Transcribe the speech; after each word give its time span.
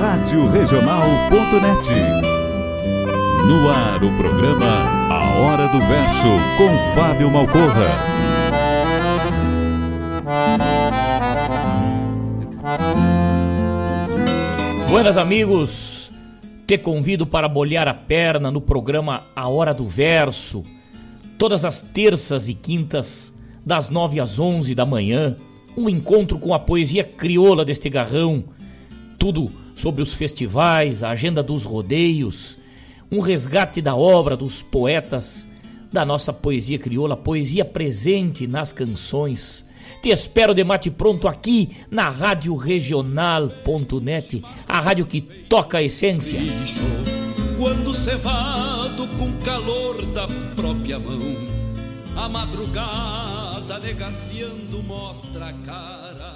Rádio 0.00 0.50
Regional.net. 0.50 1.88
No 3.48 3.70
ar, 3.70 4.04
o 4.04 4.16
programa 4.16 4.66
A 5.10 5.38
Hora 5.38 5.68
do 5.68 5.78
Verso, 5.78 6.28
com 6.58 6.94
Fábio 6.94 7.30
Malcorra. 7.30 7.86
Buenas, 14.90 15.16
amigos. 15.16 16.12
Te 16.66 16.76
convido 16.76 17.26
para 17.26 17.48
bolhar 17.48 17.88
a 17.88 17.94
perna 17.94 18.50
no 18.50 18.60
programa 18.60 19.22
A 19.34 19.48
Hora 19.48 19.72
do 19.72 19.86
Verso, 19.86 20.62
todas 21.38 21.64
as 21.64 21.80
terças 21.80 22.48
e 22.48 22.54
quintas, 22.54 23.32
das 23.64 23.88
nove 23.88 24.20
às 24.20 24.38
onze 24.38 24.74
da 24.74 24.84
manhã 24.84 25.36
um 25.76 25.88
encontro 25.88 26.38
com 26.38 26.54
a 26.54 26.58
poesia 26.58 27.04
crioula 27.04 27.64
deste 27.64 27.90
garrão, 27.90 28.44
tudo 29.18 29.52
sobre 29.76 30.02
os 30.02 30.14
festivais, 30.14 31.02
a 31.02 31.10
agenda 31.10 31.42
dos 31.42 31.62
rodeios, 31.62 32.58
um 33.12 33.20
resgate 33.20 33.80
da 33.82 33.94
obra 33.94 34.36
dos 34.36 34.62
poetas 34.62 35.48
da 35.92 36.04
nossa 36.04 36.32
poesia 36.32 36.78
crioula, 36.78 37.16
poesia 37.16 37.64
presente 37.64 38.46
nas 38.46 38.72
canções. 38.72 39.64
Te 40.02 40.08
espero 40.10 40.54
de 40.54 40.64
mate 40.64 40.90
pronto 40.90 41.28
aqui 41.28 41.76
na 41.90 42.08
Rádio 42.08 42.54
Regional.net, 42.56 44.42
a 44.66 44.80
rádio 44.80 45.06
que 45.06 45.20
toca 45.20 45.78
a 45.78 45.82
essência. 45.82 46.40
Quando 47.56 47.94
cevado 47.94 49.06
com 49.18 49.32
calor 49.44 50.04
da 50.06 50.26
própria 50.54 50.98
mão, 50.98 51.20
a 52.16 52.28
madrugada 52.28 53.78
negaciando 53.78 54.82
mostra 54.82 55.48
a 55.48 55.52
cara 55.52 56.35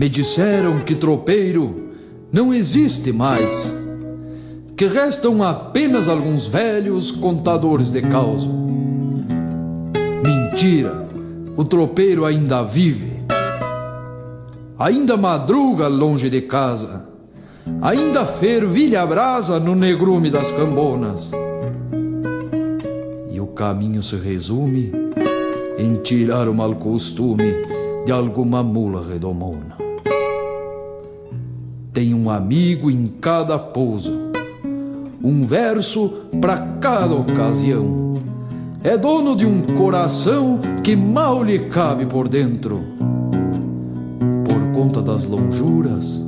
Me 0.00 0.08
disseram 0.08 0.80
que 0.80 0.94
tropeiro 0.94 1.90
não 2.32 2.54
existe 2.54 3.12
mais, 3.12 3.70
que 4.74 4.86
restam 4.86 5.42
apenas 5.42 6.08
alguns 6.08 6.46
velhos 6.46 7.10
contadores 7.10 7.90
de 7.90 8.00
causa. 8.00 8.48
Mentira, 10.24 11.06
o 11.54 11.62
tropeiro 11.66 12.24
ainda 12.24 12.62
vive, 12.62 13.12
ainda 14.78 15.18
madruga 15.18 15.86
longe 15.86 16.30
de 16.30 16.40
casa, 16.40 17.06
ainda 17.82 18.24
fervilha 18.24 19.02
a 19.02 19.06
brasa 19.06 19.60
no 19.60 19.74
negrume 19.74 20.30
das 20.30 20.50
cambonas. 20.50 21.30
E 23.30 23.38
o 23.38 23.48
caminho 23.48 24.02
se 24.02 24.16
resume 24.16 24.92
em 25.76 25.96
tirar 25.96 26.48
o 26.48 26.54
mal 26.54 26.74
costume 26.76 27.52
de 28.06 28.12
alguma 28.12 28.62
mula 28.62 29.06
redomona 29.06 29.89
tem 31.92 32.14
um 32.14 32.30
amigo 32.30 32.90
em 32.90 33.06
cada 33.20 33.58
pouso, 33.58 34.30
um 35.22 35.44
verso 35.44 36.08
para 36.40 36.56
cada 36.80 37.14
ocasião. 37.14 38.20
É 38.82 38.96
dono 38.96 39.36
de 39.36 39.44
um 39.44 39.62
coração 39.76 40.58
que 40.82 40.96
mal 40.96 41.42
lhe 41.42 41.68
cabe 41.68 42.06
por 42.06 42.28
dentro. 42.28 42.82
Por 44.44 44.72
conta 44.72 45.02
das 45.02 45.24
lonjuras, 45.24 46.22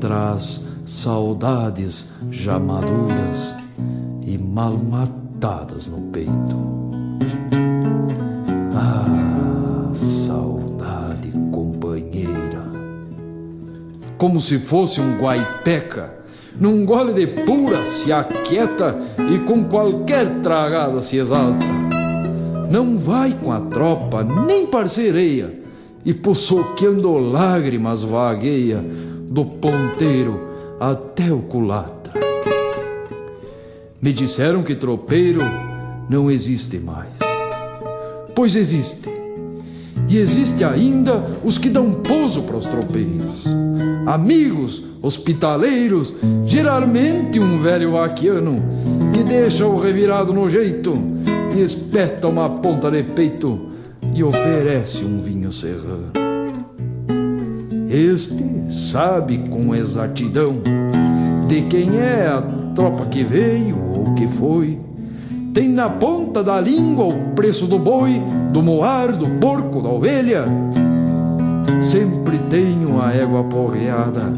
traz 0.00 0.66
saudades 0.84 2.10
já 2.30 2.58
maduras 2.58 3.54
e 4.22 4.36
mal 4.36 4.76
matadas 4.76 5.86
no 5.86 6.00
peito. 6.10 6.56
Como 14.18 14.40
se 14.40 14.58
fosse 14.58 15.00
um 15.00 15.18
guaipeca. 15.18 16.14
Num 16.58 16.86
gole 16.86 17.12
de 17.12 17.26
pura 17.26 17.84
se 17.84 18.10
aquieta 18.12 18.96
e 19.30 19.38
com 19.40 19.64
qualquer 19.64 20.40
tragada 20.40 21.02
se 21.02 21.18
exalta. 21.18 21.66
Não 22.70 22.96
vai 22.96 23.36
com 23.42 23.52
a 23.52 23.60
tropa, 23.60 24.24
nem 24.24 24.66
parcereia, 24.66 25.54
e 26.04 26.14
possoqueando 26.14 27.18
lágrimas 27.18 28.02
vagueia 28.02 28.82
do 29.28 29.44
ponteiro 29.44 30.40
até 30.80 31.30
o 31.32 31.40
culatra. 31.40 32.14
Me 34.00 34.12
disseram 34.12 34.62
que 34.62 34.74
tropeiro 34.74 35.40
não 36.08 36.30
existe 36.30 36.78
mais. 36.78 37.18
Pois 38.34 38.56
existe. 38.56 39.10
E 40.08 40.16
existe 40.16 40.62
ainda 40.64 41.24
os 41.44 41.58
que 41.58 41.68
dão 41.68 41.92
pouso 41.92 42.42
para 42.42 42.56
os 42.56 42.66
tropeiros 42.66 43.65
amigos, 44.06 44.82
hospitaleiros, 45.02 46.14
geralmente 46.44 47.40
um 47.40 47.58
velho 47.58 47.92
vaquiano 47.92 48.62
que 49.12 49.24
deixa 49.24 49.66
o 49.66 49.78
revirado 49.78 50.32
no 50.32 50.48
jeito 50.48 50.96
e 51.54 51.60
espeta 51.60 52.28
uma 52.28 52.48
ponta 52.48 52.90
de 52.90 53.02
peito 53.02 53.70
e 54.14 54.22
oferece 54.22 55.04
um 55.04 55.20
vinho 55.20 55.50
serrano. 55.50 56.12
Este 57.88 58.70
sabe 58.72 59.38
com 59.48 59.74
exatidão 59.74 60.56
de 61.48 61.62
quem 61.62 61.98
é 61.98 62.26
a 62.26 62.42
tropa 62.74 63.06
que 63.06 63.24
veio 63.24 63.78
ou 63.78 64.14
que 64.14 64.26
foi. 64.26 64.78
Tem 65.54 65.68
na 65.68 65.88
ponta 65.88 66.44
da 66.44 66.60
língua 66.60 67.06
o 67.06 67.34
preço 67.34 67.66
do 67.66 67.78
boi, 67.78 68.20
do 68.52 68.62
moar, 68.62 69.12
do 69.12 69.26
porco, 69.40 69.80
da 69.80 69.88
ovelha. 69.88 70.44
Sempre 71.80 72.38
tenho 72.50 73.00
a 73.00 73.12
égua 73.12 73.44
porreada 73.44 74.32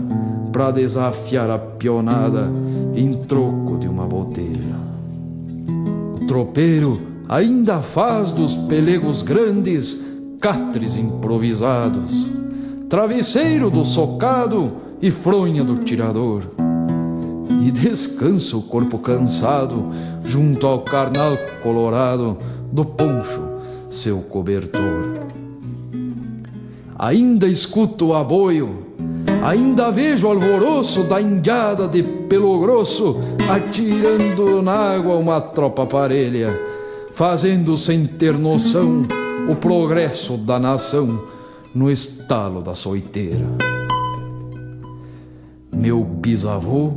pra 0.50 0.70
desafiar 0.70 1.50
a 1.50 1.58
pionada 1.58 2.50
em 2.94 3.14
troco 3.14 3.78
de 3.78 3.86
uma 3.86 4.06
botelha. 4.06 4.76
O 6.16 6.26
tropeiro 6.26 7.00
ainda 7.28 7.80
faz 7.80 8.32
dos 8.32 8.54
pelegos 8.54 9.22
grandes 9.22 10.04
catres 10.40 10.98
improvisados, 10.98 12.28
travesseiro 12.88 13.70
do 13.70 13.84
socado 13.84 14.72
e 15.00 15.10
fronha 15.10 15.62
do 15.62 15.84
tirador. 15.84 16.42
E 17.60 17.70
descansa 17.70 18.56
o 18.56 18.62
corpo 18.62 18.98
cansado 18.98 19.88
junto 20.24 20.66
ao 20.66 20.80
carnal 20.80 21.36
colorado 21.62 22.38
do 22.72 22.84
poncho, 22.84 23.42
seu 23.90 24.18
cobertor. 24.20 25.37
Ainda 26.98 27.46
escuto 27.46 28.08
o 28.08 28.14
aboio, 28.14 28.86
ainda 29.42 29.90
vejo 29.90 30.26
o 30.26 30.30
alvoroço 30.30 31.04
da 31.04 31.20
indiada 31.20 31.86
de 31.86 32.02
pelo 32.02 32.58
grosso 32.58 33.18
atirando 33.48 34.60
na 34.62 34.72
água 34.72 35.14
uma 35.14 35.40
tropa 35.40 35.86
parelha, 35.86 36.60
fazendo 37.14 37.76
sem 37.76 38.04
ter 38.04 38.36
noção 38.36 39.06
o 39.48 39.54
progresso 39.54 40.36
da 40.36 40.58
nação 40.58 41.22
no 41.72 41.88
estalo 41.88 42.60
da 42.60 42.74
soiteira. 42.74 43.46
Meu 45.72 46.02
bisavô, 46.02 46.94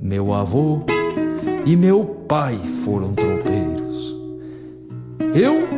meu 0.00 0.32
avô 0.32 0.80
e 1.66 1.76
meu 1.76 2.04
pai 2.26 2.58
foram 2.82 3.12
tropeiros. 3.12 4.16
Eu, 5.34 5.68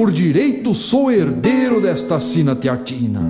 por 0.00 0.10
direito, 0.10 0.74
sou 0.74 1.12
herdeiro 1.12 1.78
desta 1.78 2.18
sina 2.20 2.56
teatina. 2.56 3.20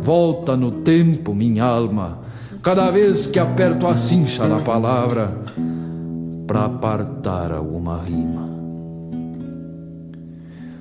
Volta 0.00 0.56
no 0.56 0.70
tempo, 0.70 1.34
minha 1.34 1.64
alma, 1.64 2.20
cada 2.62 2.88
vez 2.92 3.26
que 3.26 3.36
aperto 3.36 3.88
a 3.88 3.96
cincha 3.96 4.46
na 4.46 4.60
palavra, 4.60 5.36
para 6.46 6.66
apartar 6.66 7.50
alguma 7.50 8.00
rima. 8.00 8.48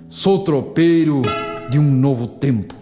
Sou 0.07 0.43
tropeiro 0.43 1.23
de 1.71 1.79
um 1.79 1.91
novo 1.91 2.27
tempo, 2.27 2.75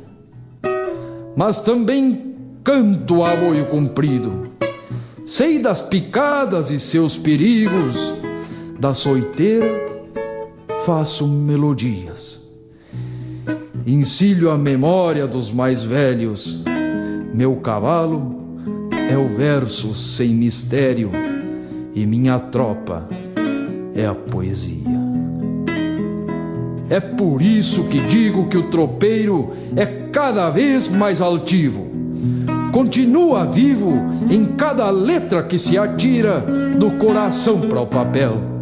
mas 1.37 1.61
também 1.61 2.35
canto 2.65 3.23
a 3.23 3.33
boio 3.33 3.65
comprido. 3.67 4.51
Sei 5.25 5.57
das 5.57 5.79
picadas 5.79 6.69
e 6.69 6.81
seus 6.81 7.15
perigos, 7.15 8.13
da 8.77 8.93
soiteira 8.93 9.96
faço 10.87 11.27
melodias. 11.27 12.49
Encilho 13.85 14.49
a 14.49 14.57
memória 14.57 15.27
dos 15.27 15.51
mais 15.51 15.83
velhos, 15.83 16.63
meu 17.33 17.57
cavalo 17.57 18.87
é 19.11 19.17
o 19.17 19.27
verso 19.27 19.93
sem 19.93 20.29
mistério 20.29 21.11
e 21.93 22.05
minha 22.05 22.39
tropa 22.39 23.05
é 23.93 24.05
a 24.05 24.15
poesia. 24.15 24.87
É 26.89 27.01
por 27.01 27.41
isso 27.41 27.83
que 27.89 27.99
digo 27.99 28.47
que 28.47 28.55
o 28.55 28.69
tropeiro 28.69 29.51
é 29.75 29.85
cada 29.85 30.49
vez 30.49 30.87
mais 30.87 31.19
altivo. 31.19 31.91
Continua 32.71 33.45
vivo 33.45 34.05
em 34.29 34.45
cada 34.55 34.89
letra 34.89 35.43
que 35.43 35.59
se 35.59 35.77
atira 35.77 36.39
do 36.79 36.91
coração 36.91 37.59
para 37.59 37.81
o 37.81 37.87
papel. 37.87 38.56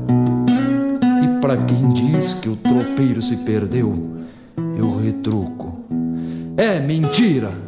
Para 1.46 1.58
quem 1.58 1.90
diz 1.90 2.34
que 2.34 2.50
o 2.50 2.56
tropeiro 2.56 3.22
se 3.22 3.38
perdeu, 3.38 3.94
eu 4.76 4.98
retruco. 4.98 5.86
É 6.58 6.80
mentira! 6.80 7.65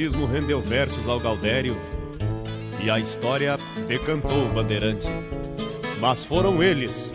Romantismo 0.00 0.24
rendeu 0.24 0.60
versos 0.62 1.06
ao 1.06 1.20
Galdério 1.20 1.76
e 2.82 2.88
a 2.88 2.98
história 2.98 3.58
decantou 3.86 4.46
o 4.46 4.48
bandeirante. 4.48 5.06
Mas 6.00 6.24
foram 6.24 6.62
eles, 6.62 7.12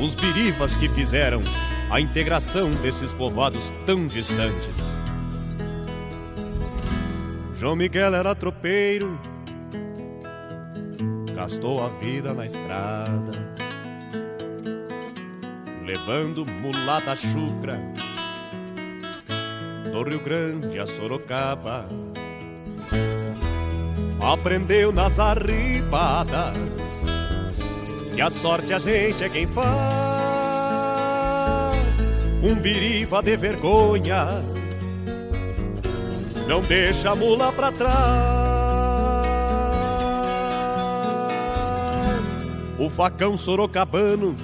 os 0.00 0.14
birivas, 0.14 0.76
que 0.76 0.88
fizeram 0.88 1.40
a 1.88 2.00
integração 2.00 2.68
desses 2.82 3.12
povoados 3.12 3.72
tão 3.84 4.08
distantes. 4.08 4.74
João 7.56 7.76
Miguel 7.76 8.12
era 8.14 8.34
tropeiro, 8.34 9.18
gastou 11.32 11.84
a 11.84 11.88
vida 11.88 12.34
na 12.34 12.44
estrada, 12.44 13.54
levando 15.84 16.44
mulata 16.44 17.14
chucra 17.14 17.80
do 19.92 20.02
Rio 20.02 20.20
Grande 20.20 20.78
a 20.80 20.86
Sorocaba. 20.86 21.86
Aprendeu 24.26 24.90
nas 24.90 25.20
arribadas 25.20 26.56
que 28.12 28.20
a 28.20 28.28
sorte 28.28 28.72
a 28.72 28.78
gente 28.80 29.22
é 29.22 29.28
quem 29.28 29.46
faz. 29.46 29.66
Um 32.42 32.56
biriva 32.56 33.22
de 33.22 33.36
vergonha 33.36 34.42
não 36.48 36.60
deixa 36.60 37.12
a 37.12 37.14
mula 37.14 37.52
pra 37.52 37.70
trás. 37.70 38.26
O 42.80 42.90
facão 42.90 43.36
sorocabano 43.36 44.34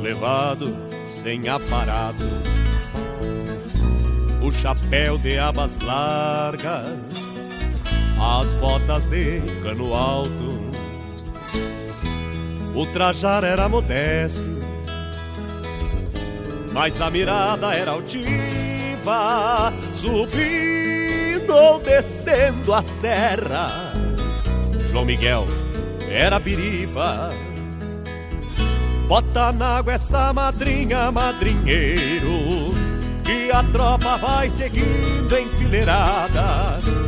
levado 0.00 0.74
sem 1.06 1.48
aparado 1.50 2.24
o 4.48 4.52
chapéu 4.52 5.18
de 5.18 5.38
abas 5.38 5.76
largas, 5.84 6.98
as 8.20 8.54
botas 8.54 9.08
de 9.08 9.40
cano 9.62 9.94
alto. 9.94 10.58
O 12.74 12.86
trajar 12.86 13.44
era 13.44 13.68
modesto, 13.68 14.42
mas 16.72 17.00
a 17.00 17.10
mirada 17.10 17.74
era 17.74 17.92
altiva, 17.92 19.72
subindo 19.94 21.54
ou 21.54 21.80
descendo 21.80 22.74
a 22.74 22.82
serra. 22.82 23.92
João 24.90 25.04
Miguel 25.04 25.46
era 26.08 26.38
piriva. 26.38 27.30
Bota 29.08 29.52
na 29.52 29.78
água 29.78 29.94
essa 29.94 30.32
madrinha, 30.32 31.10
madrinheiro 31.10 32.74
e 33.28 33.50
a 33.50 33.62
tropa 33.64 34.16
vai 34.18 34.50
seguindo 34.50 35.38
enfileirada. 35.38 37.07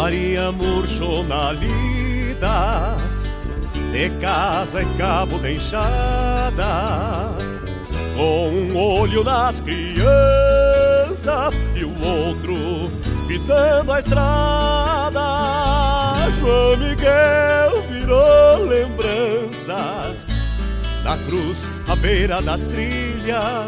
Maria 0.00 0.52
murchou 0.52 1.24
na 1.24 1.50
lida, 1.50 2.96
de 3.90 4.08
casa 4.20 4.80
e 4.80 4.86
cabo 4.96 5.40
de 5.40 5.54
enxada, 5.54 7.34
com 8.16 8.48
um 8.48 8.76
olho 8.76 9.24
nas 9.24 9.60
crianças 9.60 9.98
e 11.74 11.82
o 11.82 11.92
outro 12.00 12.54
fitando 13.26 13.90
a 13.90 13.98
estrada. 13.98 15.20
João 16.38 16.76
Miguel 16.76 17.82
virou 17.90 18.68
lembrança 18.68 20.14
da 21.02 21.16
cruz 21.26 21.72
à 21.88 21.96
beira 21.96 22.40
da 22.40 22.56
trilha 22.56 23.66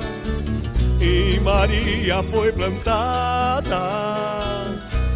e 1.01 1.41
Maria 1.41 2.23
foi 2.23 2.53
plantada 2.53 4.50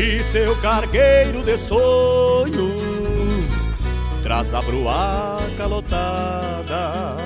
e 0.00 0.24
seu 0.24 0.56
cargueiro 0.56 1.42
de 1.42 1.58
sonhos 1.58 2.50
traz 4.22 4.54
a 4.54 4.62
bruaca 4.62 5.66
lotada. 5.66 7.16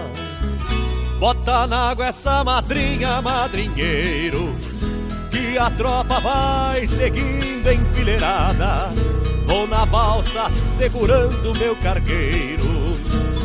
Bota 1.20 1.68
na 1.68 1.90
água 1.90 2.06
essa 2.06 2.42
madrinha, 2.42 3.22
madrinheiro, 3.22 4.56
que 5.30 5.56
a 5.56 5.70
tropa 5.70 6.18
vai 6.18 6.84
seguindo 6.88 7.72
enfileirada. 7.72 8.90
Vou 9.46 9.68
na 9.68 9.86
balsa 9.86 10.50
segurando 10.76 11.56
meu 11.56 11.76
cargueiro, 11.76 12.98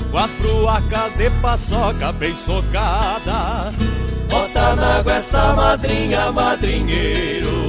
com 0.10 0.18
as 0.18 0.34
bruacas 0.34 1.14
de 1.16 1.30
paçoca 1.40 2.12
bem 2.14 2.36
socada. 2.36 3.72
Bota 4.28 4.76
na 4.76 4.98
água 4.98 5.14
essa 5.14 5.54
madrinha, 5.54 6.32
madrinheiro 6.32 7.69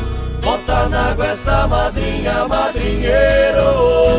Bota 0.41 0.89
na 0.89 1.11
água 1.11 1.27
essa 1.27 1.67
madrinha, 1.67 2.47
madrinheiro 2.47 4.11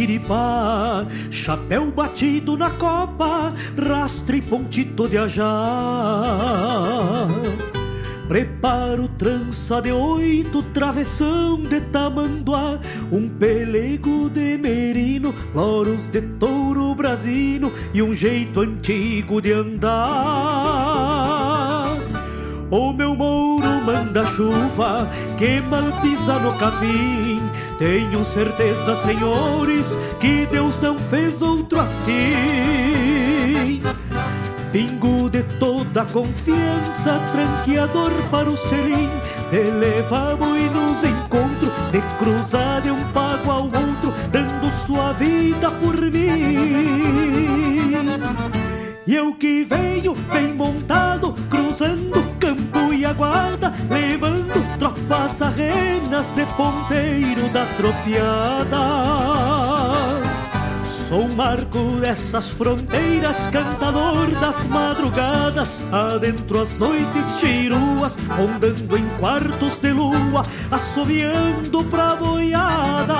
xiripá, 0.00 1.06
chapéu 1.30 1.92
batido 1.92 2.56
na 2.56 2.70
copa, 2.70 3.52
rastre 3.76 4.38
e 4.38 4.42
pontito 4.42 5.06
de 5.06 5.18
ajar. 5.18 5.46
Preparo 8.26 9.08
trança 9.08 9.82
de 9.82 9.92
oito, 9.92 10.62
travessão 10.62 11.62
de 11.62 11.80
tamanduá, 11.82 12.78
um 13.12 13.28
pelego 13.28 14.30
de 14.30 14.56
merino, 14.56 15.34
loros 15.54 16.06
de 16.06 16.22
touro 16.22 16.94
brasino 16.94 17.70
e 17.92 18.00
um 18.02 18.14
jeito 18.14 18.60
antigo 18.60 19.42
de 19.42 19.52
andar. 19.52 19.98
O 22.70 22.92
meu 22.92 23.14
mouro 23.16 23.84
manda 23.84 24.24
chuva, 24.24 25.10
que 25.36 25.60
mal 25.60 25.82
pisa 26.00 26.38
no 26.38 26.56
capim, 26.56 27.29
tenho 27.80 28.22
certeza, 28.22 28.94
senhores, 28.94 29.86
que 30.20 30.44
Deus 30.44 30.78
não 30.82 30.98
fez 30.98 31.40
outro 31.40 31.80
assim. 31.80 32.20
Pingo 34.70 35.30
de 35.30 35.42
toda 35.58 36.04
confiança, 36.04 37.18
tranqueador 37.32 38.12
para 38.30 38.50
o 38.50 38.56
selim, 38.56 39.08
levar 39.80 40.36
e 40.58 40.68
nos 40.68 41.02
encontro, 41.02 41.72
de 41.90 42.02
cruzar 42.18 42.82
de 42.82 42.90
um 42.90 43.02
pago 43.12 43.50
ao 43.50 43.64
outro, 43.64 44.12
dando 44.30 44.70
sua 44.86 45.14
vida 45.14 45.70
por 45.70 45.98
mim. 46.02 46.50
E 49.06 49.14
eu 49.16 49.34
que 49.34 49.64
venho 49.64 50.14
bem 50.30 50.52
montado, 50.54 51.34
cruzando 51.48 52.22
campo 52.38 52.69
aguarda, 53.04 53.72
levando 53.88 54.78
tropas 54.78 55.40
arrenas 55.42 56.26
de 56.34 56.46
ponteiro 56.46 57.48
da 57.48 57.64
tropiada. 57.76 58.78
Sou 61.10 61.28
marco 61.28 61.98
dessas 62.00 62.50
fronteiras, 62.50 63.36
cantador 63.50 64.30
das 64.40 64.64
madrugadas, 64.66 65.80
adentro 65.90 66.60
as 66.60 66.76
noites 66.76 67.36
chiruas, 67.40 68.16
rondando 68.28 68.96
em 68.96 69.08
quartos 69.18 69.78
de 69.80 69.92
lua, 69.92 70.46
assobiando 70.70 71.84
pra 71.86 72.14
boiada. 72.14 73.14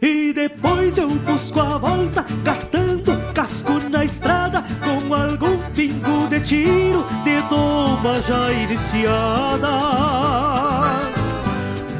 E 0.00 0.32
depois 0.32 0.98
eu 0.98 1.10
busco 1.10 1.60
a 1.60 1.78
volta, 1.78 2.26
gastando 2.42 3.16
casco 3.32 3.78
na 3.88 4.04
estrada, 4.04 4.64
com 4.82 5.14
algum 5.14 5.61
pingo 5.74 6.28
de 6.28 6.40
tiro, 6.40 7.04
de 7.24 7.40
doma 7.48 8.20
já 8.26 8.52
iniciada. 8.52 9.68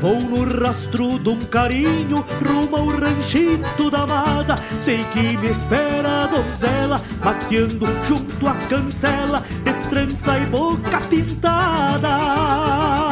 Vou 0.00 0.20
no 0.20 0.44
rastro 0.60 1.18
de 1.18 1.28
um 1.28 1.38
carinho 1.38 2.24
rumo 2.44 2.76
ao 2.76 2.88
ranchito 2.88 3.88
da 3.88 4.02
amada. 4.02 4.58
Sei 4.84 5.04
que 5.12 5.36
me 5.36 5.48
espera 5.48 6.24
a 6.24 6.26
donzela, 6.26 7.00
mateando 7.24 7.86
junto 8.08 8.48
à 8.48 8.54
cancela, 8.68 9.44
de 9.62 9.72
trança 9.90 10.38
e 10.38 10.46
boca 10.46 11.00
pintada. 11.02 13.11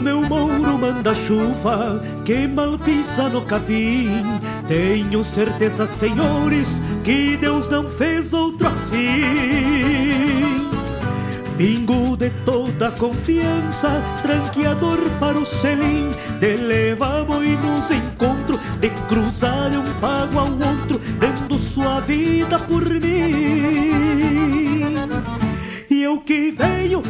Meu 0.00 0.22
mouro 0.22 0.78
manda 0.78 1.14
chuva 1.14 2.00
que 2.24 2.46
mal 2.46 2.78
pisa 2.78 3.28
no 3.28 3.42
capim. 3.42 4.22
Tenho 4.66 5.24
certeza, 5.24 5.86
senhores, 5.86 6.80
que 7.02 7.36
Deus 7.36 7.68
não 7.68 7.84
fez 7.88 8.32
outro 8.32 8.68
assim. 8.68 9.98
Pingo 11.56 12.16
de 12.16 12.30
toda 12.44 12.92
confiança, 12.92 14.00
tranqueador 14.22 14.98
para 15.18 15.36
o 15.36 15.44
selim, 15.44 16.10
de 16.38 16.56
leva 16.56 17.24
boi 17.24 17.56
nos 17.56 17.90
encontro, 17.90 18.60
de 18.80 18.90
cruzar 19.08 19.72
um 19.72 19.92
pago 20.00 20.38
ao 20.38 20.52
outro, 20.52 21.00
dando 21.18 21.58
sua 21.58 22.00
vida 22.00 22.60
por 22.60 22.88
mim. 22.88 23.98
E 25.90 26.02
eu 26.02 26.20
que 26.20 26.52
venho 26.52 27.02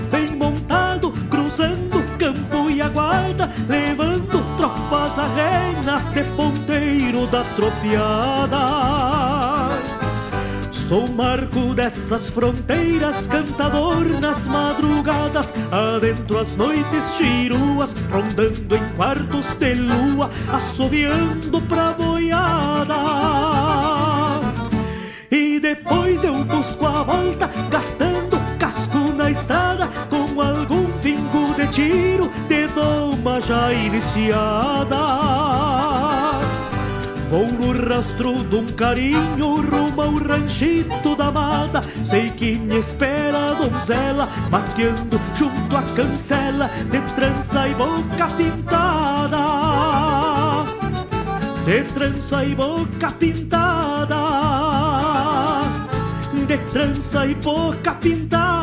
aguarda, 2.98 3.50
levando 3.68 4.44
tropas 4.56 5.18
arrenas 5.18 6.04
de 6.12 6.24
ponteiro 6.34 7.26
da 7.28 7.44
tropiada. 7.54 8.58
Sou 10.72 11.06
marco 11.06 11.74
dessas 11.74 12.30
fronteiras, 12.30 13.26
cantador 13.26 14.04
nas 14.20 14.46
madrugadas, 14.46 15.52
adentro 15.70 16.38
as 16.38 16.56
noites 16.56 17.14
chiruas, 17.16 17.94
rondando 18.10 18.74
em 18.74 18.88
quartos 18.96 19.46
de 19.58 19.74
lua, 19.74 20.30
assoviando 20.50 21.60
pra 21.62 21.92
boiada. 21.92 22.94
E 25.30 25.60
depois 25.60 26.24
eu 26.24 26.42
busco 26.44 26.86
a 26.86 27.02
volta, 27.02 27.50
gastando 27.70 28.38
casco 28.58 29.12
na 29.14 29.30
estrada, 29.30 29.86
com 30.08 30.40
algum 30.40 30.90
pingo 31.00 31.54
de 31.54 31.66
tiro, 31.68 32.30
de 32.48 32.57
doma 33.28 33.40
já 33.40 33.72
iniciada. 33.72 34.96
Vou 37.30 37.46
no 37.46 37.88
rastro 37.88 38.42
de 38.44 38.56
um 38.56 38.66
carinho 38.66 39.60
rumo 39.60 40.00
ao 40.00 40.14
ranchito 40.14 41.14
da 41.14 41.30
mata. 41.30 41.84
Sei 42.02 42.30
que 42.30 42.58
me 42.58 42.78
espera 42.78 43.50
a 43.50 43.52
donzela, 43.52 44.28
mateando 44.50 45.20
junto 45.36 45.76
à 45.76 45.82
cancela, 45.94 46.70
de 46.90 47.00
trança 47.14 47.68
e 47.68 47.74
boca 47.74 48.26
pintada. 48.36 49.38
De 51.66 51.84
trança 51.92 52.44
e 52.44 52.54
boca 52.54 53.12
pintada. 53.12 54.16
De 56.46 56.58
trança 56.72 57.26
e 57.26 57.34
boca 57.34 57.92
pintada. 57.92 58.57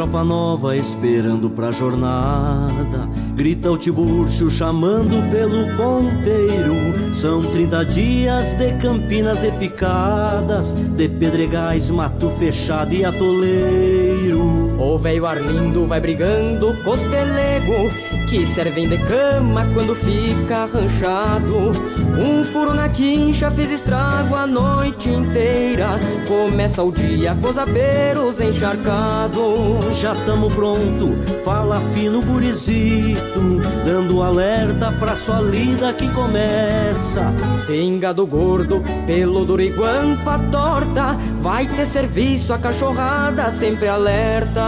Tropa 0.00 0.24
nova 0.24 0.74
esperando 0.74 1.50
pra 1.50 1.70
jornada. 1.70 3.06
Grita 3.34 3.70
o 3.70 3.76
Tibúrcio 3.76 4.50
chamando 4.50 5.30
pelo 5.30 5.66
ponteiro. 5.76 7.14
São 7.14 7.42
30 7.42 7.84
dias 7.84 8.54
de 8.54 8.72
campinas 8.80 9.44
e 9.44 9.52
picadas, 9.52 10.72
de 10.72 11.06
pedregais, 11.06 11.90
mato 11.90 12.30
fechado 12.38 12.94
e 12.94 13.04
atoleiro. 13.04 14.40
O 14.80 14.98
velho 14.98 15.26
Arlindo 15.26 15.86
vai 15.86 16.00
brigando 16.00 16.74
com 16.82 16.92
os 16.92 17.00
pelego 17.02 18.09
que 18.30 18.46
servem 18.46 18.88
de 18.88 18.96
cama 18.96 19.66
quando 19.74 19.92
fica 19.92 20.64
ranchado. 20.66 21.72
Um 22.16 22.44
furo 22.44 22.72
na 22.72 22.88
quincha 22.88 23.50
fez 23.50 23.72
estrago 23.72 24.36
a 24.36 24.46
noite 24.46 25.08
inteira. 25.08 25.98
Começa 26.28 26.80
o 26.80 26.92
dia 26.92 27.36
com 27.42 27.48
os 27.50 27.58
abeiros 27.58 28.40
encharcados. 28.40 29.98
Já 30.00 30.14
tamo 30.26 30.48
pronto, 30.48 31.18
fala 31.44 31.80
fino 31.92 32.22
gurizito, 32.22 33.60
dando 33.84 34.22
alerta 34.22 34.92
pra 35.00 35.16
sua 35.16 35.40
lida 35.40 35.92
que 35.92 36.08
começa. 36.10 37.32
Pingado 37.66 38.24
gordo, 38.26 38.80
pelo 39.06 39.44
duro 39.44 39.62
e 39.62 39.70
guampa 39.70 40.38
torta, 40.52 41.18
vai 41.40 41.66
ter 41.66 41.84
serviço 41.84 42.52
a 42.52 42.58
cachorrada 42.58 43.50
sempre 43.50 43.88
alerta. 43.88 44.60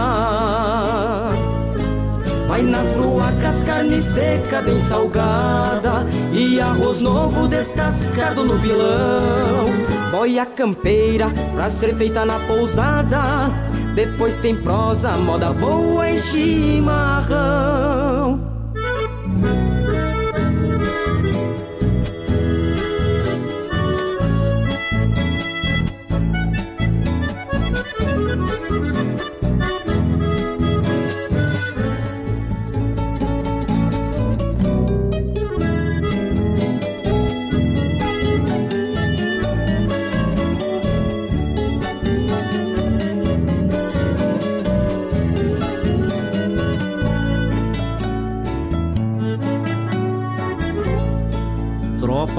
Vai 2.53 2.61
nas 2.61 2.85
bruacas, 2.91 3.63
carne 3.63 3.99
seca 3.99 4.61
bem 4.61 4.79
salgada. 4.79 6.05
E 6.31 6.61
arroz 6.61 6.99
novo 6.99 7.47
descascado 7.47 8.43
no 8.43 8.59
pilão. 8.59 9.65
Boia 10.11 10.45
campeira 10.45 11.31
pra 11.55 11.67
ser 11.71 11.95
feita 11.95 12.23
na 12.23 12.37
pousada. 12.41 13.49
Depois 13.95 14.35
tem 14.35 14.55
prosa, 14.55 15.17
moda 15.17 15.51
boa 15.51 16.07
e 16.07 16.19
chimarrão 16.19 17.33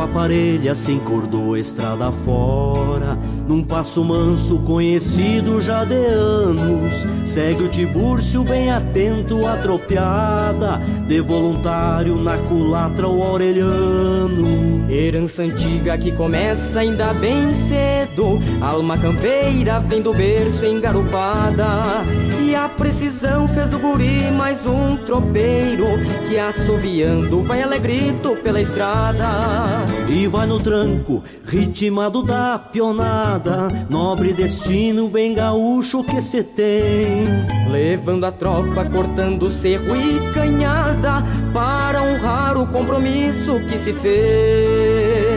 Tropa 0.05 0.21
parelha 0.21 0.75
se 0.75 0.93
encordou 0.93 1.57
estrada 1.57 2.13
fora. 2.13 3.19
Num 3.49 3.63
passo 3.65 4.05
manso 4.05 4.59
conhecido 4.59 5.63
já 5.63 5.85
de 5.85 5.95
anos. 5.95 6.93
Segue 7.25 7.65
o 7.65 7.69
Tibúrcio 7.69 8.45
bem 8.45 8.71
atento 8.71 9.47
à 9.47 9.57
tropiada 9.57 10.79
De 11.09 11.21
voluntário 11.21 12.17
na 12.17 12.37
culatra 12.37 13.09
o 13.09 13.23
Aureliano. 13.23 14.85
Herança 14.91 15.43
antiga 15.43 15.97
que 15.97 16.13
começa 16.13 16.81
ainda 16.81 17.13
bem 17.15 17.55
cedo. 17.55 18.41
Alma 18.61 18.99
campeira 18.99 19.81
vem 19.81 20.03
do 20.03 20.13
berço 20.13 20.65
engarupada 20.65 22.05
E 22.41 22.55
a 22.55 22.69
precisão 22.69 23.49
fez 23.49 23.69
do 23.69 23.79
guri 23.79 24.31
mais 24.31 24.65
um 24.67 24.97
tropeiro 24.97 25.87
Que 26.29 26.39
assoviando 26.39 27.43
vai 27.43 27.63
alegrito 27.63 28.37
pela 28.37 28.61
estrada 28.61 29.94
E 30.09 30.27
vai 30.29 30.47
no 30.47 30.59
tranco, 30.59 31.23
ritmado 31.45 32.23
da 32.23 32.59
pionada 32.59 33.69
Nobre 33.89 34.33
destino 34.33 35.09
bem 35.09 35.35
gaúcho 35.35 36.05
que 36.05 36.21
se 36.21 36.43
tem. 36.43 37.27
Levando 37.71 38.25
a 38.25 38.33
tropa, 38.33 38.85
cortando 38.85 39.51
cerro 39.51 39.97
e 39.97 40.33
canhada 40.33 41.25
Para 41.53 42.03
honrar 42.03 42.57
o 42.57 42.67
compromisso 42.67 43.59
que 43.69 43.79
se 43.79 43.93
fez 43.93 45.34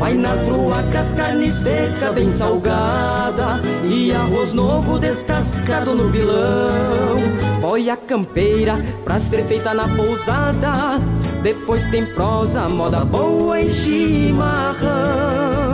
Vai 0.00 0.14
nas 0.14 0.42
bruacas, 0.42 1.12
carne 1.12 1.52
seca 1.52 2.10
bem 2.10 2.30
salgada. 2.30 3.60
E 3.84 4.10
arroz 4.10 4.54
novo 4.54 4.98
descascado 4.98 5.94
no 5.94 6.10
pilão 6.10 7.18
Boia 7.60 7.98
campeira 7.98 8.78
pra 9.04 9.18
ser 9.18 9.44
feita 9.44 9.74
na 9.74 9.86
pousada. 9.86 10.98
Depois 11.42 11.84
tem 11.90 12.06
prosa, 12.06 12.66
moda 12.66 13.04
boa 13.04 13.60
e 13.60 13.70
chimarrão 13.70 15.69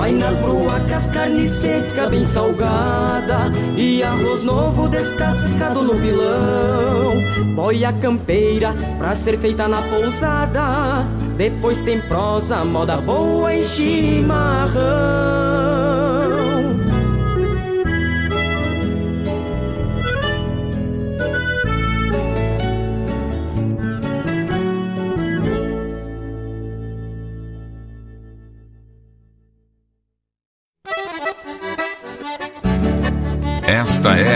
Vai 0.00 0.12
nas 0.12 0.34
bruacas, 0.36 1.10
carne 1.10 1.46
seca 1.46 2.08
bem 2.08 2.24
salgada 2.24 3.52
E 3.76 4.02
arroz 4.02 4.42
novo 4.42 4.88
descascado 4.88 5.82
no 5.82 5.94
pilão. 5.94 7.54
Boia 7.54 7.92
campeira 7.92 8.74
pra 8.96 9.14
ser 9.14 9.38
feita 9.38 9.68
na 9.68 9.82
pousada 9.82 11.06
Depois 11.36 11.80
tem 11.80 12.00
prosa, 12.00 12.64
moda 12.64 12.96
boa 12.96 13.54
e 13.54 13.62
chimarrão 13.62 15.69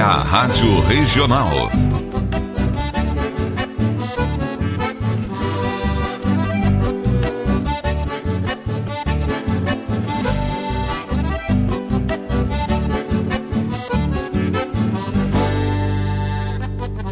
a 0.05 0.17
Rádio 0.19 0.81
Regional. 0.83 1.71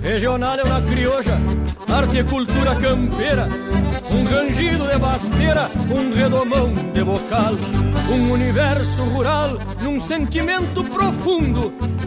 Regional 0.03 0.59
é 0.59 0.63
uma 0.63 0.83
crioja, 0.83 1.41
arte 1.89 2.19
e 2.19 2.25
cultura 2.25 2.75
campeira, 2.77 3.49
um 4.11 4.25
rangido 4.25 4.87
de 4.87 4.99
basteira, 4.99 5.71
um 5.91 6.15
redomão 6.15 6.75
de 6.93 7.03
bocal, 7.03 7.55
um 8.11 8.33
universo 8.33 9.03
rural 9.05 9.59
num 9.81 9.99
sentimento 9.99 10.85
profundo 10.85 11.73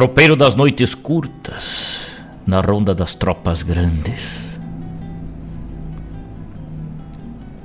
Tropeiro 0.00 0.34
das 0.34 0.54
noites 0.54 0.94
curtas, 0.94 2.06
na 2.46 2.62
ronda 2.62 2.94
das 2.94 3.14
tropas 3.14 3.62
grandes. 3.62 4.58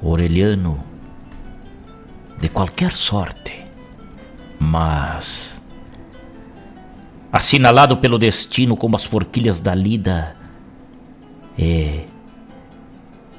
Orelhano 0.04 0.84
de 2.38 2.50
qualquer 2.50 2.91
sorte, 2.91 3.56
mas 4.60 5.62
assinalado 7.32 7.95
pelo 7.95 8.19
destino 8.19 8.76
como 8.76 8.98
as 8.98 9.06
forquilhas 9.06 9.62
da 9.62 9.74
lida 9.74 10.36
e 11.58 12.02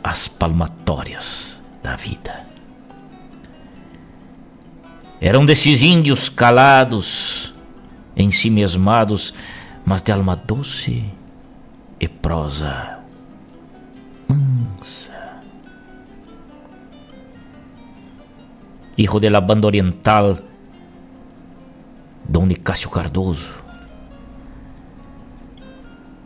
as 0.03 0.27
palmatórias 0.27 1.61
da 1.83 1.97
vida. 1.97 2.47
Eram 5.21 5.45
desses 5.45 5.83
índios 5.83 6.31
calados 6.31 7.55
em 8.17 8.33
si 8.33 8.51
mesmados, 8.51 9.35
mas 9.85 10.03
de 10.03 10.11
alma 10.11 10.35
doce 10.35 11.05
e 12.01 12.09
prosa 12.09 12.99
mansa. 14.27 15.13
Hijo 18.97 19.21
de 19.21 19.29
la 19.29 19.41
banda 19.41 19.67
oriental, 19.67 20.39
Don 22.27 22.47
Nicásio 22.47 22.91
Cardoso. 22.91 23.67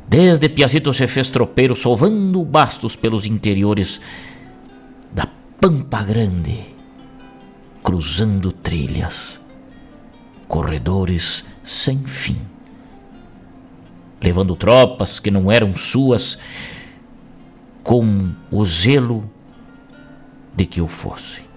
Desde 0.08 0.48
Piazito 0.48 0.92
se 0.92 1.06
fez 1.06 1.30
tropeiro, 1.30 1.76
sovando 1.76 2.44
bastos 2.44 2.96
pelos 2.96 3.26
interiores 3.26 4.00
da 5.12 5.28
Pampa 5.60 6.02
Grande, 6.02 6.74
cruzando 7.82 8.50
trilhas, 8.50 9.40
corredores 10.48 11.44
sem 11.70 11.98
fim, 11.98 12.36
levando 14.20 14.56
tropas 14.56 15.20
que 15.20 15.30
não 15.30 15.52
eram 15.52 15.72
suas, 15.72 16.38
com 17.82 18.32
o 18.50 18.64
zelo 18.64 19.30
de 20.56 20.66
que 20.66 20.80
o 20.80 20.88
fossem. 20.88 21.50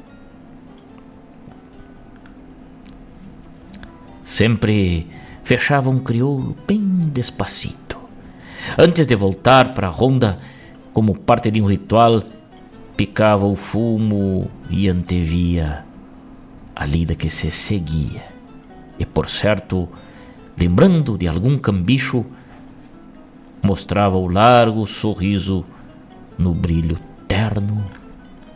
sempre 4.23 5.05
fechava 5.43 5.89
um 5.89 5.99
crioulo 5.99 6.55
bem 6.65 6.81
despacito. 7.13 7.97
Antes 8.77 9.05
de 9.05 9.15
voltar 9.15 9.73
para 9.73 9.87
a 9.87 9.91
ronda, 9.91 10.39
como 10.93 11.19
parte 11.19 11.51
de 11.51 11.61
um 11.61 11.65
ritual, 11.65 12.23
picava 12.95 13.45
o 13.45 13.55
fumo 13.55 14.49
e 14.69 14.87
antevia 14.87 15.85
a 16.75 16.85
lida 16.85 17.13
que 17.13 17.29
se 17.29 17.51
seguia. 17.51 18.32
E 18.97 19.05
por 19.05 19.29
certo, 19.29 19.89
lembrando 20.57 21.17
de 21.17 21.27
algum 21.27 21.57
cambicho, 21.57 22.25
mostrava 23.61 24.17
o 24.17 24.27
largo 24.27 24.85
sorriso 24.85 25.65
no 26.37 26.53
brilho 26.53 26.99
terno 27.27 27.85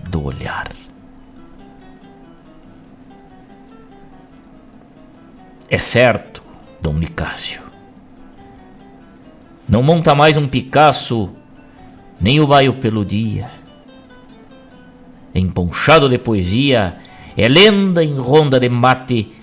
do 0.09 0.23
olhar. 0.23 0.71
É 5.69 5.79
certo, 5.79 6.41
Dom 6.81 6.93
Nicásio. 6.93 7.61
Não 9.67 9.83
monta 9.83 10.15
mais 10.15 10.37
um 10.37 10.47
Picasso, 10.47 11.29
nem 12.21 12.39
o 12.39 12.47
baio 12.47 12.75
pelo 12.75 13.03
dia. 13.03 13.49
Emponchado 15.35 16.07
de 16.07 16.17
poesia, 16.17 16.97
é 17.35 17.47
lenda 17.47 18.03
em 18.03 18.15
ronda 18.15 18.59
de 18.59 18.69
mate 18.69 19.36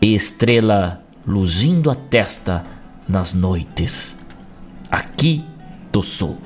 e 0.00 0.14
estrela 0.14 1.02
luzindo 1.26 1.90
a 1.90 1.94
testa 1.94 2.64
nas 3.08 3.34
noites. 3.34 4.16
Aqui 4.90 5.44
do 5.92 6.02
sul. 6.02 6.38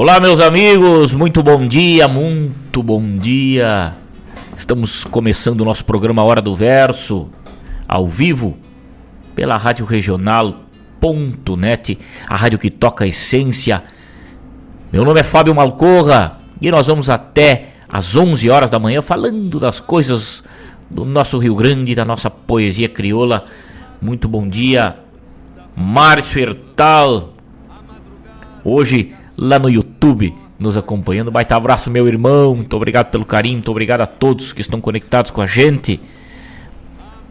Olá, 0.00 0.20
meus 0.20 0.38
amigos, 0.38 1.12
muito 1.12 1.42
bom 1.42 1.66
dia, 1.66 2.06
muito 2.06 2.84
bom 2.84 3.02
dia. 3.18 3.96
Estamos 4.56 5.02
começando 5.02 5.62
o 5.62 5.64
nosso 5.64 5.84
programa 5.84 6.22
Hora 6.22 6.40
do 6.40 6.54
Verso, 6.54 7.28
ao 7.88 8.06
vivo, 8.06 8.56
pela 9.34 9.56
Rádio 9.56 9.84
Regional.net, 9.84 10.38
a 12.28 12.36
rádio 12.36 12.60
que 12.60 12.70
toca 12.70 13.02
a 13.02 13.08
essência. 13.08 13.82
Meu 14.92 15.04
nome 15.04 15.18
é 15.18 15.24
Fábio 15.24 15.52
Malcorra 15.52 16.38
e 16.62 16.70
nós 16.70 16.86
vamos 16.86 17.10
até 17.10 17.70
às 17.88 18.14
11 18.14 18.48
horas 18.50 18.70
da 18.70 18.78
manhã 18.78 19.02
falando 19.02 19.58
das 19.58 19.80
coisas 19.80 20.44
do 20.88 21.04
nosso 21.04 21.38
Rio 21.38 21.56
Grande, 21.56 21.96
da 21.96 22.04
nossa 22.04 22.30
poesia 22.30 22.88
crioula. 22.88 23.44
Muito 24.00 24.28
bom 24.28 24.48
dia, 24.48 24.94
Márcio 25.74 26.40
Hertal. 26.40 27.32
Hoje 28.62 29.17
lá 29.38 29.58
no 29.58 29.70
YouTube 29.70 30.34
nos 30.58 30.76
acompanhando. 30.76 31.30
Baita 31.30 31.54
abraço, 31.54 31.90
meu 31.90 32.08
irmão. 32.08 32.56
Muito 32.56 32.76
obrigado 32.76 33.10
pelo 33.10 33.24
carinho, 33.24 33.54
muito 33.54 33.70
obrigado 33.70 34.00
a 34.00 34.06
todos 34.06 34.52
que 34.52 34.60
estão 34.60 34.80
conectados 34.80 35.30
com 35.30 35.40
a 35.40 35.46
gente. 35.46 36.00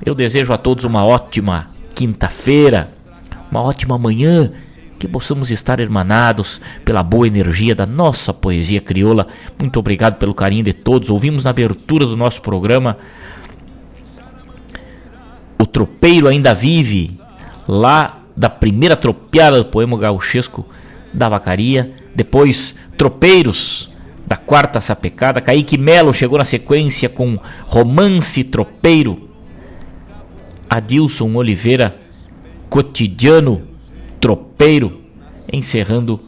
Eu 0.06 0.16
desejo 0.16 0.54
a 0.54 0.58
todos 0.58 0.86
uma 0.86 1.06
ótima 1.06 1.68
quinta-feira, 1.94 2.90
uma 3.52 3.62
ótima 3.62 3.98
manhã, 3.98 4.52
que 4.98 5.08
possamos 5.08 5.52
estar 5.52 5.80
hermanados 5.80 6.62
pela 6.86 7.04
boa 7.04 7.28
energia 7.28 7.76
da 7.76 7.86
nossa 7.86 8.34
poesia 8.34 8.80
crioula. 8.80 9.28
Muito 9.60 9.78
obrigado 9.78 10.16
pelo 10.16 10.34
carinho 10.34 10.64
de 10.64 10.74
todos. 10.74 11.10
Ouvimos 11.10 11.44
na 11.44 11.50
abertura 11.50 12.06
do 12.06 12.16
nosso 12.16 12.42
programa 12.42 12.98
O 15.60 15.66
Tropeiro 15.66 16.28
Ainda 16.28 16.54
Vive, 16.54 17.20
lá 17.68 18.20
da 18.36 18.50
primeira 18.50 18.96
tropeada 18.96 19.58
do 19.58 19.66
poema 19.66 19.98
gauchesco 19.98 20.66
da 21.18 21.28
Vacaria, 21.28 21.92
depois 22.14 22.76
Tropeiros 22.96 23.90
da 24.26 24.38
quarta 24.38 24.80
sapecada, 24.80 25.42
Kaique 25.42 25.78
Melo 25.78 26.14
chegou 26.14 26.38
na 26.38 26.46
sequência 26.46 27.10
com 27.10 27.40
Romance 27.66 28.44
Tropeiro, 28.44 29.30
Adilson 30.70 31.34
Oliveira, 31.34 31.98
Cotidiano 32.70 33.64
Tropeiro, 34.20 35.02
encerrando 35.52 36.20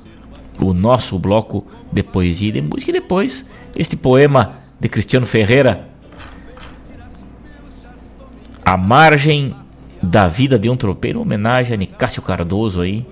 o 0.59 0.73
nosso 0.73 1.19
bloco 1.19 1.67
de 1.91 2.01
poesia 2.01 2.49
e 2.49 2.53
de 2.53 2.61
música. 2.61 2.89
E 2.89 2.93
depois, 2.93 3.45
este 3.77 3.95
poema 3.95 4.55
de 4.79 4.89
Cristiano 4.89 5.25
Ferreira, 5.25 5.87
A 8.65 8.77
Margem 8.77 9.53
da 10.01 10.27
Vida 10.27 10.57
de 10.57 10.69
um 10.69 10.77
Tropeiro, 10.77 11.21
homenagem 11.21 11.73
a 11.73 11.77
Nicásio 11.77 12.21
Cardoso 12.21 12.81
aí, 12.81 13.05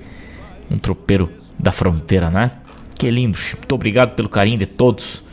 um 0.72 0.78
tropeiro 0.78 1.30
da 1.58 1.72
fronteira, 1.72 2.30
né? 2.30 2.52
Que 2.98 3.10
lindo. 3.10 3.38
Muito 3.56 3.76
obrigado 3.76 4.15
pelo 4.15 4.30
carinho 4.30 4.58
de 4.58 4.65
todos. 4.65 5.24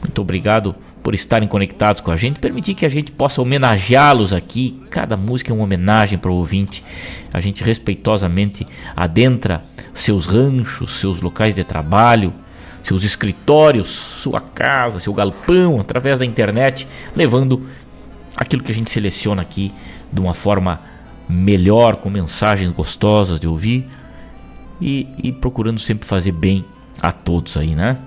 Muito 0.00 0.20
obrigado 0.20 0.74
por 1.02 1.14
estarem 1.14 1.46
conectados 1.46 2.00
com 2.00 2.10
a 2.10 2.16
gente, 2.16 2.40
permitir 2.40 2.74
que 2.74 2.84
a 2.84 2.88
gente 2.88 3.12
possa 3.12 3.40
homenageá-los 3.40 4.32
aqui. 4.32 4.82
Cada 4.90 5.16
música 5.16 5.52
é 5.52 5.54
uma 5.54 5.62
homenagem 5.62 6.18
para 6.18 6.32
o 6.32 6.34
ouvinte. 6.34 6.82
A 7.32 7.38
gente 7.38 7.62
respeitosamente 7.62 8.66
adentra 8.96 9.62
seus 9.94 10.26
ranchos, 10.26 10.98
seus 10.98 11.20
locais 11.20 11.54
de 11.54 11.62
trabalho, 11.62 12.32
seus 12.82 13.04
escritórios, 13.04 13.88
sua 13.88 14.40
casa, 14.40 14.98
seu 14.98 15.14
galpão, 15.14 15.80
através 15.80 16.18
da 16.18 16.24
internet, 16.24 16.88
levando 17.14 17.66
aquilo 18.36 18.62
que 18.64 18.72
a 18.72 18.74
gente 18.74 18.90
seleciona 18.90 19.42
aqui 19.42 19.72
de 20.12 20.20
uma 20.20 20.34
forma 20.34 20.80
melhor, 21.28 21.96
com 21.96 22.10
mensagens 22.10 22.70
gostosas 22.70 23.38
de 23.38 23.46
ouvir, 23.46 23.88
e, 24.80 25.06
e 25.22 25.32
procurando 25.32 25.78
sempre 25.78 26.06
fazer 26.06 26.32
bem 26.32 26.64
a 27.00 27.12
todos 27.12 27.56
aí, 27.56 27.74
né? 27.74 27.98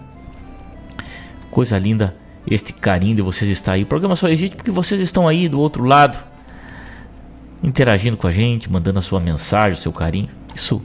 Coisa 1.51 1.77
linda 1.77 2.15
este 2.47 2.73
carinho 2.73 3.15
de 3.15 3.21
vocês 3.21 3.49
estar 3.49 3.73
aí. 3.73 3.83
O 3.83 3.87
programa 3.87 4.15
só 4.15 4.27
existe 4.27 4.55
porque 4.55 4.71
vocês 4.71 4.99
estão 5.01 5.27
aí 5.27 5.47
do 5.47 5.59
outro 5.59 5.83
lado, 5.83 6.17
interagindo 7.63 8.17
com 8.17 8.27
a 8.27 8.31
gente, 8.31 8.71
mandando 8.71 8.99
a 8.99 9.01
sua 9.01 9.19
mensagem, 9.19 9.73
o 9.73 9.75
seu 9.75 9.91
carinho. 9.91 10.29
Isso 10.55 10.81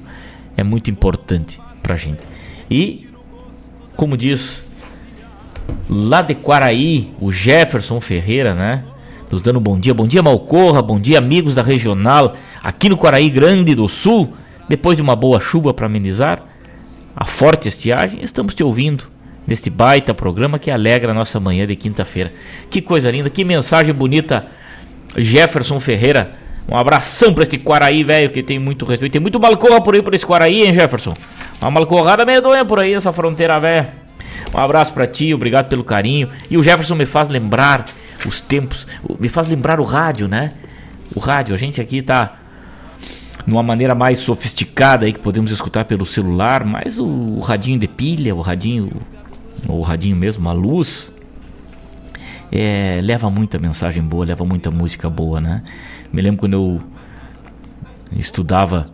é 0.56 0.62
muito 0.62 0.90
importante 0.90 1.60
pra 1.82 1.96
gente. 1.96 2.20
E, 2.70 3.08
como 3.96 4.16
diz 4.16 4.64
lá 5.88 6.22
de 6.22 6.34
Quaraí, 6.34 7.12
o 7.20 7.32
Jefferson 7.32 8.00
Ferreira, 8.00 8.54
né? 8.54 8.84
Nos 9.30 9.42
dando 9.42 9.58
um 9.58 9.62
bom 9.62 9.78
dia. 9.78 9.94
Bom 9.94 10.06
dia, 10.06 10.22
Malcorra. 10.22 10.82
Bom 10.82 11.00
dia, 11.00 11.18
amigos 11.18 11.54
da 11.54 11.62
Regional, 11.62 12.36
aqui 12.62 12.88
no 12.88 12.96
Quaraí 12.96 13.28
Grande 13.30 13.74
do 13.74 13.88
Sul. 13.88 14.32
Depois 14.68 14.96
de 14.96 15.02
uma 15.02 15.14
boa 15.14 15.40
chuva 15.40 15.74
para 15.74 15.86
amenizar 15.86 16.42
a 17.14 17.24
forte 17.24 17.68
estiagem, 17.68 18.20
estamos 18.22 18.54
te 18.54 18.64
ouvindo 18.64 19.04
neste 19.46 19.68
baita 19.68 20.14
programa 20.14 20.58
que 20.58 20.70
alegra 20.70 21.12
a 21.12 21.14
nossa 21.14 21.38
manhã 21.38 21.66
de 21.66 21.76
quinta-feira. 21.76 22.32
Que 22.70 22.80
coisa 22.80 23.10
linda, 23.10 23.28
que 23.28 23.44
mensagem 23.44 23.92
bonita, 23.92 24.46
Jefferson 25.16 25.78
Ferreira. 25.78 26.30
Um 26.66 26.76
abração 26.76 27.34
para 27.34 27.42
este 27.42 27.58
Quaraí, 27.58 28.02
velho, 28.02 28.30
que 28.30 28.42
tem 28.42 28.58
muito 28.58 28.86
respeito. 28.86 29.12
Tem 29.12 29.20
muito 29.20 29.38
malcorra 29.38 29.82
por 29.82 29.94
aí 29.94 30.02
por 30.02 30.14
esse 30.14 30.24
Quaraí, 30.24 30.66
hein, 30.66 30.72
Jefferson? 30.72 31.14
Uma 31.60 31.70
malcorrada 31.70 32.24
medonha 32.24 32.64
por 32.64 32.80
aí 32.80 32.94
nessa 32.94 33.12
fronteira, 33.12 33.60
velho. 33.60 33.86
Um 34.54 34.58
abraço 34.58 34.92
para 34.94 35.06
ti, 35.06 35.34
obrigado 35.34 35.68
pelo 35.68 35.84
carinho. 35.84 36.30
E 36.50 36.56
o 36.56 36.62
Jefferson 36.62 36.94
me 36.94 37.04
faz 37.04 37.28
lembrar 37.28 37.84
os 38.24 38.40
tempos, 38.40 38.86
me 39.20 39.28
faz 39.28 39.46
lembrar 39.46 39.78
o 39.78 39.84
rádio, 39.84 40.26
né? 40.26 40.52
O 41.14 41.20
rádio, 41.20 41.54
a 41.54 41.58
gente 41.58 41.80
aqui 41.80 42.00
tá 42.00 42.38
numa 43.46 43.62
maneira 43.62 43.94
mais 43.94 44.18
sofisticada 44.18 45.06
aí 45.06 45.12
que 45.12 45.18
podemos 45.18 45.50
escutar 45.50 45.84
pelo 45.84 46.06
celular, 46.06 46.64
mas 46.64 46.98
o, 46.98 47.38
radinho 47.40 47.78
de 47.78 47.86
pilha, 47.86 48.34
o 48.34 48.40
radinho, 48.40 48.90
ou 49.68 49.78
o 49.78 49.82
radinho 49.82 50.16
mesmo, 50.16 50.48
a 50.48 50.52
luz, 50.52 51.12
é, 52.50 53.00
leva 53.02 53.28
muita 53.28 53.58
mensagem 53.58 54.02
boa, 54.02 54.24
leva 54.24 54.44
muita 54.44 54.70
música 54.70 55.10
boa, 55.10 55.40
né? 55.40 55.62
Me 56.12 56.22
lembro 56.22 56.40
quando 56.40 56.54
eu 56.54 56.80
estudava 58.16 58.90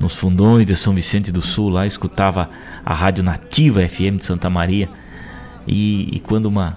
nos 0.00 0.14
fundões 0.14 0.66
de 0.66 0.74
São 0.74 0.94
Vicente 0.94 1.30
do 1.30 1.42
Sul, 1.42 1.68
lá 1.68 1.86
escutava 1.86 2.48
a 2.84 2.94
rádio 2.94 3.22
nativa 3.22 3.86
FM 3.86 4.16
de 4.16 4.24
Santa 4.24 4.48
Maria, 4.50 4.88
e, 5.66 6.08
e 6.16 6.20
quando 6.20 6.46
uma 6.46 6.76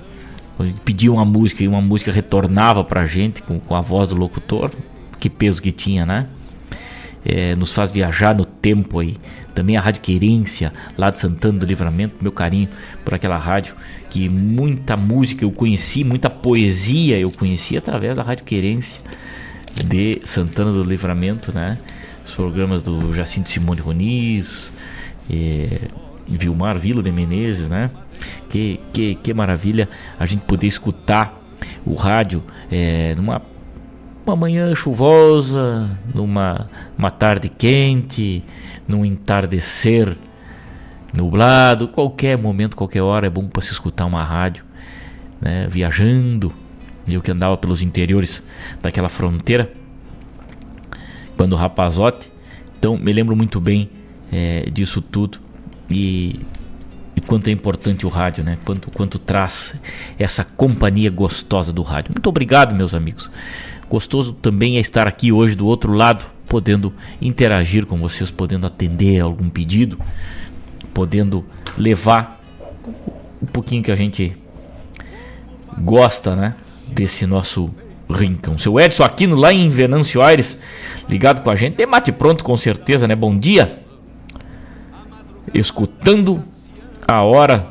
pedia 0.85 1.11
uma 1.11 1.25
música 1.25 1.63
e 1.63 1.67
uma 1.67 1.81
música 1.81 2.11
retornava 2.11 2.83
pra 2.83 3.05
gente 3.05 3.41
com, 3.41 3.59
com 3.59 3.75
a 3.75 3.81
voz 3.81 4.09
do 4.09 4.15
locutor, 4.15 4.71
que 5.19 5.29
peso 5.29 5.61
que 5.61 5.71
tinha, 5.71 6.05
né? 6.05 6.27
É, 7.25 7.55
nos 7.55 7.71
faz 7.71 7.91
viajar 7.91 8.35
no 8.35 8.45
tempo 8.45 8.99
aí. 8.99 9.15
Também 9.53 9.77
a 9.77 9.81
Rádio 9.81 10.01
Querência, 10.01 10.73
lá 10.97 11.09
de 11.09 11.19
Santana 11.19 11.59
do 11.59 11.65
Livramento, 11.65 12.15
meu 12.21 12.31
carinho 12.31 12.69
por 13.05 13.13
aquela 13.13 13.37
rádio, 13.37 13.75
que 14.09 14.27
muita 14.27 14.97
música 14.97 15.45
eu 15.45 15.51
conheci, 15.51 16.03
muita 16.03 16.29
poesia 16.29 17.19
eu 17.19 17.31
conheci 17.31 17.77
através 17.77 18.15
da 18.15 18.23
Rádio 18.23 18.45
Querência 18.45 18.99
de 19.85 20.21
Santana 20.23 20.71
do 20.71 20.83
Livramento, 20.83 21.53
né? 21.53 21.77
Os 22.25 22.33
programas 22.33 22.83
do 22.83 23.13
Jacinto 23.13 23.49
Simone 23.49 23.81
Roniz, 23.81 24.73
é, 25.29 25.89
Vilmar 26.27 26.77
Vila 26.77 27.01
de 27.01 27.11
Menezes, 27.11 27.69
né? 27.69 27.89
Que, 28.49 28.79
que, 28.91 29.15
que 29.15 29.33
maravilha 29.33 29.89
a 30.19 30.25
gente 30.25 30.41
poder 30.41 30.67
escutar 30.67 31.39
o 31.85 31.95
rádio 31.95 32.43
é, 32.71 33.11
numa 33.15 33.41
uma 34.25 34.35
manhã 34.35 34.73
chuvosa, 34.73 35.97
numa 36.13 36.69
uma 36.97 37.11
tarde 37.11 37.49
quente, 37.49 38.43
num 38.87 39.03
entardecer 39.03 40.15
nublado, 41.13 41.87
qualquer 41.87 42.37
momento, 42.37 42.75
qualquer 42.75 43.01
hora 43.01 43.27
é 43.27 43.29
bom 43.29 43.47
para 43.47 43.61
se 43.61 43.71
escutar 43.71 44.05
uma 44.05 44.23
rádio, 44.23 44.65
né? 45.39 45.67
Viajando, 45.69 46.51
eu 47.07 47.21
que 47.21 47.31
andava 47.31 47.57
pelos 47.57 47.81
interiores 47.81 48.41
daquela 48.81 49.09
fronteira, 49.09 49.71
quando 51.37 51.55
rapazote, 51.55 52.31
então 52.79 52.97
me 52.97 53.11
lembro 53.11 53.35
muito 53.35 53.59
bem 53.59 53.89
é, 54.31 54.69
disso 54.71 55.01
tudo 55.01 55.39
e, 55.89 56.39
e 57.15 57.21
quanto 57.21 57.49
é 57.49 57.51
importante 57.51 58.05
o 58.05 58.09
rádio, 58.09 58.43
né? 58.43 58.57
Quanto, 58.63 58.89
quanto 58.89 59.19
traz 59.19 59.79
essa 60.17 60.43
companhia 60.43 61.11
gostosa 61.11 61.73
do 61.73 61.81
rádio. 61.81 62.13
Muito 62.13 62.27
obrigado, 62.27 62.73
meus 62.73 62.93
amigos. 62.93 63.29
Gostoso 63.93 64.33
também 64.33 64.77
é 64.77 64.79
estar 64.79 65.07
aqui 65.07 65.31
hoje 65.31 65.53
do 65.53 65.67
outro 65.67 65.93
lado, 65.93 66.25
podendo 66.47 66.91
interagir 67.21 67.85
com 67.85 67.95
vocês, 67.97 68.31
podendo 68.31 68.65
atender 68.65 69.19
algum 69.19 69.47
pedido, 69.47 69.99
podendo 70.95 71.45
levar 71.77 72.41
um 73.39 73.45
pouquinho 73.45 73.83
que 73.83 73.91
a 73.91 73.95
gente 73.95 74.35
gosta, 75.77 76.35
né? 76.35 76.55
Desse 76.87 77.27
nosso 77.27 77.69
rincão. 78.09 78.57
Seu 78.57 78.79
Edson 78.79 79.03
Aquino 79.03 79.35
lá 79.35 79.53
em 79.53 79.69
Venâncio 79.69 80.23
Aires, 80.23 80.59
ligado 81.07 81.43
com 81.43 81.51
a 81.51 81.55
gente. 81.55 81.75
Tem 81.75 81.85
mate 81.85 82.11
pronto 82.11 82.43
com 82.43 82.57
certeza, 82.57 83.07
né? 83.07 83.15
Bom 83.15 83.37
dia 83.37 83.83
escutando 85.53 86.41
a 87.07 87.21
hora 87.21 87.67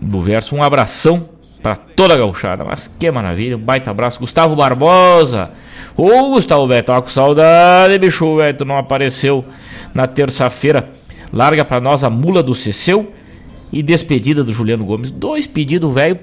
do 0.00 0.22
verso. 0.22 0.56
Um 0.56 0.62
abração 0.62 1.28
para 1.66 1.74
toda 1.74 2.14
a 2.14 2.16
gauchada. 2.16 2.64
Mas 2.64 2.86
que 2.86 3.10
maravilha, 3.10 3.56
um 3.56 3.60
baita 3.60 3.90
abraço. 3.90 4.20
Gustavo 4.20 4.54
Barbosa. 4.54 5.50
Ô 5.96 6.30
Gustavo, 6.30 6.64
velho, 6.68 6.84
tava 6.84 7.02
com 7.02 7.08
saudade, 7.08 7.98
bicho, 7.98 8.36
velho. 8.36 8.56
Tu 8.56 8.64
não 8.64 8.78
apareceu 8.78 9.44
na 9.92 10.06
terça-feira. 10.06 10.90
Larga 11.32 11.64
para 11.64 11.80
nós 11.80 12.04
a 12.04 12.10
mula 12.10 12.40
do 12.40 12.54
Ceceu 12.54 13.12
e 13.72 13.82
despedida 13.82 14.44
do 14.44 14.52
Juliano 14.52 14.84
Gomes. 14.84 15.10
Dois 15.10 15.48
pedidos, 15.48 15.92
velho, 15.92 16.16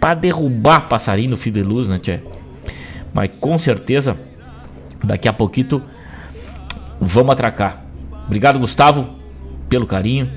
para 0.00 0.14
derrubar 0.14 0.88
passarinho 0.88 1.32
no 1.32 1.36
fio 1.36 1.52
de 1.52 1.62
luz, 1.62 1.86
né, 1.86 1.98
tchê? 1.98 2.20
Mas 3.12 3.36
com 3.38 3.58
certeza, 3.58 4.16
daqui 5.04 5.28
a 5.28 5.34
pouquinho 5.34 5.82
vamos 6.98 7.30
atracar. 7.30 7.84
Obrigado, 8.24 8.58
Gustavo 8.58 9.06
pelo 9.68 9.86
carinho. 9.86 10.30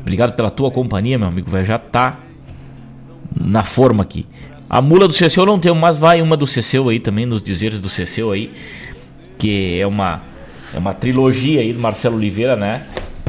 Obrigado 0.00 0.32
pela 0.34 0.50
tua 0.50 0.72
companhia, 0.72 1.16
meu 1.16 1.28
amigo. 1.28 1.48
Vai 1.48 1.64
já 1.64 1.78
tá 1.78 2.25
na 3.38 3.62
forma 3.62 4.02
aqui. 4.02 4.26
A 4.68 4.80
mula 4.80 5.06
do 5.06 5.14
Ceceu 5.14 5.46
não 5.46 5.58
tem, 5.58 5.72
mas 5.74 5.96
vai 5.96 6.20
uma 6.20 6.36
do 6.36 6.46
Ceceu 6.46 6.88
aí 6.88 6.98
também, 6.98 7.24
nos 7.24 7.42
dizeres 7.42 7.78
do 7.78 7.88
Ceceu 7.88 8.32
aí. 8.32 8.50
Que 9.38 9.80
é 9.80 9.86
uma, 9.86 10.22
é 10.74 10.78
uma 10.78 10.92
trilogia 10.92 11.60
aí 11.60 11.72
do 11.72 11.80
Marcelo 11.80 12.16
Oliveira, 12.16 12.56
né? 12.56 12.82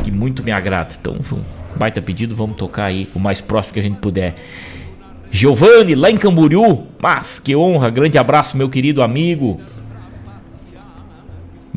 Que 0.04 0.12
muito 0.12 0.44
me 0.44 0.52
agrada. 0.52 0.90
Então, 1.00 1.18
baita 1.76 2.02
pedido, 2.02 2.36
vamos 2.36 2.58
tocar 2.58 2.86
aí 2.86 3.08
o 3.14 3.20
mais 3.20 3.40
próximo 3.42 3.74
que 3.74 3.80
a 3.80 3.84
gente 3.84 4.00
puder. 4.00 4.36
Giovanni, 5.30 5.94
lá 5.94 6.10
em 6.10 6.18
Camboriú. 6.18 6.88
Mas 7.00 7.40
que 7.40 7.56
honra, 7.56 7.90
grande 7.90 8.18
abraço, 8.18 8.58
meu 8.58 8.70
querido 8.70 9.04
amigo. 9.04 9.60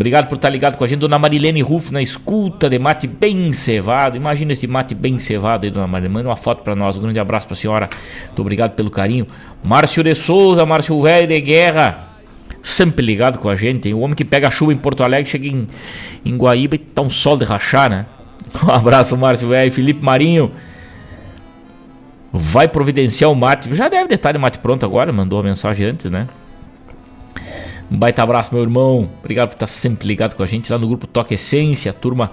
Obrigado 0.00 0.28
por 0.28 0.36
estar 0.36 0.48
ligado 0.48 0.78
com 0.78 0.84
a 0.84 0.86
gente, 0.86 1.00
dona 1.00 1.18
Marilene 1.18 1.60
Ruff, 1.60 1.92
na 1.92 2.00
escuta 2.00 2.70
de 2.70 2.78
mate 2.78 3.06
bem 3.06 3.52
cevado. 3.52 4.16
Imagina 4.16 4.52
esse 4.52 4.66
mate 4.66 4.94
bem 4.94 5.18
cevado 5.18 5.66
aí, 5.66 5.70
dona 5.70 5.86
Marilene. 5.86 6.14
Manda 6.14 6.28
uma 6.30 6.36
foto 6.36 6.62
para 6.62 6.74
nós. 6.74 6.96
Um 6.96 7.02
grande 7.02 7.20
abraço 7.20 7.46
para 7.46 7.52
a 7.52 7.56
senhora. 7.58 7.90
Muito 8.28 8.40
obrigado 8.40 8.72
pelo 8.72 8.90
carinho. 8.90 9.26
Márcio 9.62 10.02
de 10.02 10.14
Souza, 10.14 10.64
Márcio 10.64 11.02
Velho 11.02 11.28
de 11.28 11.38
Guerra. 11.42 12.08
Sempre 12.62 13.04
ligado 13.04 13.38
com 13.38 13.50
a 13.50 13.54
gente. 13.54 13.88
Hein? 13.88 13.94
O 13.94 13.98
homem 13.98 14.16
que 14.16 14.24
pega 14.24 14.48
a 14.48 14.50
chuva 14.50 14.72
em 14.72 14.76
Porto 14.78 15.04
Alegre, 15.04 15.30
chega 15.30 15.46
em, 15.46 15.68
em 16.24 16.34
Guaíba 16.34 16.76
e 16.76 16.78
tá 16.78 17.02
um 17.02 17.10
sol 17.10 17.36
de 17.36 17.44
rachar, 17.44 17.90
né? 17.90 18.06
Um 18.66 18.70
abraço, 18.70 19.14
Márcio 19.18 19.50
Velho. 19.50 19.70
Felipe 19.70 20.02
Marinho. 20.02 20.50
Vai 22.32 22.66
providenciar 22.66 23.30
o 23.30 23.34
mate. 23.34 23.74
Já 23.74 23.90
deve 23.90 24.14
estar 24.14 24.32
de 24.32 24.38
mate 24.38 24.60
pronto 24.60 24.82
agora. 24.86 25.12
Mandou 25.12 25.40
a 25.40 25.42
mensagem 25.42 25.84
antes, 25.84 26.10
né? 26.10 26.26
Um 27.90 27.98
baita 27.98 28.22
abraço, 28.22 28.54
meu 28.54 28.62
irmão. 28.62 29.10
Obrigado 29.18 29.48
por 29.48 29.54
estar 29.54 29.66
sempre 29.66 30.06
ligado 30.06 30.36
com 30.36 30.42
a 30.42 30.46
gente 30.46 30.70
lá 30.70 30.78
no 30.78 30.86
grupo 30.86 31.08
Toque 31.08 31.34
Essência. 31.34 31.92
Turma, 31.92 32.30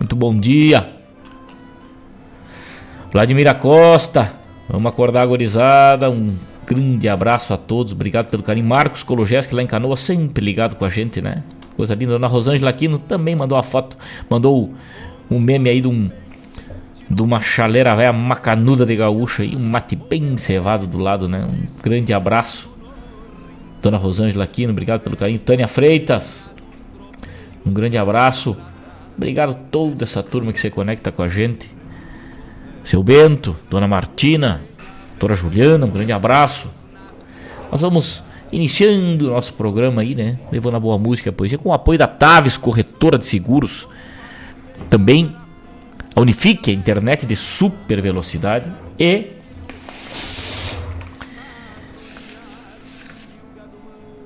muito 0.00 0.16
bom 0.16 0.38
dia. 0.38 0.88
Vladimir 3.12 3.54
Costa, 3.58 4.32
vamos 4.68 4.90
acordar 4.90 5.22
agorizada. 5.22 6.10
Um 6.10 6.34
grande 6.66 7.06
abraço 7.06 7.52
a 7.52 7.56
todos. 7.58 7.92
Obrigado 7.92 8.30
pelo 8.30 8.42
carinho. 8.42 8.66
Marcos 8.66 9.02
Kologeski 9.02 9.54
lá 9.54 9.62
em 9.62 9.66
Canoa, 9.66 9.94
sempre 9.94 10.42
ligado 10.42 10.74
com 10.74 10.86
a 10.86 10.88
gente, 10.88 11.20
né? 11.20 11.42
Coisa 11.76 11.94
linda. 11.94 12.12
Dona 12.12 12.26
Rosângela 12.26 12.70
Aquino 12.70 12.98
também 12.98 13.36
mandou 13.36 13.58
a 13.58 13.62
foto. 13.62 13.98
Mandou 14.30 14.72
um 15.30 15.38
meme 15.38 15.68
aí 15.68 15.80
de 15.82 15.88
um 15.88 16.10
de 17.10 17.22
uma 17.22 17.42
chaleira 17.42 17.94
velha 17.94 18.12
macanuda 18.12 18.86
de 18.86 18.96
gaúcha 18.96 19.44
e 19.44 19.54
um 19.54 19.60
mate 19.60 19.94
bem 19.94 20.38
cevado 20.38 20.86
do 20.86 20.96
lado, 20.96 21.28
né? 21.28 21.46
Um 21.46 21.82
grande 21.82 22.14
abraço. 22.14 22.73
Dona 23.84 23.98
Rosângela 23.98 24.44
Aquino, 24.44 24.72
obrigado 24.72 25.02
pelo 25.02 25.14
carinho. 25.14 25.38
Tânia 25.38 25.68
Freitas, 25.68 26.50
um 27.66 27.70
grande 27.70 27.98
abraço. 27.98 28.56
Obrigado 29.14 29.50
a 29.50 29.54
toda 29.54 30.04
essa 30.04 30.22
turma 30.22 30.54
que 30.54 30.58
se 30.58 30.70
conecta 30.70 31.12
com 31.12 31.22
a 31.22 31.28
gente. 31.28 31.70
Seu 32.82 33.02
Bento, 33.02 33.54
Dona 33.68 33.86
Martina, 33.86 34.62
Doutora 35.10 35.34
Juliana, 35.34 35.84
um 35.84 35.90
grande 35.90 36.12
abraço. 36.12 36.70
Nós 37.70 37.82
vamos 37.82 38.24
iniciando 38.50 39.28
o 39.28 39.30
nosso 39.32 39.52
programa 39.52 40.00
aí, 40.00 40.14
né? 40.14 40.38
Levando 40.50 40.78
a 40.78 40.80
boa 40.80 40.96
música 40.96 41.28
a 41.28 41.32
poesia 41.34 41.58
com 41.58 41.68
o 41.68 41.74
apoio 41.74 41.98
da 41.98 42.06
Taves, 42.06 42.56
corretora 42.56 43.18
de 43.18 43.26
seguros. 43.26 43.86
Também 44.88 45.36
a 46.16 46.22
Unifique, 46.22 46.70
a 46.70 46.74
internet 46.74 47.26
de 47.26 47.36
super 47.36 48.00
velocidade. 48.00 48.72
E 48.98 49.26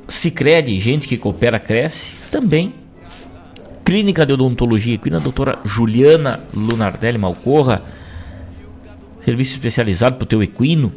Cicred, 0.09 0.81
gente 0.81 1.07
que 1.07 1.19
coopera, 1.19 1.61
cresce. 1.61 2.15
Também 2.31 2.73
Clínica 3.85 4.27
de 4.27 4.35
Odontologia 4.35 4.95
Equina, 4.95 5.19
doutora 5.19 5.59
Juliana 5.65 6.41
Lunardelli 6.53 7.17
Malcorra. 7.17 7.83
Serviço 9.23 9.53
especializado 9.53 10.17
para 10.17 10.25
o 10.25 10.29
teu 10.29 10.43
equino, 10.43 10.93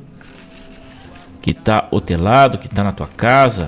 que 1.42 1.52
está 1.52 1.88
hotelado, 1.92 2.58
que 2.58 2.68
está 2.68 2.84
na 2.84 2.92
tua 2.92 3.08
casa. 3.08 3.68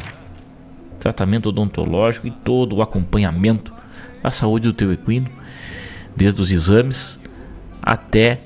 Tratamento 0.99 1.49
odontológico 1.49 2.28
e 2.28 2.32
todo 2.32 2.76
o 2.76 2.82
acompanhamento 2.82 3.74
da 4.22 4.30
saúde 4.32 4.67
do 4.67 4.74
teu 4.74 4.91
equino, 4.91 5.30
desde 6.15 6.41
os 6.41 6.51
exames 6.51 7.17
até 7.82 8.39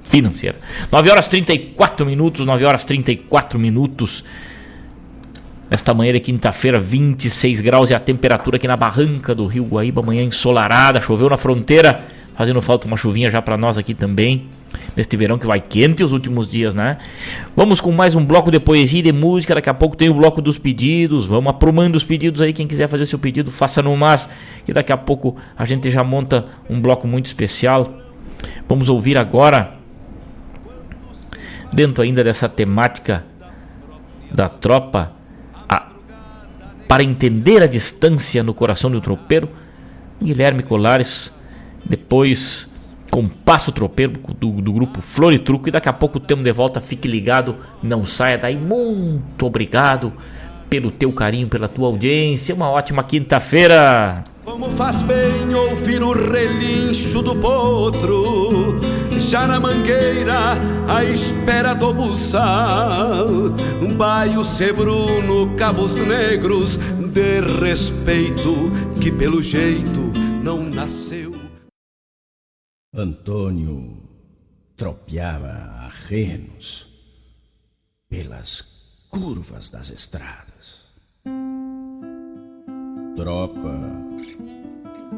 financeira. 0.05 0.57
9 0.93 1.11
horas 1.11 1.27
34 1.27 2.07
minutos, 2.07 2.47
9 2.47 2.65
horas 2.65 2.85
34 2.85 3.59
minutos. 3.59 4.23
Esta 5.71 5.95
manhã 5.95 6.13
de 6.13 6.21
quinta-feira, 6.21 6.79
26 6.79 7.61
graus 7.61 7.91
e 7.91 7.95
a 7.95 7.99
temperatura 7.99 8.57
aqui 8.57 8.69
na 8.69 8.77
barranca 8.77 9.35
do 9.35 9.47
Rio 9.47 9.65
Guaíba, 9.65 10.03
manhã 10.03 10.23
ensolarada, 10.23 11.01
choveu 11.01 11.29
na 11.29 11.37
fronteira, 11.37 12.05
fazendo 12.37 12.61
falta 12.61 12.87
uma 12.87 12.97
chuvinha 12.97 13.31
já 13.31 13.41
para 13.41 13.57
nós 13.57 13.79
aqui 13.79 13.95
também. 13.95 14.47
Neste 14.97 15.17
verão 15.17 15.39
que 15.39 15.47
vai 15.47 15.61
quente 15.61 16.05
os 16.05 16.13
últimos 16.13 16.49
dias, 16.49 16.75
né? 16.75 16.99
Vamos 17.57 17.81
com 17.81 17.91
mais 17.93 18.15
um 18.15 18.25
bloco 18.25 18.51
de 18.51 18.61
poesia 18.61 19.01
e 19.01 19.03
de 19.03 19.13
música. 19.13 19.55
Daqui 19.55 19.71
a 19.71 19.75
pouco 19.75 19.97
tem 19.97 20.09
o 20.09 20.15
bloco 20.15 20.43
dos 20.43 20.59
pedidos. 20.59 21.27
Vamos 21.27 21.51
aprumando 21.51 21.97
os 21.97 22.05
pedidos 22.05 22.43
aí. 22.43 22.53
Quem 22.53 22.67
quiser 22.67 22.89
fazer 22.89 23.07
seu 23.07 23.19
pedido, 23.19 23.51
faça 23.51 23.83
no 23.83 23.97
mas. 23.97 24.29
E 24.67 24.73
daqui 24.73 24.93
a 24.93 24.97
pouco 24.97 25.37
a 25.57 25.65
gente 25.65 25.91
já 25.91 26.03
monta 26.03 26.45
um 26.69 26.81
bloco 26.81 27.07
muito 27.07 27.27
especial. 27.27 27.93
Vamos 28.69 28.89
ouvir 28.89 29.17
agora, 29.17 29.75
dentro 31.73 32.03
ainda 32.03 32.23
dessa 32.23 32.49
temática 32.49 33.25
da 34.33 34.49
tropa, 34.49 35.14
para 36.89 37.03
entender 37.03 37.63
a 37.63 37.67
distância 37.67 38.43
no 38.43 38.55
coração 38.55 38.91
do 38.91 39.01
tropeiro, 39.01 39.49
Guilherme 40.23 40.63
Colares. 40.63 41.33
Depois 41.85 42.69
Compasso 43.11 43.71
Tropeiro 43.71 44.15
do, 44.41 44.51
do 44.61 44.73
grupo 44.73 45.01
Flor 45.01 45.33
e 45.33 45.39
Truco. 45.39 45.69
E 45.69 45.73
daqui 45.73 45.89
a 45.89 45.93
pouco 45.93 46.19
temos 46.19 46.45
de 46.45 46.53
volta. 46.53 46.81
Fique 46.81 47.07
ligado, 47.07 47.57
não 47.83 48.05
saia 48.05 48.37
daí. 48.37 48.57
Muito 48.57 49.47
obrigado 49.47 50.13
pelo 50.69 50.91
teu 50.91 51.13
carinho, 51.13 51.47
pela 51.47 51.69
tua 51.69 51.87
audiência. 51.87 52.55
Uma 52.55 52.69
ótima 52.71 53.05
quinta-feira. 53.05 54.25
Como 54.45 54.69
faz 54.73 55.01
bem 55.03 55.55
ouvir 55.55 56.03
o 56.03 56.13
relincho 56.13 57.23
do 57.23 57.37
potro, 57.37 58.81
já 59.19 59.47
na 59.47 59.61
mangueira, 59.61 60.55
à 60.89 61.05
espera 61.05 61.75
do 61.75 61.93
buçal. 61.93 63.27
Um 63.83 63.95
baio 63.97 64.45
sebruno, 64.45 65.55
cabos 65.57 65.97
negros, 65.97 66.77
de 67.13 67.41
respeito, 67.61 68.71
que 69.01 69.13
pelo 69.13 69.43
jeito 69.43 70.01
não 70.43 70.63
nasceu. 70.65 71.33
Antônio 72.95 73.97
tropeava 74.77 75.49
a 75.49 75.89
renos 75.89 76.89
pelas 78.09 78.63
curvas 79.11 79.71
das 79.71 79.91
estradas. 79.91 80.85
Tropa 83.17 83.81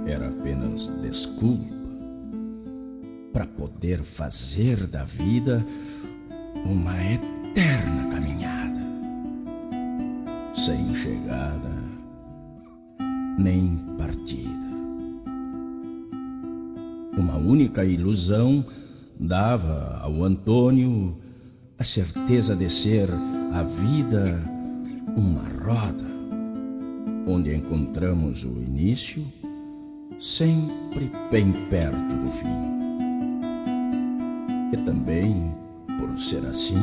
era 0.06 0.28
apenas 0.28 0.88
desculpa 1.00 1.85
para 3.36 3.46
poder 3.46 4.02
fazer 4.02 4.86
da 4.86 5.04
vida 5.04 5.62
uma 6.64 6.96
eterna 7.04 8.08
caminhada, 8.08 8.80
sem 10.54 10.94
chegada 10.94 11.70
nem 13.38 13.76
partida. 13.98 14.48
Uma 17.14 17.36
única 17.36 17.84
ilusão 17.84 18.64
dava 19.20 20.00
ao 20.02 20.24
Antônio 20.24 21.20
a 21.78 21.84
certeza 21.84 22.56
de 22.56 22.70
ser 22.70 23.10
a 23.52 23.62
vida 23.62 24.42
uma 25.14 25.46
roda, 25.62 26.06
onde 27.26 27.54
encontramos 27.54 28.44
o 28.44 28.62
início 28.62 29.22
sempre 30.18 31.12
bem 31.30 31.52
perto 31.68 32.14
do 32.14 32.30
fim. 32.30 32.85
E 34.76 34.82
também, 34.82 35.50
por 35.98 36.18
ser 36.18 36.44
assim, 36.46 36.76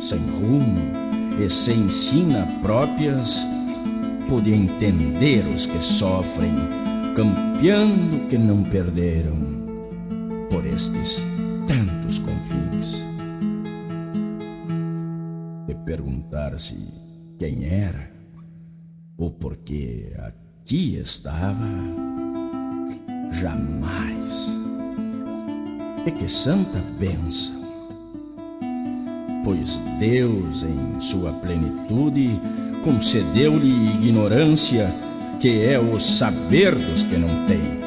sem 0.00 0.18
rumo 0.18 0.90
e 1.40 1.48
sem 1.48 1.88
sina 1.88 2.44
próprias, 2.62 3.38
pude 4.28 4.52
entender 4.52 5.46
os 5.46 5.66
que 5.66 5.78
sofrem 5.78 6.54
campeando 7.14 8.26
que 8.28 8.36
não 8.36 8.64
perderam 8.64 9.36
por 10.50 10.66
estes 10.66 11.24
tantos 11.68 12.18
confins. 12.18 13.06
E 15.68 15.74
perguntar-se 15.84 16.76
quem 17.38 17.64
era 17.64 18.10
ou 19.16 19.30
por 19.30 19.58
que 19.58 20.12
aqui 20.18 20.96
estava, 20.96 21.68
jamais. 23.32 24.61
E 26.04 26.10
que 26.10 26.28
santa 26.28 26.80
bênção! 26.98 27.62
Pois 29.44 29.80
Deus, 29.98 30.64
em 30.64 31.00
sua 31.00 31.32
plenitude, 31.32 32.40
concedeu-lhe 32.84 33.94
ignorância 33.94 34.92
que 35.40 35.60
é 35.62 35.78
o 35.78 36.00
saber 36.00 36.74
dos 36.74 37.02
que 37.02 37.16
não 37.16 37.28
têm. 37.46 37.80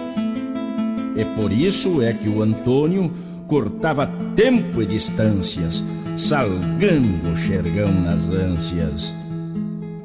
E 1.15 1.25
por 1.39 1.51
isso 1.51 2.01
é 2.01 2.13
que 2.13 2.27
o 2.27 2.41
Antônio 2.41 3.11
cortava 3.47 4.09
tempo 4.35 4.81
e 4.81 4.85
distâncias, 4.85 5.83
salgando 6.17 7.31
o 7.31 7.37
xergão 7.37 7.91
nas 8.01 8.27
ânsias 8.27 9.13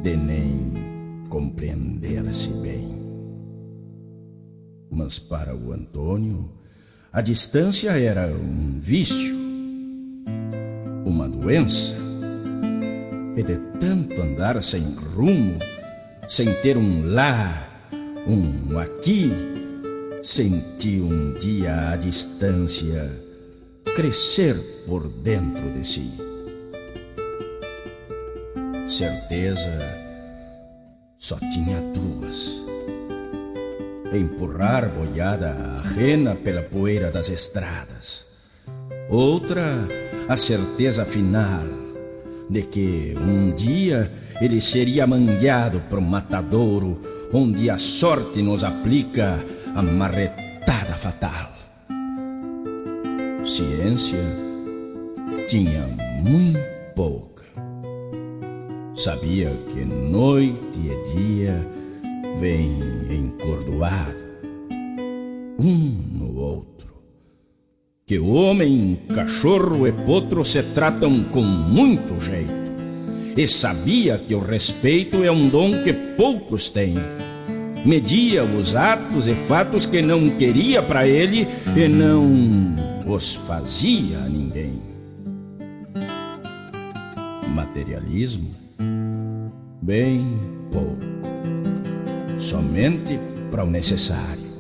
de 0.03 0.17
nem 0.17 0.73
compreender-se 1.29 2.51
bem. 2.51 2.89
Mas 4.91 5.19
para 5.19 5.57
o 5.57 5.73
Antônio, 5.73 6.49
a 7.13 7.21
distância 7.21 7.91
era 7.91 8.29
um 8.29 8.79
vício, 8.79 9.37
uma 11.05 11.29
doença, 11.29 11.97
e 13.37 13.43
de 13.43 13.57
tanto 13.81 14.21
andar 14.21 14.63
sem 14.63 14.95
rumo, 14.95 15.59
sem 16.29 16.53
ter 16.63 16.77
um 16.77 17.13
lá, 17.13 17.69
um 18.29 18.79
aqui, 18.79 19.33
senti 20.23 21.01
um 21.01 21.35
dia 21.35 21.91
a 21.91 21.97
distância 21.97 23.11
crescer 23.97 24.55
por 24.87 25.09
dentro 25.09 25.69
de 25.73 25.87
si. 25.87 26.13
Certeza 28.89 29.81
só 31.19 31.37
tinha 31.53 31.81
duas. 31.93 32.70
Empurrar 34.13 34.89
boiada 34.89 35.51
a 35.51 35.83
rena 35.83 36.35
pela 36.35 36.63
poeira 36.63 37.11
das 37.11 37.29
estradas. 37.29 38.27
Outra, 39.09 39.87
a 40.29 40.37
certeza 40.37 41.05
final 41.05 41.65
de 42.49 42.63
que 42.63 43.15
um 43.21 43.55
dia 43.55 44.11
ele 44.41 44.61
seria 44.61 45.07
mangueado 45.07 45.81
para 45.89 46.01
um 46.01 46.03
matadouro, 46.03 46.99
onde 47.33 47.71
a 47.71 47.79
sorte 47.79 48.43
nos 48.43 48.65
aplica 48.65 49.45
a 49.75 49.83
marretada 49.83 50.95
fatal. 50.95 51.55
Ciência 53.47 54.19
tinha 55.49 55.87
muito 56.25 56.59
pouca. 56.97 57.45
Sabia 58.97 59.57
que 59.73 59.85
noite 59.85 60.79
e 60.79 61.15
dia 61.15 61.67
vêm 62.39 62.79
encordoado, 63.11 64.17
um 65.59 66.19
no 66.19 66.37
outro 66.37 66.71
que 68.11 68.19
homem, 68.19 68.99
cachorro 69.15 69.87
e 69.87 69.93
potro 69.93 70.45
se 70.45 70.61
tratam 70.65 71.23
com 71.23 71.43
muito 71.43 72.21
jeito. 72.21 72.53
E 73.37 73.47
sabia 73.47 74.19
que 74.19 74.35
o 74.35 74.41
respeito 74.41 75.23
é 75.23 75.31
um 75.31 75.49
dom 75.49 75.71
que 75.85 75.93
poucos 75.93 76.69
têm. 76.69 76.97
Media 77.87 78.43
os 78.43 78.75
atos 78.75 79.29
e 79.29 79.37
fatos 79.37 79.87
que 79.87 80.03
não 80.03 80.29
queria 80.31 80.83
para 80.83 81.07
ele 81.07 81.47
e 81.77 81.87
não 81.87 82.75
os 83.07 83.37
fazia 83.37 84.19
a 84.19 84.29
ninguém. 84.29 84.83
Materialismo? 87.55 88.51
Bem 89.81 90.37
pouco. 90.73 91.20
Somente 92.41 93.21
para 93.51 93.65
o 93.65 93.71
necessário. 93.71 94.51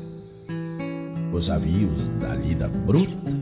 Os 1.32 1.50
avios 1.50 2.08
da 2.20 2.34
lida 2.34 2.68
bruta 2.68 3.40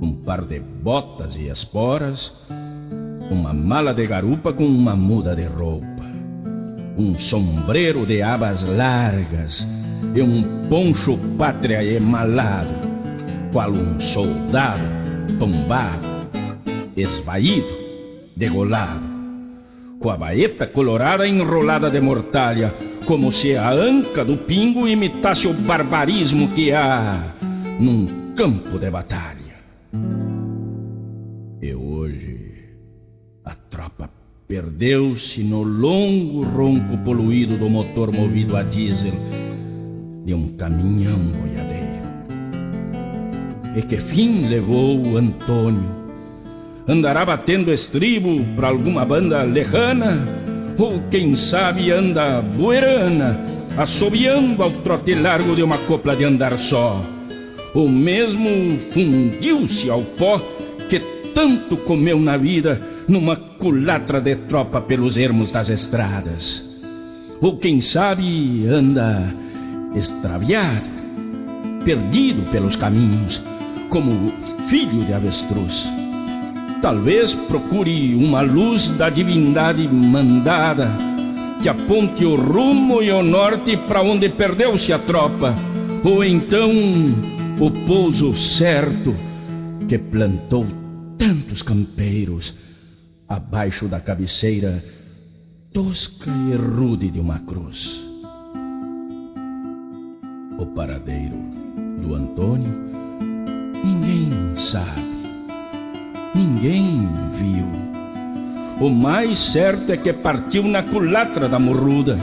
um 0.00 0.14
par 0.14 0.42
de 0.46 0.58
botas 0.58 1.36
e 1.36 1.48
esporas, 1.48 2.34
uma 3.30 3.52
mala 3.52 3.92
de 3.92 4.06
garupa 4.06 4.52
com 4.52 4.64
uma 4.64 4.96
muda 4.96 5.36
de 5.36 5.44
roupa, 5.44 5.86
um 6.96 7.18
sombreiro 7.18 8.06
de 8.06 8.22
abas 8.22 8.64
largas 8.64 9.68
e 10.14 10.22
um 10.22 10.66
poncho 10.68 11.18
pátria 11.36 11.84
emalado, 11.84 12.74
qual 13.52 13.70
um 13.70 14.00
soldado 14.00 14.82
tombado, 15.38 16.08
esvaído, 16.96 17.68
degolado, 18.34 19.08
com 20.00 20.10
a 20.10 20.16
baeta 20.16 20.66
colorada 20.66 21.28
enrolada 21.28 21.90
de 21.90 22.00
mortalha, 22.00 22.74
como 23.06 23.32
se 23.32 23.56
a 23.56 23.70
anca 23.70 24.24
do 24.24 24.36
pingo 24.36 24.86
imitasse 24.86 25.48
o 25.48 25.52
barbarismo 25.52 26.48
que 26.48 26.72
há 26.72 27.34
num 27.78 28.06
campo 28.34 28.78
de 28.78 28.90
batalha. 28.90 29.40
hoje 31.74 32.50
a 33.44 33.54
tropa 33.54 34.10
perdeu-se 34.48 35.42
no 35.42 35.62
longo 35.62 36.42
ronco 36.42 36.98
poluído 37.04 37.56
do 37.56 37.68
motor 37.68 38.12
movido 38.12 38.56
a 38.56 38.62
diesel 38.62 39.14
de 40.24 40.34
um 40.34 40.56
caminhão 40.56 41.18
boiadeiro. 41.18 41.90
E 43.76 43.82
que 43.82 43.96
fim 43.96 44.48
levou 44.48 45.06
o 45.06 45.16
Antônio? 45.16 46.00
Andará 46.88 47.24
batendo 47.24 47.72
estribo 47.72 48.44
para 48.56 48.68
alguma 48.68 49.04
banda 49.04 49.42
lejana? 49.42 50.39
Ou 50.80 50.98
quem 51.10 51.36
sabe 51.36 51.90
anda 51.90 52.40
buerana, 52.40 53.38
assobiando 53.76 54.62
ao 54.62 54.70
trote 54.70 55.14
largo 55.14 55.54
de 55.54 55.62
uma 55.62 55.76
copla 55.76 56.16
de 56.16 56.24
andar 56.24 56.56
só? 56.56 57.04
Ou 57.74 57.86
mesmo 57.86 58.48
fundiu-se 58.90 59.90
ao 59.90 60.00
pó 60.00 60.40
que 60.88 60.98
tanto 61.34 61.76
comeu 61.76 62.18
na 62.18 62.38
vida 62.38 62.80
numa 63.06 63.36
culatra 63.36 64.22
de 64.22 64.34
tropa 64.36 64.80
pelos 64.80 65.18
ermos 65.18 65.52
das 65.52 65.68
estradas? 65.68 66.64
Ou 67.42 67.58
quem 67.58 67.82
sabe 67.82 68.66
anda 68.66 69.34
extraviado, 69.94 70.88
perdido 71.84 72.50
pelos 72.50 72.74
caminhos, 72.74 73.42
como 73.90 74.32
filho 74.66 75.04
de 75.04 75.12
avestruz. 75.12 75.86
Talvez 76.82 77.34
procure 77.34 78.14
uma 78.14 78.40
luz 78.40 78.88
da 78.88 79.10
divindade 79.10 79.86
mandada 79.86 80.88
que 81.62 81.68
aponte 81.68 82.24
o 82.24 82.34
rumo 82.34 83.02
e 83.02 83.10
o 83.10 83.22
norte 83.22 83.76
para 83.76 84.02
onde 84.02 84.30
perdeu-se 84.30 84.92
a 84.92 84.98
tropa, 84.98 85.54
ou 86.02 86.24
então 86.24 86.70
o 87.60 87.70
pouso 87.86 88.32
certo 88.32 89.14
que 89.86 89.98
plantou 89.98 90.66
tantos 91.18 91.60
campeiros 91.60 92.54
abaixo 93.28 93.86
da 93.86 94.00
cabeceira 94.00 94.82
tosca 95.74 96.30
e 96.50 96.56
rude 96.56 97.10
de 97.10 97.20
uma 97.20 97.40
cruz. 97.40 98.00
O 100.58 100.64
paradeiro 100.64 101.36
do 102.00 102.14
Antônio, 102.14 102.72
ninguém 103.84 104.56
sabe, 104.56 105.09
ninguém 106.34 107.08
viu. 107.32 107.68
O 108.80 108.88
mais 108.88 109.38
certo 109.38 109.92
é 109.92 109.96
que 109.96 110.12
partiu 110.12 110.64
na 110.64 110.82
culatra 110.82 111.48
da 111.48 111.58
morruda 111.58 112.18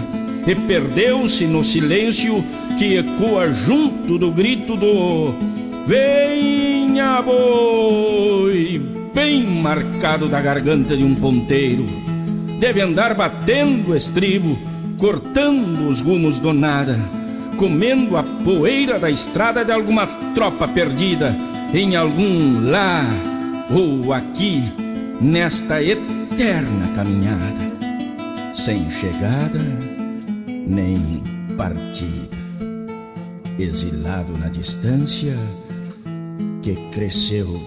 e 0.45 0.55
perdeu-se 0.55 1.45
no 1.45 1.64
silêncio 1.64 2.43
que 2.78 2.95
ecoa 2.95 3.53
junto 3.53 4.18
do 4.18 4.32
grito 4.32 4.76
do 4.76 5.34
Venha 5.86 7.22
boi, 7.22 8.82
bem 9.14 9.45
marcado 9.45 10.28
da 10.28 10.41
garganta 10.41 10.97
de 10.97 11.03
um 11.03 11.16
ponteiro. 11.16 11.86
Deve 12.60 12.82
andar 12.82 13.14
batendo 13.14 13.95
estribo, 13.95 14.58
cortando 14.97 15.89
os 15.89 16.01
rumos 16.01 16.39
do 16.39 16.53
nada 16.53 16.97
comendo 17.58 18.16
a 18.16 18.24
poeira 18.24 18.99
da 18.99 19.10
estrada 19.10 19.66
de 19.66 19.72
alguma 19.72 20.05
tropa 20.36 20.68
perdida 20.68 21.36
em 21.74 21.95
algum 21.95 22.62
lá 22.64 23.03
ou 23.70 24.13
aqui 24.13 24.61
nesta 25.22 25.82
eterna 25.82 26.93
caminhada, 26.95 28.55
sem 28.55 28.89
chegada 28.89 29.59
nem 30.68 31.24
partida, 31.57 32.38
exilado 33.59 34.38
na 34.38 34.49
distância 34.49 35.36
que 36.61 36.76
cresceu 36.91 37.61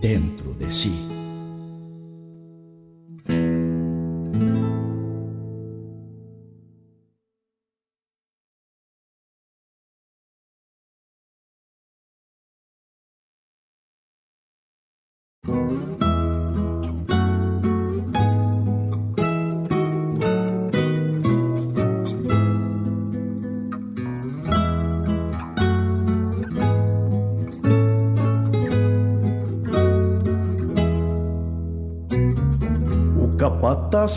dentro 0.00 0.54
de 0.54 0.72
si. 0.72 1.23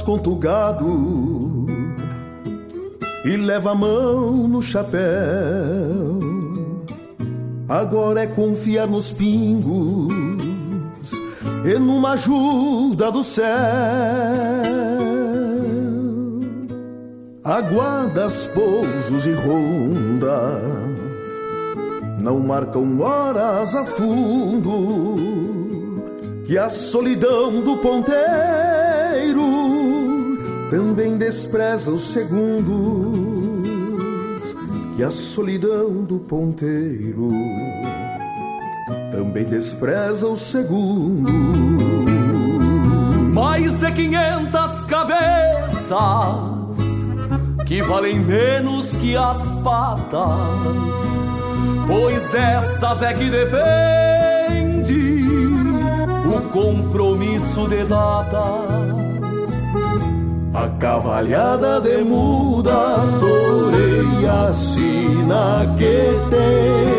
Capataz 0.08 0.18
contugado 0.18 1.66
e 3.26 3.36
leva 3.36 3.72
a 3.72 3.76
mão 3.76 4.48
no 4.48 4.62
chapéu. 4.62 5.02
Agora 7.68 8.22
é 8.24 8.28
confiar 8.28 8.88
nos 8.88 9.12
pingos 9.12 10.14
e 11.66 11.78
numa 11.78 12.14
ajuda 12.14 13.12
do 13.12 13.22
céu. 13.22 13.46
Aguardas 17.44 18.46
pousos 18.48 19.26
e 19.26 19.34
rondas, 19.34 20.64
não 22.20 22.40
marcam 22.40 23.00
horas 23.02 23.76
a 23.76 23.84
fundo, 23.86 25.16
que 26.46 26.58
a 26.58 26.70
solidão 26.70 27.62
do 27.62 27.78
ponteiro 27.78 28.77
também 30.70 31.18
despreza 31.18 31.92
os 31.92 32.02
segundos, 32.02 32.68
que 34.96 35.04
a 35.04 35.12
solidão 35.12 36.04
do 36.04 36.20
ponteiro 36.20 37.32
também 39.12 39.46
despreza 39.46 40.28
o 40.28 40.36
segundo. 40.36 41.32
Mais 43.34 43.80
de 43.80 43.92
quinhentas 43.92 44.84
cabeças 44.84 45.98
que 47.66 47.82
valem 47.82 48.20
menos 48.20 48.96
que 48.98 49.16
as 49.16 49.52
patas, 49.64 51.00
pois 51.86 52.30
dessas 52.30 53.02
é 53.04 53.14
que 53.14 53.30
depende 53.30 54.98
o 56.26 56.42
compromisso 56.50 57.68
de 57.68 57.84
datas. 57.84 58.87
A 60.58 60.68
cavalhada 60.80 61.80
de 61.80 62.04
muda 62.04 62.98
toreia 63.20 64.48
a 64.48 64.52
sina 64.52 65.76
que 65.78 66.16
tem 66.32 66.98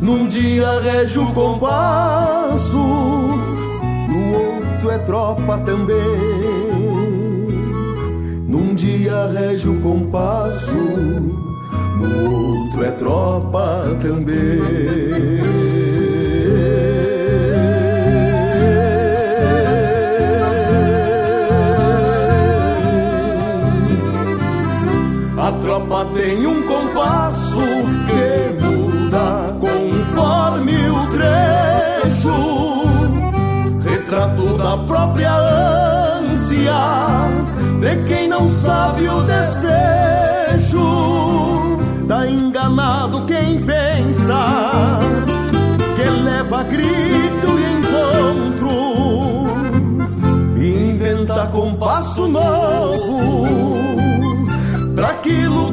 num 0.00 0.26
dia 0.26 0.80
rege 0.80 1.20
o 1.20 1.26
compasso, 1.32 2.76
no 2.76 4.34
outro 4.34 4.90
é 4.90 4.98
tropa 4.98 5.58
também. 5.58 5.96
Num 8.48 8.74
dia 8.74 9.28
rege 9.28 9.68
o 9.68 9.80
compasso, 9.80 10.74
no 10.74 12.64
outro 12.64 12.84
é 12.84 12.90
tropa 12.90 13.96
também. 14.02 15.69
Tem 26.12 26.46
um 26.46 26.62
compasso 26.62 27.60
que 28.06 28.64
muda 28.64 29.56
conforme 29.60 30.90
o 30.90 31.06
trecho, 31.12 32.34
retrato 33.82 34.58
da 34.58 34.76
própria 34.78 35.32
ânsia 36.22 36.72
de 37.80 37.96
quem 38.06 38.28
não 38.28 38.48
sabe 38.48 39.08
o 39.08 39.22
desfecho. 39.22 40.78
Tá 42.08 42.26
enganado 42.26 43.24
quem 43.24 43.62
pensa 43.64 44.98
que 45.94 46.02
leva 46.02 46.64
grito 46.64 47.46
e 47.58 47.64
encontro, 47.78 48.70
inventa 50.56 51.46
compasso 51.46 52.26
novo 52.26 53.89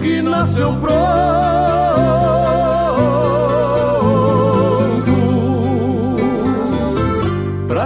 que 0.07 0.21
nasceu 0.21 0.73
pronto. 0.79 0.97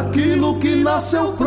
aquilo 0.02 0.60
que 0.60 0.76
nasceu 0.76 1.32
pronto. 1.34 1.41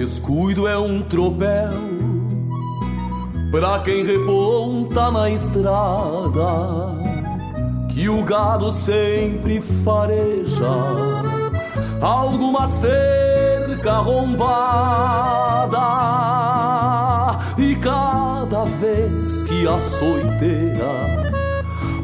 Descuido 0.00 0.66
é 0.66 0.78
um 0.78 1.02
tropel 1.02 1.72
Pra 3.50 3.80
quem 3.80 4.02
reponta 4.02 5.10
na 5.10 5.28
estrada 5.28 6.96
Que 7.90 8.08
o 8.08 8.22
gado 8.22 8.72
sempre 8.72 9.60
fareja 9.60 10.64
Alguma 12.00 12.66
cerca 12.66 13.92
arrombada. 13.92 15.78
E 17.58 17.76
cada 17.76 18.64
vez 18.64 19.42
que 19.42 19.68
açoiteia 19.68 21.36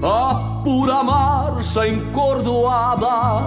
A 0.02 0.60
pura 0.62 1.02
marcha 1.02 1.88
encordoada 1.88 3.46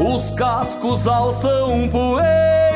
Os 0.00 0.30
cascos 0.30 1.06
alçam 1.06 1.86
poeira 1.90 2.71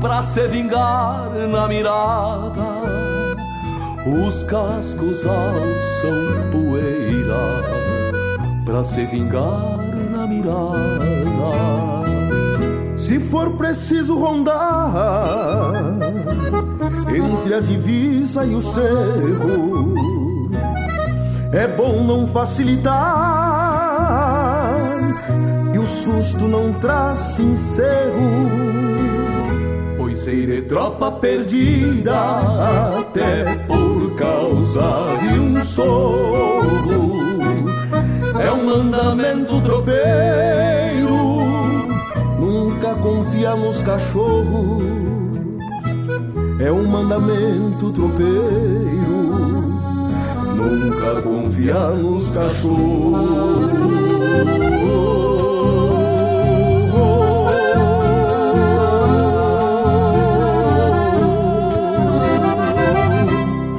pra 0.00 0.22
se 0.22 0.46
vingar 0.48 1.30
na 1.50 1.68
mirada. 1.68 2.84
Os 4.06 4.42
cascos 4.44 5.24
alçam 5.24 6.50
poeira 6.52 7.62
pra 8.64 8.82
se 8.82 9.04
vingar 9.06 9.78
na 10.10 10.26
mirada. 10.26 11.04
Se 12.96 13.20
for 13.20 13.56
preciso 13.56 14.16
rondar 14.18 15.74
entre 17.08 17.54
a 17.54 17.60
divisa 17.60 18.44
e 18.44 18.54
o 18.54 18.62
cerro, 18.62 19.94
é 21.52 21.66
bom 21.66 22.02
não 22.04 22.26
facilitar 22.26 23.33
o 25.84 25.86
susto 25.86 26.48
não 26.48 26.72
traz 26.74 27.38
encerro 27.38 28.74
Sei 30.24 30.46
de 30.46 30.62
tropa 30.62 31.12
perdida 31.12 32.16
até 32.98 33.56
por 33.66 34.14
causa 34.14 35.18
de 35.20 35.38
um 35.38 35.60
sorro. 35.60 37.20
É 38.40 38.50
um 38.50 38.64
mandamento 38.64 39.60
tropeiro, 39.60 41.10
nunca 42.40 42.94
confia 42.94 43.54
nos 43.54 43.82
cachorros. 43.82 44.82
É 46.58 46.72
um 46.72 46.86
mandamento 46.86 47.90
tropeiro, 47.92 48.32
nunca 50.56 51.20
confia 51.20 51.88
nos 51.90 52.30
cachorros. 52.30 53.74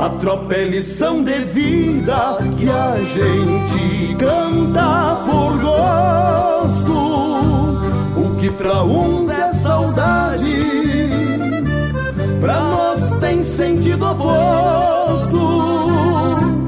A 0.05 0.09
tropa 0.09 0.53
é 0.53 0.65
lição 0.65 1.23
de 1.23 1.39
vida 1.45 2.37
que 2.59 2.69
a 2.69 3.03
gente 3.03 4.15
canta 4.19 5.23
por 5.25 5.57
gosto. 5.59 6.93
O 8.15 8.35
que 8.37 8.51
pra 8.51 8.83
uns 8.83 9.31
é 9.31 9.51
saudade, 9.51 11.09
pra 12.39 12.59
nós 12.59 13.13
tem 13.13 13.41
sentido 13.41 14.05
oposto. 14.05 15.39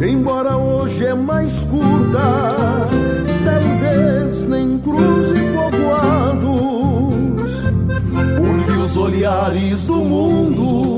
Embora 0.02 0.58
hoje 0.58 1.06
é 1.06 1.14
mais 1.14 1.64
curta, 1.66 2.58
talvez 3.46 4.46
nem 4.46 4.80
cruze 4.80 5.36
povoados, 5.54 6.42
porque 8.36 8.72
os 8.72 8.98
olhares 8.98 9.86
do 9.86 9.98
mundo 9.98 10.97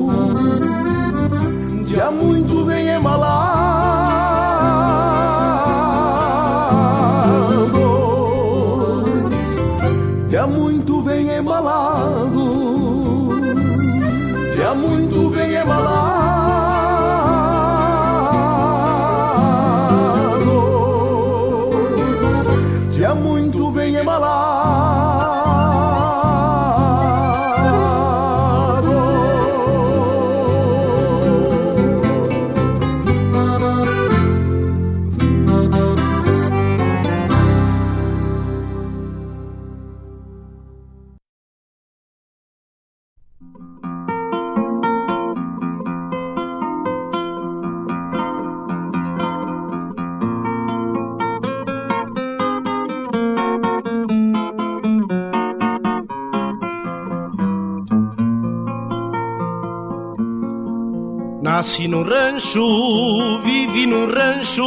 rancho, 62.40 63.42
vivi 63.44 63.86
no 63.86 64.06
rancho, 64.06 64.64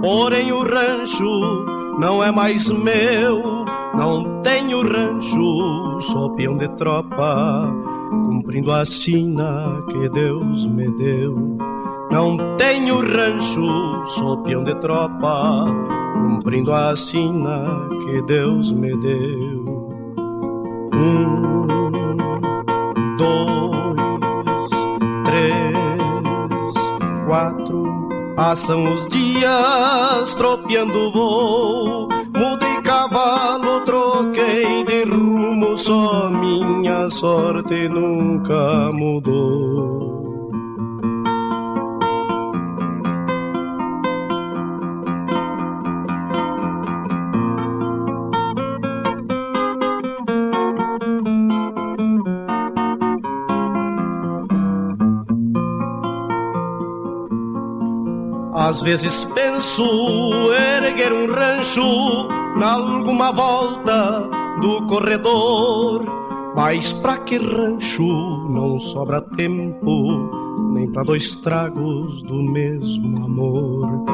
porém 0.00 0.50
o 0.50 0.62
rancho 0.62 1.66
não 1.98 2.24
é 2.24 2.30
mais 2.30 2.72
meu. 2.72 3.66
Não 3.94 4.40
tenho 4.40 4.80
rancho, 4.82 6.00
sou 6.00 6.30
peão 6.30 6.56
de 6.56 6.68
tropa, 6.76 7.70
cumprindo 8.10 8.72
a 8.72 8.86
sina 8.86 9.82
que 9.90 10.08
Deus 10.08 10.66
me 10.68 10.90
deu. 10.96 11.58
Não 12.10 12.38
tenho 12.56 13.00
rancho, 13.02 14.06
sou 14.06 14.38
peão 14.38 14.64
de 14.64 14.74
tropa, 14.76 15.66
cumprindo 16.14 16.72
a 16.72 16.96
sina 16.96 17.88
que 18.06 18.22
Deus 18.22 18.72
me 18.72 18.96
deu. 18.96 19.90
Um, 20.94 21.66
dois, 23.18 23.69
quatro. 27.30 28.08
Passam 28.34 28.82
os 28.92 29.06
dias 29.06 30.34
tropeando 30.34 31.12
voo. 31.12 32.08
Mudei 32.36 32.82
cavalo, 32.82 33.84
troquei 33.84 34.82
de 34.84 35.04
rumo, 35.04 35.76
só 35.76 36.28
minha 36.28 37.08
sorte 37.08 37.88
nunca 37.88 38.90
mudou. 38.92 40.19
Às 58.70 58.82
vezes 58.82 59.24
penso 59.34 59.82
erguer 60.52 61.12
um 61.12 61.26
rancho 61.26 62.28
nalguma 62.56 63.32
volta 63.32 64.22
do 64.60 64.86
corredor, 64.86 66.04
mas 66.54 66.92
pra 66.92 67.18
que 67.18 67.36
rancho 67.36 68.06
não 68.48 68.78
sobra 68.78 69.22
tempo 69.22 70.70
nem 70.72 70.88
pra 70.88 71.02
dois 71.02 71.34
tragos 71.38 72.22
do 72.22 72.36
mesmo 72.36 73.24
amor. 73.24 74.04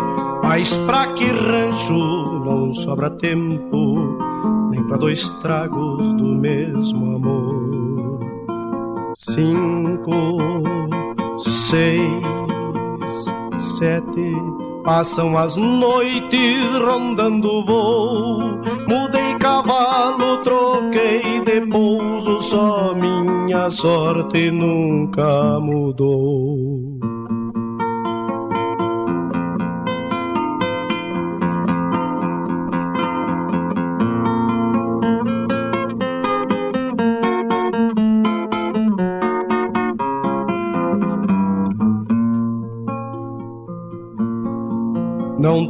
Mas 0.42 0.74
pra 0.78 1.09
que 1.09 1.26
rancho 1.26 1.92
não 2.42 2.72
sobra 2.72 3.11
tempo 3.11 4.16
nem 4.70 4.82
pra 4.84 4.96
dois 4.96 5.28
tragos 5.42 6.14
do 6.14 6.34
mesmo 6.34 7.14
amor. 7.14 8.20
Cinco, 9.18 10.38
seis 11.40 12.36
sete 13.77 14.33
passam 14.85 15.37
as 15.37 15.57
noites 15.57 16.64
rondando 16.81 17.49
o 17.49 17.64
voo. 17.64 18.41
Mudei 18.89 19.35
cavalo, 19.39 20.39
troquei 20.43 21.41
de 21.45 21.66
pouso, 21.66 22.41
só 22.41 22.95
minha 22.95 23.68
sorte 23.68 24.51
nunca 24.51 25.59
mudou. 25.61 26.76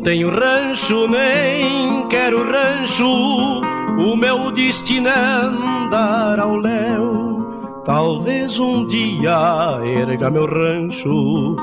Tenho 0.06 0.30
rancho, 0.30 1.08
nem 1.08 2.06
quero 2.06 2.48
rancho. 2.48 3.60
O 3.98 4.16
meu 4.16 4.52
destino 4.52 5.08
é 5.08 5.18
andar 5.18 6.38
ao 6.38 6.54
léu. 6.54 7.82
Talvez 7.84 8.56
um 8.60 8.86
dia 8.86 9.80
erga 9.84 10.30
meu 10.30 10.46
rancho 10.46 11.56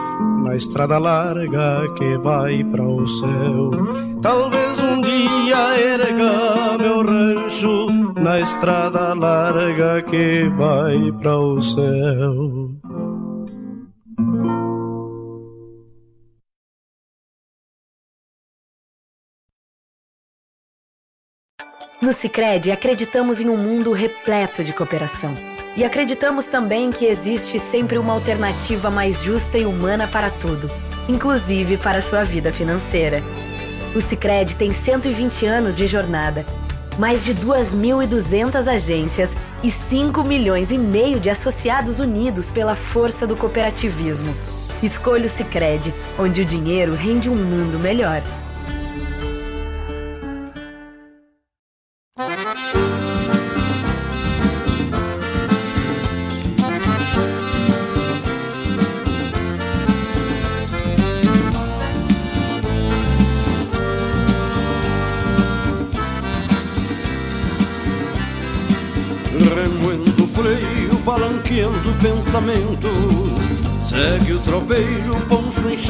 na 0.43 0.57
estrada 0.57 0.97
larga 0.97 1.87
que 1.95 2.17
vai 2.17 2.65
para 2.65 2.83
o 2.83 3.07
céu. 3.07 3.71
Talvez 4.21 4.83
um 4.83 4.99
dia 4.99 5.77
erga 5.79 6.77
meu 6.77 7.01
rancho 7.01 7.87
na 8.21 8.41
estrada 8.41 9.13
larga 9.13 10.01
que 10.01 10.49
vai 10.57 11.13
para 11.13 11.39
o 11.39 11.61
céu. 11.61 12.62
No 22.03 22.11
Sicredi 22.11 22.69
acreditamos 22.69 23.39
em 23.39 23.47
um 23.47 23.55
mundo 23.55 23.93
repleto 23.93 24.61
de 24.61 24.73
cooperação. 24.73 25.37
E 25.73 25.85
acreditamos 25.85 26.47
também 26.47 26.91
que 26.91 27.05
existe 27.05 27.57
sempre 27.57 27.97
uma 27.97 28.11
alternativa 28.11 28.91
mais 28.91 29.23
justa 29.23 29.57
e 29.57 29.65
humana 29.65 30.05
para 30.05 30.29
tudo, 30.29 30.69
inclusive 31.07 31.77
para 31.77 31.99
a 31.99 32.01
sua 32.01 32.25
vida 32.25 32.51
financeira. 32.51 33.23
O 33.95 34.01
Sicredi 34.01 34.57
tem 34.57 34.73
120 34.73 35.45
anos 35.45 35.75
de 35.75 35.87
jornada, 35.87 36.45
mais 36.99 37.23
de 37.23 37.33
2.200 37.33 38.67
agências 38.67 39.37
e 39.63 39.71
5 39.71 40.25
milhões 40.25 40.73
e 40.73 40.77
meio 40.77 41.21
de 41.21 41.29
associados 41.29 42.01
unidos 42.01 42.49
pela 42.49 42.75
força 42.75 43.25
do 43.25 43.37
cooperativismo. 43.37 44.35
Escolha 44.83 45.27
o 45.27 45.29
Sicredi, 45.29 45.93
onde 46.19 46.41
o 46.41 46.45
dinheiro 46.45 46.95
rende 46.95 47.29
um 47.29 47.35
mundo 47.35 47.79
melhor. 47.79 48.21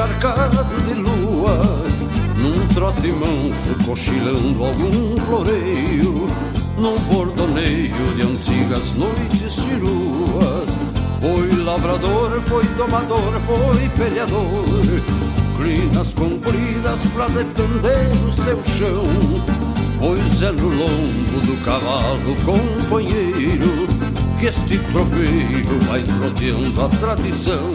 Encharcado 0.03 0.63
de 0.85 0.93
lua 0.95 1.59
Num 2.37 2.67
trote 2.73 3.11
manso, 3.11 3.75
cochilando 3.85 4.65
algum 4.65 5.17
floreio 5.17 6.27
Num 6.77 6.97
bordoneio 7.11 8.15
de 8.15 8.21
antigas 8.23 8.93
noites 8.93 9.53
ciruas 9.53 10.69
Foi 11.21 11.63
lavrador, 11.63 12.41
foi 12.47 12.65
domador, 12.75 13.39
foi 13.45 13.89
peleador 13.89 14.43
Crinas 15.57 16.13
compridas 16.13 17.01
pra 17.13 17.27
defender 17.27 18.09
o 18.27 18.31
seu 18.43 18.61
chão 18.77 19.03
Pois 19.99 20.41
é 20.41 20.51
no 20.51 20.67
lombo 20.67 21.39
do 21.45 21.63
cavalo 21.63 22.35
companheiro 22.43 23.87
que 24.43 24.49
este 24.49 24.77
tropeiro 24.91 25.79
vai 25.87 26.03
troteando 26.03 26.81
a 26.81 26.89
tradição. 26.89 27.71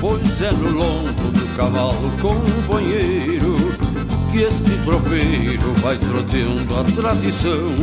Pois 0.00 0.42
é 0.42 0.52
no 0.52 0.70
lombo 0.72 1.30
do 1.32 1.56
cavalo 1.56 2.10
companheiro 2.20 3.56
que 4.30 4.42
este 4.42 4.78
tropeiro 4.84 5.72
vai 5.80 5.96
troteando 5.96 6.74
a 6.78 6.84
tradição. 6.84 7.74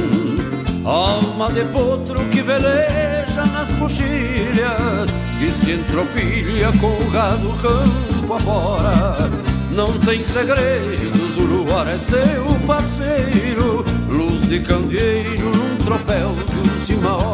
Alma 0.86 1.52
de 1.52 1.64
potro 1.66 2.24
que 2.30 2.42
veleja 2.42 3.46
nas 3.52 3.68
coxilhas, 3.80 5.10
que 5.40 5.52
se 5.64 5.72
entropilha 5.72 6.72
com 6.80 6.92
o 6.92 7.12
gado 7.12 7.50
campo 7.62 8.34
afora. 8.34 9.16
Não 9.72 9.98
tem 10.00 10.24
segredos, 10.24 11.38
o 11.38 11.42
luar 11.42 11.88
é 11.88 11.98
seu 11.98 12.46
parceiro, 12.68 13.84
luz 14.08 14.48
de 14.48 14.60
candeeiro 14.60 15.50
num 15.50 15.78
tropel 15.78 16.34
de 16.36 16.70
última 16.70 17.18
hora. 17.18 17.33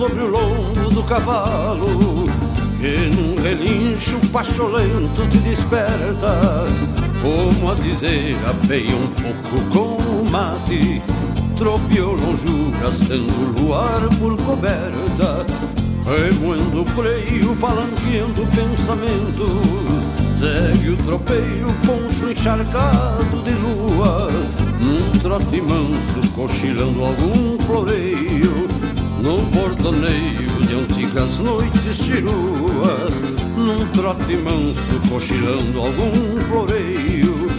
Sobre 0.00 0.22
o 0.22 0.28
lombo 0.28 0.88
do 0.88 1.02
cavalo 1.02 2.24
Que 2.80 3.10
num 3.14 3.42
relincho 3.42 4.18
pacholento 4.32 5.28
te 5.30 5.36
desperta 5.40 6.64
Como 7.20 7.70
a 7.70 7.74
dizer, 7.74 8.34
apeia 8.48 8.96
um 8.96 9.08
pouco 9.08 9.60
com 9.70 10.02
o 10.02 10.30
mate. 10.30 11.02
Tropeou 11.54 12.14
lonjuras, 12.14 12.98
tendo 13.00 13.60
luar 13.60 14.00
por 14.18 14.38
coberta 14.38 15.44
Remoendo 16.02 16.82
freio, 16.86 17.54
palanqueando 17.56 18.46
pensamentos. 18.56 20.00
Segue 20.38 20.88
o 20.88 20.96
tropeiro, 20.96 21.66
poncho 21.84 22.30
encharcado 22.30 23.42
de 23.44 23.50
lua 23.50 24.30
Num 24.80 25.12
trote 25.20 25.60
manso, 25.60 26.26
cochilando 26.34 27.04
algum 27.04 27.58
floreio 27.66 28.59
Num 29.22 29.44
bordoneio 29.50 30.60
de 30.66 30.74
antigas 30.74 31.38
noites 31.38 31.96
chiruas 31.96 33.14
Num 33.54 33.86
trote 33.92 34.36
manso, 34.36 35.08
cochilando 35.10 35.78
algum 35.78 36.40
floreio 36.48 37.50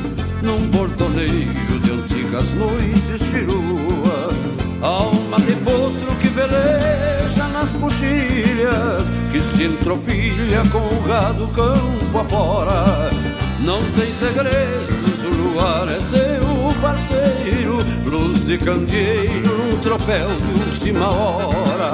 Num 0.42 0.68
bordoneio 0.70 1.80
de 1.84 1.92
antigas 1.92 2.52
noites 2.54 3.22
chiruas. 3.22 4.34
Alma 4.82 5.40
de 5.40 5.54
potro 5.58 6.16
que 6.20 6.30
veleja 6.30 7.48
nas 7.54 7.70
coxilhas 7.70 9.08
Que 9.32 9.40
se 9.40 9.66
entropilha 9.66 10.64
com 10.72 10.80
o 10.80 11.02
gado 11.08 11.48
campo 11.50 12.18
afora. 12.18 13.12
Não 13.60 13.80
tem 13.92 14.12
segredos, 14.12 15.24
o 15.24 15.30
luar 15.30 15.88
é 15.88 16.00
seu 16.00 16.31
parceiro 16.82 17.78
Luz 18.06 18.44
de 18.44 18.58
candeeiro 18.58 19.78
tropel 19.84 20.28
de 20.36 20.72
última 20.72 21.10
hora. 21.10 21.92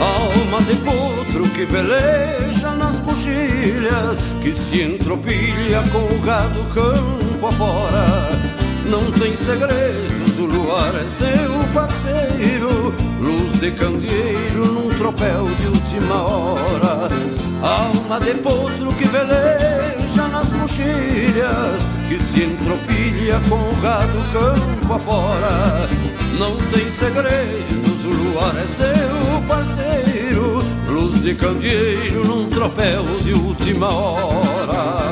Alma 0.00 0.60
de 0.62 0.74
potro 0.76 1.48
que 1.54 1.64
veleja 1.66 2.57
nas 3.28 3.68
coxilhas 3.68 4.18
Que 4.42 4.52
se 4.52 4.82
entropilha 4.82 5.82
com 5.90 6.14
o 6.14 6.18
gado 6.20 6.62
campo 6.74 7.46
afora. 7.46 8.30
Não 8.86 9.10
tem 9.12 9.36
segredos, 9.36 10.38
o 10.38 10.46
luar 10.46 10.94
é 10.94 11.04
seu 11.04 11.74
parceiro 11.74 12.94
Luz 13.20 13.60
de 13.60 13.70
candeeiro 13.72 14.66
num 14.66 14.88
tropel 14.88 15.44
de 15.44 15.66
última 15.66 16.22
hora. 16.22 17.08
Alma 17.62 18.18
de 18.20 18.34
potro 18.34 18.92
que 18.94 19.04
veleja 19.08 20.28
nas 20.32 20.48
coxilhas 20.52 21.86
Que 22.08 22.18
se 22.18 22.44
entropilha 22.44 23.40
com 23.48 23.56
o 23.56 23.76
gado 23.82 24.32
campo 24.32 24.94
afora. 24.94 25.88
Não 26.38 26.56
tem 26.70 26.90
segredos, 26.92 28.04
o 28.04 28.10
luar 28.10 28.56
é 28.56 28.66
seu 28.66 29.42
parceiro 29.46 29.87
de 31.22 31.34
candeeiro 31.34 32.24
num 32.24 32.48
tropel 32.48 33.04
de 33.24 33.34
última 33.34 33.88
hora 33.88 35.07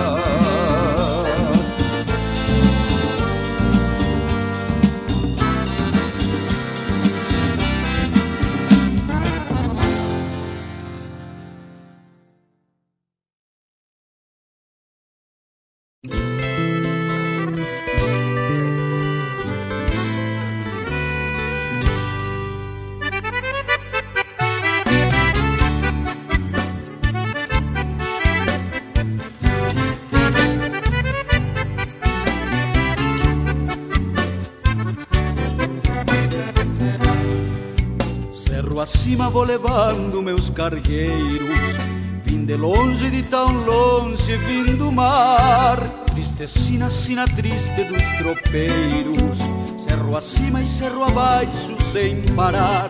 cargueiros. 40.57 41.77
Vim 42.25 42.45
de 42.45 42.57
longe, 42.57 43.11
de 43.11 43.23
tão 43.23 43.65
longe, 43.65 44.37
vim 44.39 44.75
do 44.75 44.91
mar. 44.91 45.79
Tristecina, 46.15 46.91
sina 46.91 47.27
triste 47.27 47.85
dos 47.85 48.03
tropeiros. 48.19 49.39
Cerro 49.77 50.17
acima 50.17 50.63
e 50.63 50.67
cerro 50.67 51.05
abaixo 51.05 51.77
sem 51.81 52.23
parar. 52.35 52.89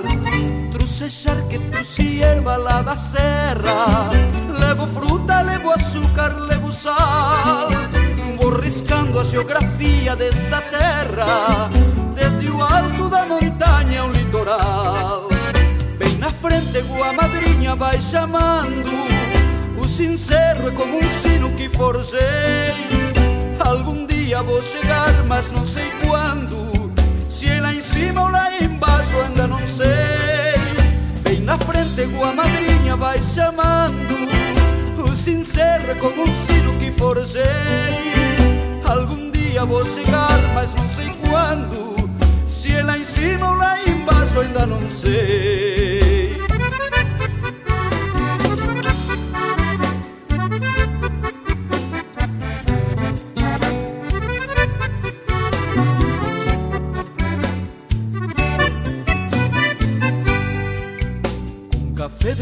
Trouxe 0.73 1.11
charque, 1.11 1.59
trouxe 1.59 2.23
erva 2.23 2.57
lá 2.57 2.81
da 2.83 2.97
serra. 2.97 4.11
Levo 4.61 4.87
fruta, 4.87 5.43
levo 5.43 5.71
açúcar, 5.73 6.35
levo 6.47 6.71
sal. 6.71 7.69
Vou 8.39 8.51
riscando 8.61 9.19
a 9.19 9.25
geografia 9.25 10.15
desta 10.15 10.61
terra 10.63 11.69
desde 12.17 12.51
o 12.51 12.63
alto 12.63 13.09
da 13.09 13.27
montanha 13.27 14.01
ao 14.01 14.11
litoral. 14.11 14.76
Frente, 16.47 16.79
a 16.79 17.13
madrinha 17.13 17.75
vai 17.75 18.01
chamando. 18.01 18.89
O 19.77 19.89
sincero 19.89 20.69
é 20.69 20.71
como 20.71 20.99
um 20.99 21.11
sino 21.21 21.51
que 21.57 21.69
forjei. 21.69 22.21
Algum 23.59 24.07
dia 24.07 24.45
vou 24.45 24.63
chegar, 24.63 25.13
mas 25.25 25.51
não 25.51 25.67
sei 25.67 25.91
quando. 26.07 26.93
Se 27.29 27.51
é 27.51 27.61
lá 27.61 27.75
em 27.75 27.81
cima 27.81 28.23
ou 28.23 28.29
lá 28.29 28.49
embaixo, 28.63 29.11
ainda 29.25 29.49
não 29.49 29.59
sei. 29.67 30.55
Bem 31.25 31.41
na 31.41 31.59
frente, 31.59 32.03
a 32.03 32.33
madrinha 32.33 32.95
vai 32.95 33.21
chamando. 33.25 34.15
O 35.05 35.17
sincero 35.17 35.91
é 35.91 35.95
como 35.97 36.23
um 36.23 36.47
sino 36.47 36.79
que 36.79 36.93
forjei. 36.93 37.43
Algum 38.85 39.33
dia 39.33 39.65
vou 39.65 39.85
chegar, 39.85 40.41
mas 40.55 40.73
não 40.77 40.89
sei 40.91 41.11
quando. 41.29 42.09
Se 42.53 42.73
é 42.73 42.85
lá 42.85 42.97
em 42.97 43.05
cima 43.05 43.51
ou 43.51 43.57
lá 43.57 43.83
embaixo 43.83 44.39
ainda 44.39 44.65
não 44.65 44.89
sei 44.89 46.06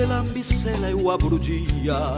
de 0.05 0.07
lambicela 0.07 0.91
eu 0.91 1.11
abro 1.11 1.37
o 1.37 1.39
dia 1.39 2.15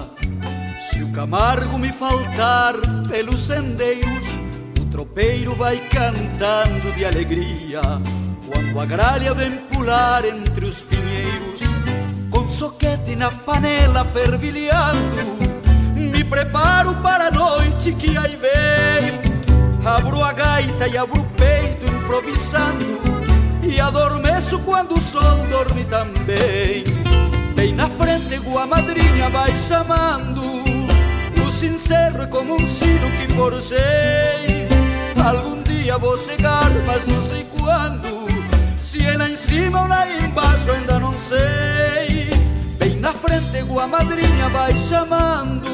Se 0.80 1.03
o 1.03 1.12
Camargo 1.12 1.78
me 1.78 1.93
faltar 1.93 2.74
pelos 3.09 3.47
sendeiros 3.47 4.26
tropeiro 4.91 5.55
vai 5.55 5.76
cantando 5.91 6.91
de 6.95 7.05
alegria. 7.05 7.82
Quando 8.47 8.80
a 8.80 8.87
gralha 8.87 9.34
vem 9.34 9.51
pular 9.72 10.24
entre 10.24 10.64
os 10.64 10.80
pinheiros 10.80 11.61
com 12.30 12.49
soquete 12.49 13.14
na 13.14 13.30
panela 13.30 14.05
fervilhando 14.07 15.37
me 15.95 16.24
preparo 16.24 16.95
para 17.03 17.28
a 17.28 17.30
noite 17.30 17.93
que 17.93 18.16
aí 18.16 18.37
vem. 18.37 19.20
Abro 19.84 20.22
a 20.24 20.32
gaita 20.32 20.89
e 20.89 20.97
abro 20.97 21.20
o 21.20 21.24
peito 21.37 21.87
improvisando 21.87 23.01
e 23.62 23.80
adormeço 23.80 24.59
quando 24.61 24.97
o 24.97 25.01
sol 25.01 25.47
dorme 25.51 25.84
também 25.84 27.05
bem 27.57 27.74
na 27.74 27.90
frente 27.90 28.36
a 28.57 28.66
madrinha 28.66 29.28
vai 29.30 29.52
chamando 29.57 30.42
o 31.44 31.50
sincero 31.50 32.22
é 32.22 32.26
como 32.26 32.54
um 32.54 32.66
sino 32.66 33.11
que 33.18 33.32
forjei 33.34 34.66
Algum 35.26 35.61
dia 35.62 35.98
vou 35.98 36.16
chegar, 36.16 36.70
mas 36.86 37.04
não 37.04 37.20
sei 37.20 37.44
quando. 37.59 38.28
Se 38.80 39.04
é 39.04 39.16
lá 39.16 39.28
em 39.28 39.34
cima 39.34 39.82
ou 39.82 39.88
lá 39.88 40.09
embaixo, 40.09 40.70
ainda 40.70 41.00
não 41.00 41.12
sei. 41.14 42.30
Bem 42.78 43.00
na 43.00 43.12
frente, 43.12 43.59
a 43.59 43.86
madrinha 43.88 44.48
vai 44.50 44.72
chamando. 44.78 45.66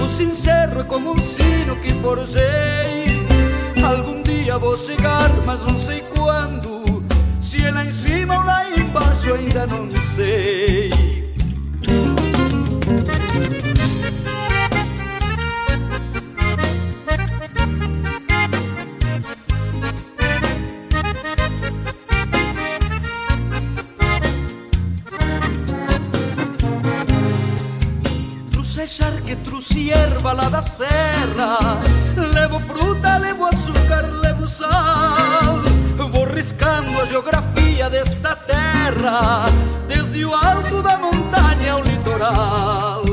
O 0.00 0.08
sincero 0.08 0.80
é 0.80 0.84
como 0.84 1.14
um 1.14 1.18
sino 1.18 1.74
que 1.76 1.92
forjei. 1.94 3.26
Algum 3.84 4.22
dia 4.22 4.56
vou 4.58 4.78
chegar, 4.78 5.28
mas 5.44 5.60
não 5.62 5.76
sei 5.76 6.04
quando. 6.14 7.02
Se 7.40 7.64
é 7.64 7.70
lá 7.72 7.84
em 7.84 7.90
cima 7.90 8.38
ou 8.38 8.44
lá 8.44 8.64
embaixo, 8.70 8.81
ainda 9.34 9.66
não 9.66 9.90
sei. 10.14 10.90
charque, 28.88 29.34
trouxe 29.36 29.90
erva 29.90 30.32
lá 30.32 30.50
da 30.50 30.60
serra 30.60 31.78
Levo 32.34 32.60
fruta, 32.60 33.16
levo 33.16 33.46
açúcar, 33.46 34.02
levo 34.20 34.46
sal 34.46 35.62
Vou 36.12 36.24
riscando 36.24 37.00
a 37.00 37.06
geografia 37.06 37.88
desta 37.88 38.41
terra 38.92 39.46
Desde 39.88 40.24
o 40.24 40.34
alto 40.34 40.82
da 40.82 40.96
montanha 40.98 41.72
ao 41.72 41.82
litoral. 41.82 43.04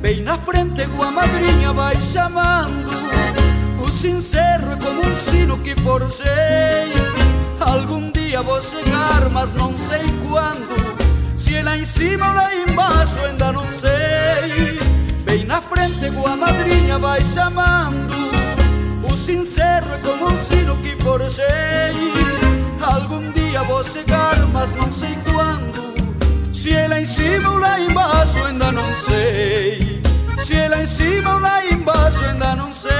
Bem 0.00 0.22
na 0.22 0.36
frente 0.38 0.82
a 0.82 1.10
madrinha 1.10 1.72
vai 1.72 1.96
chamando 2.00 2.90
O 3.80 3.90
sincero 3.90 4.72
é 4.72 4.76
como 4.76 5.00
um 5.00 5.14
sino 5.30 5.58
que 5.58 5.74
forjei. 5.80 6.92
Algum 7.60 8.10
dia 8.10 8.42
vou 8.42 8.60
chegar, 8.60 9.28
mas 9.30 9.52
não 9.54 9.76
sei 9.76 10.04
quando. 10.28 11.36
Se 11.36 11.56
é 11.56 11.62
lá 11.62 11.76
em 11.76 11.84
cima 11.84 12.28
ou 12.28 12.34
lá 12.34 12.54
embaixo 12.54 13.18
ainda 13.24 13.52
não 13.52 13.64
sei. 13.66 14.78
Bem 15.24 15.44
na 15.44 15.60
frente 15.60 16.06
a 16.06 16.36
madrinha 16.36 16.98
vai 16.98 17.22
chamando 17.24 18.14
O 19.10 19.16
sincero 19.16 19.86
é 19.94 19.98
como 19.98 20.32
um 20.32 20.36
sino 20.36 20.76
que 20.76 20.96
forjei 21.02 22.41
Algum 22.82 23.30
dia 23.30 23.62
vou 23.62 23.84
chegar, 23.84 24.36
mas 24.52 24.74
não 24.74 24.90
sei 24.92 25.16
quando 25.24 26.52
Se 26.52 26.72
é 26.72 26.88
lá 26.88 27.00
em 27.00 27.04
cima 27.04 27.50
ou 27.50 27.58
lá 27.58 27.78
embaixo 27.78 28.44
ainda 28.44 28.72
não 28.72 28.94
sei 28.96 30.02
Se 30.38 30.56
é 30.56 30.68
lá 30.68 30.82
em 30.82 30.86
cima 30.86 31.34
ou 31.34 31.40
lá 31.40 31.64
embaixo 31.66 32.24
ainda 32.24 32.56
não 32.56 32.74
sei 32.74 32.90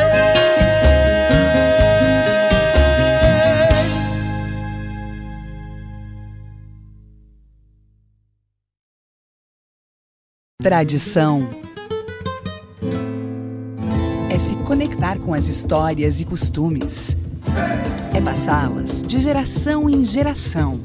Tradição 10.62 11.48
é 14.30 14.38
se 14.38 14.54
conectar 14.58 15.18
com 15.18 15.34
as 15.34 15.48
histórias 15.48 16.20
e 16.20 16.24
costumes. 16.24 17.16
É 18.22 18.24
passá-las 18.24 19.02
de 19.02 19.18
geração 19.18 19.90
em 19.90 20.04
geração. 20.04 20.80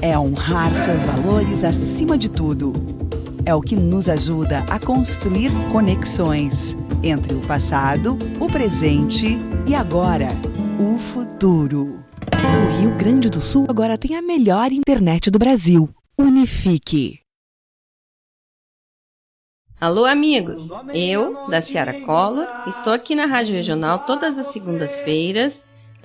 É 0.00 0.18
honrar 0.18 0.72
seus 0.84 1.04
valores 1.04 1.62
acima 1.62 2.16
de 2.16 2.30
tudo. 2.30 2.72
É 3.44 3.54
o 3.54 3.60
que 3.60 3.76
nos 3.76 4.08
ajuda 4.08 4.60
a 4.70 4.78
construir 4.78 5.50
conexões 5.70 6.74
entre 7.02 7.34
o 7.34 7.40
passado, 7.42 8.16
o 8.40 8.46
presente 8.46 9.36
e 9.68 9.74
agora, 9.74 10.28
o 10.80 10.98
futuro. 10.98 12.02
O 12.32 12.80
Rio 12.80 12.96
Grande 12.96 13.28
do 13.28 13.40
Sul 13.40 13.66
agora 13.68 13.98
tem 13.98 14.16
a 14.16 14.22
melhor 14.22 14.72
internet 14.72 15.30
do 15.30 15.38
Brasil. 15.38 15.90
Unifique. 16.18 17.20
Alô, 19.78 20.06
amigos! 20.06 20.70
Eu, 20.94 21.50
da 21.50 21.60
Ciara 21.60 22.00
Collor, 22.00 22.46
estou 22.66 22.94
aqui 22.94 23.14
na 23.14 23.26
Rádio 23.26 23.54
Regional 23.54 23.98
todas 24.06 24.38
as 24.38 24.46
segundas-feiras, 24.46 25.65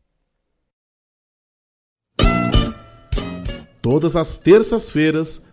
Todas 3.84 4.16
as 4.16 4.38
terças-feiras, 4.38 5.52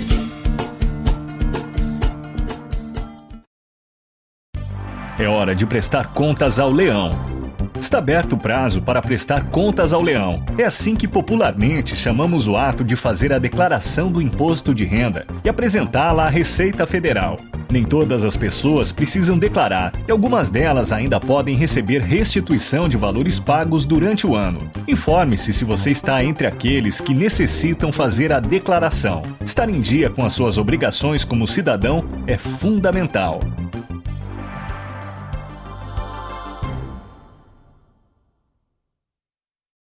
É 5.21 5.27
hora 5.27 5.53
de 5.53 5.67
prestar 5.67 6.15
contas 6.15 6.57
ao 6.57 6.71
leão. 6.71 7.15
Está 7.79 7.99
aberto 7.99 8.33
o 8.33 8.37
prazo 8.39 8.81
para 8.81 9.03
prestar 9.03 9.51
contas 9.51 9.93
ao 9.93 10.01
leão. 10.01 10.43
É 10.57 10.63
assim 10.63 10.95
que 10.95 11.07
popularmente 11.07 11.95
chamamos 11.95 12.47
o 12.47 12.57
ato 12.57 12.83
de 12.83 12.95
fazer 12.95 13.31
a 13.31 13.37
declaração 13.37 14.11
do 14.11 14.19
imposto 14.19 14.73
de 14.73 14.83
renda 14.83 15.27
e 15.43 15.49
apresentá-la 15.49 16.25
à 16.25 16.29
Receita 16.29 16.87
Federal. 16.87 17.39
Nem 17.69 17.85
todas 17.85 18.25
as 18.25 18.35
pessoas 18.35 18.91
precisam 18.91 19.37
declarar 19.37 19.93
e 20.07 20.11
algumas 20.11 20.49
delas 20.49 20.91
ainda 20.91 21.19
podem 21.19 21.55
receber 21.55 22.01
restituição 22.01 22.89
de 22.89 22.97
valores 22.97 23.39
pagos 23.39 23.85
durante 23.85 24.25
o 24.25 24.35
ano. 24.35 24.71
Informe-se 24.87 25.53
se 25.53 25.63
você 25.63 25.91
está 25.91 26.23
entre 26.23 26.47
aqueles 26.47 26.99
que 26.99 27.13
necessitam 27.13 27.91
fazer 27.91 28.33
a 28.33 28.39
declaração. 28.39 29.21
Estar 29.45 29.69
em 29.69 29.79
dia 29.79 30.09
com 30.09 30.25
as 30.25 30.33
suas 30.33 30.57
obrigações 30.57 31.23
como 31.23 31.47
cidadão 31.47 32.03
é 32.25 32.39
fundamental. 32.39 33.39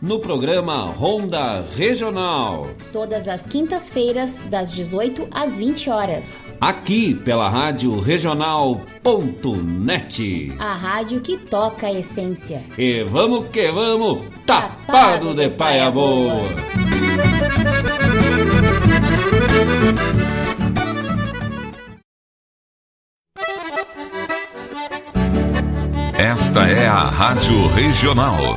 no 0.00 0.18
programa 0.18 0.86
Ronda 0.86 1.64
Regional. 1.76 2.68
Todas 2.92 3.28
as 3.28 3.46
quintas-feiras, 3.46 4.44
das 4.50 4.72
18 4.72 5.28
às 5.30 5.56
20 5.56 5.90
horas. 5.90 6.44
Aqui 6.60 7.14
pela 7.14 7.48
Rádio 7.48 7.98
Regional.net. 8.00 8.76
A 10.58 10.72
rádio 10.74 11.20
que 11.20 11.36
toca 11.36 11.86
a 11.86 11.92
essência. 11.92 12.62
E 12.76 13.04
vamos 13.04 13.48
que 13.48 13.70
vamos, 13.70 14.22
tapado, 14.44 14.86
tapado 14.86 15.34
de, 15.34 15.48
de 15.48 15.50
paia 15.50 15.90
boa. 15.90 16.34
boa. 16.34 16.46
Esta 26.18 26.66
é 26.68 26.86
a 26.86 27.02
Rádio 27.04 27.68
Regional. 27.68 28.56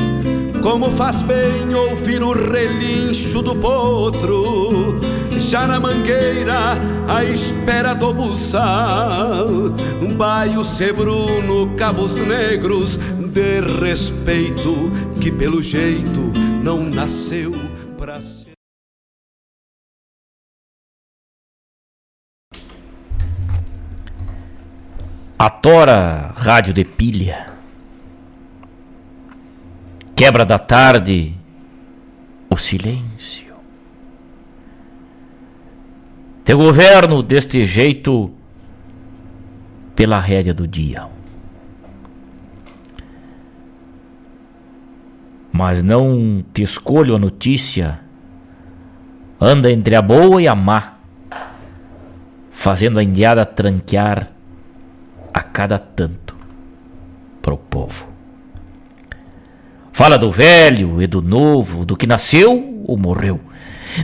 Como 0.61 0.91
faz 0.91 1.23
bem 1.23 1.73
ouvir 1.73 2.21
o 2.21 2.31
relincho 2.33 3.41
do 3.41 3.55
potro, 3.55 4.99
já 5.39 5.65
na 5.65 5.79
mangueira, 5.79 6.77
à 7.07 7.23
espera 7.23 7.95
do 7.95 8.13
buçal. 8.13 9.47
Baio 10.15 10.63
sebruno, 10.63 11.75
cabos 11.75 12.17
negros, 12.17 12.97
de 12.97 13.59
respeito, 13.79 14.91
que 15.19 15.31
pelo 15.31 15.63
jeito 15.63 16.31
não 16.63 16.83
nasceu 16.83 17.53
pra 17.97 18.21
ser. 18.21 18.51
A 25.39 25.49
Tora 25.49 26.31
Rádio 26.35 26.71
de 26.71 26.85
Pilha 26.85 27.50
quebra 30.21 30.45
da 30.45 30.59
tarde, 30.59 31.33
o 32.47 32.55
silêncio. 32.55 33.55
Teu 36.45 36.59
governo 36.59 37.23
deste 37.23 37.65
jeito 37.65 38.31
pela 39.95 40.19
rédea 40.19 40.53
do 40.53 40.67
dia. 40.67 41.07
Mas 45.51 45.81
não 45.81 46.45
te 46.53 46.61
escolho 46.61 47.15
a 47.15 47.19
notícia, 47.19 47.99
anda 49.39 49.71
entre 49.71 49.95
a 49.95 50.03
boa 50.03 50.39
e 50.39 50.47
a 50.47 50.53
má, 50.53 50.99
fazendo 52.51 52.99
a 52.99 53.03
indiada 53.03 53.43
tranquear 53.43 54.31
a 55.33 55.41
cada 55.41 55.79
tanto 55.79 56.35
pro 57.41 57.57
povo. 57.57 58.10
Fala 60.01 60.17
do 60.17 60.31
velho 60.31 60.99
e 60.99 61.05
do 61.05 61.21
novo, 61.21 61.85
do 61.85 61.95
que 61.95 62.07
nasceu 62.07 62.83
ou 62.87 62.97
morreu, 62.97 63.39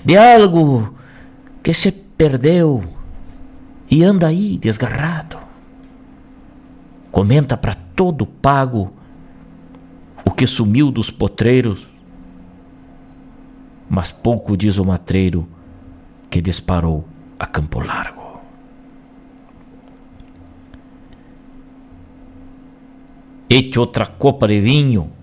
de 0.06 0.16
algo 0.16 0.94
que 1.64 1.74
se 1.74 1.92
perdeu 1.92 2.84
e 3.90 4.04
anda 4.04 4.28
aí 4.28 4.60
desgarrado. 4.60 5.40
Comenta 7.12 7.58
para 7.58 7.74
todo 7.74 8.28
pago 8.28 8.94
o 10.24 10.30
que 10.30 10.46
sumiu 10.46 10.92
dos 10.92 11.10
potreiros, 11.10 11.88
mas 13.90 14.12
pouco 14.12 14.56
diz 14.56 14.78
o 14.78 14.86
matreiro 14.86 15.48
que 16.30 16.40
disparou 16.40 17.08
a 17.40 17.48
Campo 17.48 17.80
Largo. 17.80 18.40
Eche 23.50 23.80
outra 23.80 24.06
copa 24.06 24.48
de 24.48 24.62
vinho, 24.62 25.17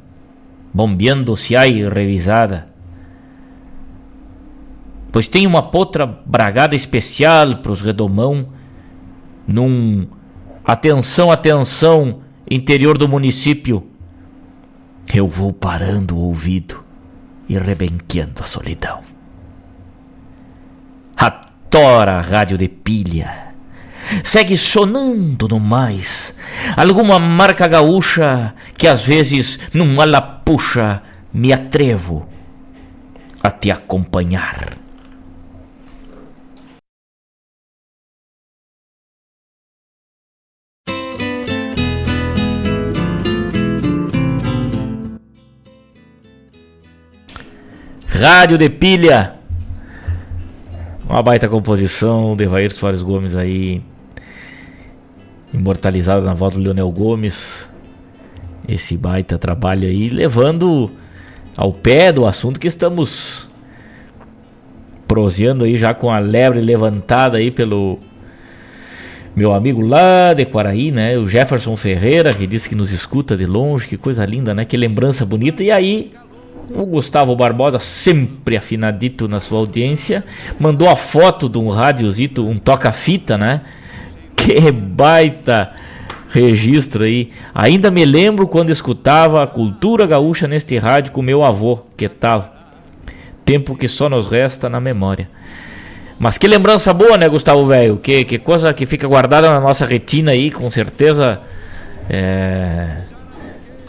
bombeando 0.75 1.37
se 1.37 1.55
aí 1.55 1.89
revisada. 1.89 2.67
Pois 5.13 5.29
tem 5.29 5.47
uma 5.47 5.63
potra 5.63 6.05
bragada 6.05 6.75
especial 6.75 7.59
pros 7.59 7.81
redomão, 7.81 8.49
num 9.47 10.09
atenção, 10.65 11.31
atenção, 11.31 12.23
interior 12.51 12.99
do 12.99 13.09
município. 13.09 13.87
Eu 15.15 15.29
vou 15.29 15.53
parando 15.53 16.17
o 16.17 16.21
ouvido 16.21 16.83
e 17.49 17.57
rebenqueando 17.57 18.43
a 18.43 18.47
solidão. 18.47 19.01
A 21.17 21.31
tora 21.31 22.21
rádio 22.21 22.59
de 22.59 22.69
pilha 22.69 23.44
segue 24.23 24.57
sonando 24.57 25.49
no 25.49 25.61
mais 25.61 26.37
alguma 26.77 27.19
marca 27.19 27.67
gaúcha 27.67 28.55
que 28.77 28.87
às 28.87 29.05
vezes 29.05 29.59
numa 29.73 30.05
lapuxa 30.05 31.03
me 31.33 31.53
atrevo 31.53 32.29
a 33.43 33.51
te 33.51 33.71
acompanhar. 33.71 34.85
Rádio 48.07 48.57
de 48.57 48.71
Pilha. 48.71 49.35
Uma 51.07 51.23
baita 51.23 51.49
composição, 51.49 52.35
Devair 52.35 52.73
Soares 52.73 53.03
Gomes 53.03 53.35
aí, 53.35 53.83
imortalizada 55.55 56.21
na 56.21 56.35
voz 56.35 56.55
do 56.55 56.61
Leonel 56.61 56.91
Gomes. 56.91 57.69
Esse 58.67 58.97
baita 58.97 59.39
trabalho 59.39 59.87
aí, 59.87 60.09
levando 60.09 60.91
ao 61.57 61.73
pé 61.73 62.13
do 62.13 62.27
assunto 62.27 62.59
que 62.59 62.67
estamos 62.67 63.49
proseando 65.07 65.65
aí 65.65 65.77
já 65.77 65.95
com 65.95 66.11
a 66.11 66.19
lebre 66.19 66.61
levantada 66.61 67.39
aí 67.39 67.51
pelo 67.51 67.99
meu 69.37 69.53
amigo 69.53 69.81
lá 69.81 70.33
de 70.33 70.45
Quaraí, 70.47 70.91
né? 70.91 71.17
O 71.19 71.29
Jefferson 71.29 71.77
Ferreira, 71.77 72.33
que 72.33 72.47
disse 72.47 72.69
que 72.69 72.75
nos 72.75 72.91
escuta 72.91 73.37
de 73.37 73.47
longe, 73.47 73.87
que 73.87 73.97
coisa 73.97 74.25
linda, 74.25 74.55
né? 74.55 74.65
Que 74.65 74.77
lembrança 74.77 75.27
bonita. 75.27 75.63
E 75.63 75.71
aí, 75.71 76.13
o 76.75 76.87
Gustavo 76.87 77.35
Barbosa, 77.37 77.79
sempre 77.79 78.57
afinadito 78.57 79.29
na 79.29 79.41
sua 79.41 79.59
audiência, 79.59 80.25
mandou 80.59 80.89
a 80.89 80.97
foto 80.97 81.49
de 81.49 81.59
um 81.59 81.69
rádiozito, 81.69 82.49
um 82.49 82.57
toca-fita, 82.57 83.37
né? 83.37 83.63
Que 84.37 84.71
baita 84.71 85.73
registro 86.29 87.05
aí. 87.05 87.31
Ainda 87.55 87.91
me 87.91 88.05
lembro 88.05 88.49
quando 88.49 88.71
escutava 88.71 89.43
a 89.43 89.47
cultura 89.47 90.07
gaúcha 90.07 90.49
neste 90.49 90.77
rádio 90.77 91.13
com 91.13 91.23
meu 91.23 91.45
avô. 91.45 91.79
Que 91.97 92.09
tal? 92.09 92.53
Tempo 93.45 93.77
que 93.77 93.87
só 93.87 94.09
nos 94.09 94.27
resta 94.27 94.69
na 94.69 94.81
memória. 94.81 95.29
Mas 96.19 96.39
que 96.39 96.47
lembrança 96.47 96.93
boa, 96.93 97.17
né, 97.17 97.29
Gustavo 97.29 97.67
velho? 97.67 97.99
Que, 97.99 98.25
que 98.25 98.39
coisa 98.39 98.73
que 98.73 98.87
fica 98.87 99.07
guardada 99.07 99.49
na 99.51 99.61
nossa 99.61 99.85
retina 99.87 100.33
aí, 100.33 100.51
com 100.51 100.71
certeza. 100.71 101.41
É... 102.09 102.99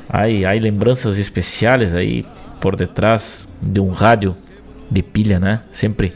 Aí, 0.09 0.45
aí 0.45 0.59
lembranças 0.59 1.17
especiais 1.17 1.93
aí 1.93 2.25
por 2.59 2.75
detrás 2.75 3.47
de 3.61 3.79
um 3.79 3.89
rádio 3.89 4.35
de 4.89 5.01
pilha, 5.01 5.39
né? 5.39 5.61
Sempre. 5.71 6.13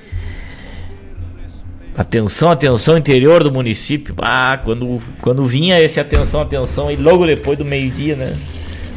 Atenção, 1.99 2.49
atenção, 2.49 2.97
interior 2.97 3.43
do 3.43 3.51
município. 3.51 4.15
Ah, 4.19 4.57
quando, 4.63 5.01
quando 5.19 5.45
vinha 5.45 5.81
esse 5.81 5.99
atenção, 5.99 6.39
atenção, 6.39 6.89
e 6.89 6.95
logo 6.95 7.25
depois 7.25 7.57
do 7.57 7.65
meio-dia, 7.65 8.15
né? 8.15 8.37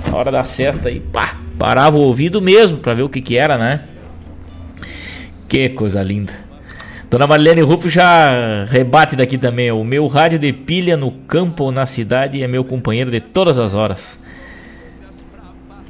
Na 0.07 0.17
hora 0.17 0.31
da 0.31 0.45
cesta 0.45 0.89
aí, 0.89 1.01
pá, 1.01 1.37
parava 1.59 1.97
o 1.97 2.01
ouvido 2.01 2.41
mesmo 2.41 2.79
para 2.79 2.95
ver 2.95 3.03
o 3.03 3.09
que 3.09 3.21
que 3.21 3.37
era, 3.37 3.59
né? 3.59 3.83
Que 5.49 5.71
coisa 5.71 6.01
linda. 6.01 6.33
Dona 7.11 7.27
Marlene 7.27 7.61
Rufo 7.63 7.91
já 7.91 8.63
rebate 8.67 9.17
daqui 9.17 9.37
também. 9.37 9.73
O 9.73 9.83
meu 9.83 10.07
rádio 10.07 10.39
de 10.39 10.53
pilha 10.53 10.97
no 10.97 11.11
campo 11.11 11.65
ou 11.65 11.73
na 11.73 11.87
cidade 11.87 12.41
é 12.41 12.47
meu 12.47 12.63
companheiro 12.63 13.11
de 13.11 13.19
todas 13.19 13.59
as 13.59 13.75
horas. 13.75 14.23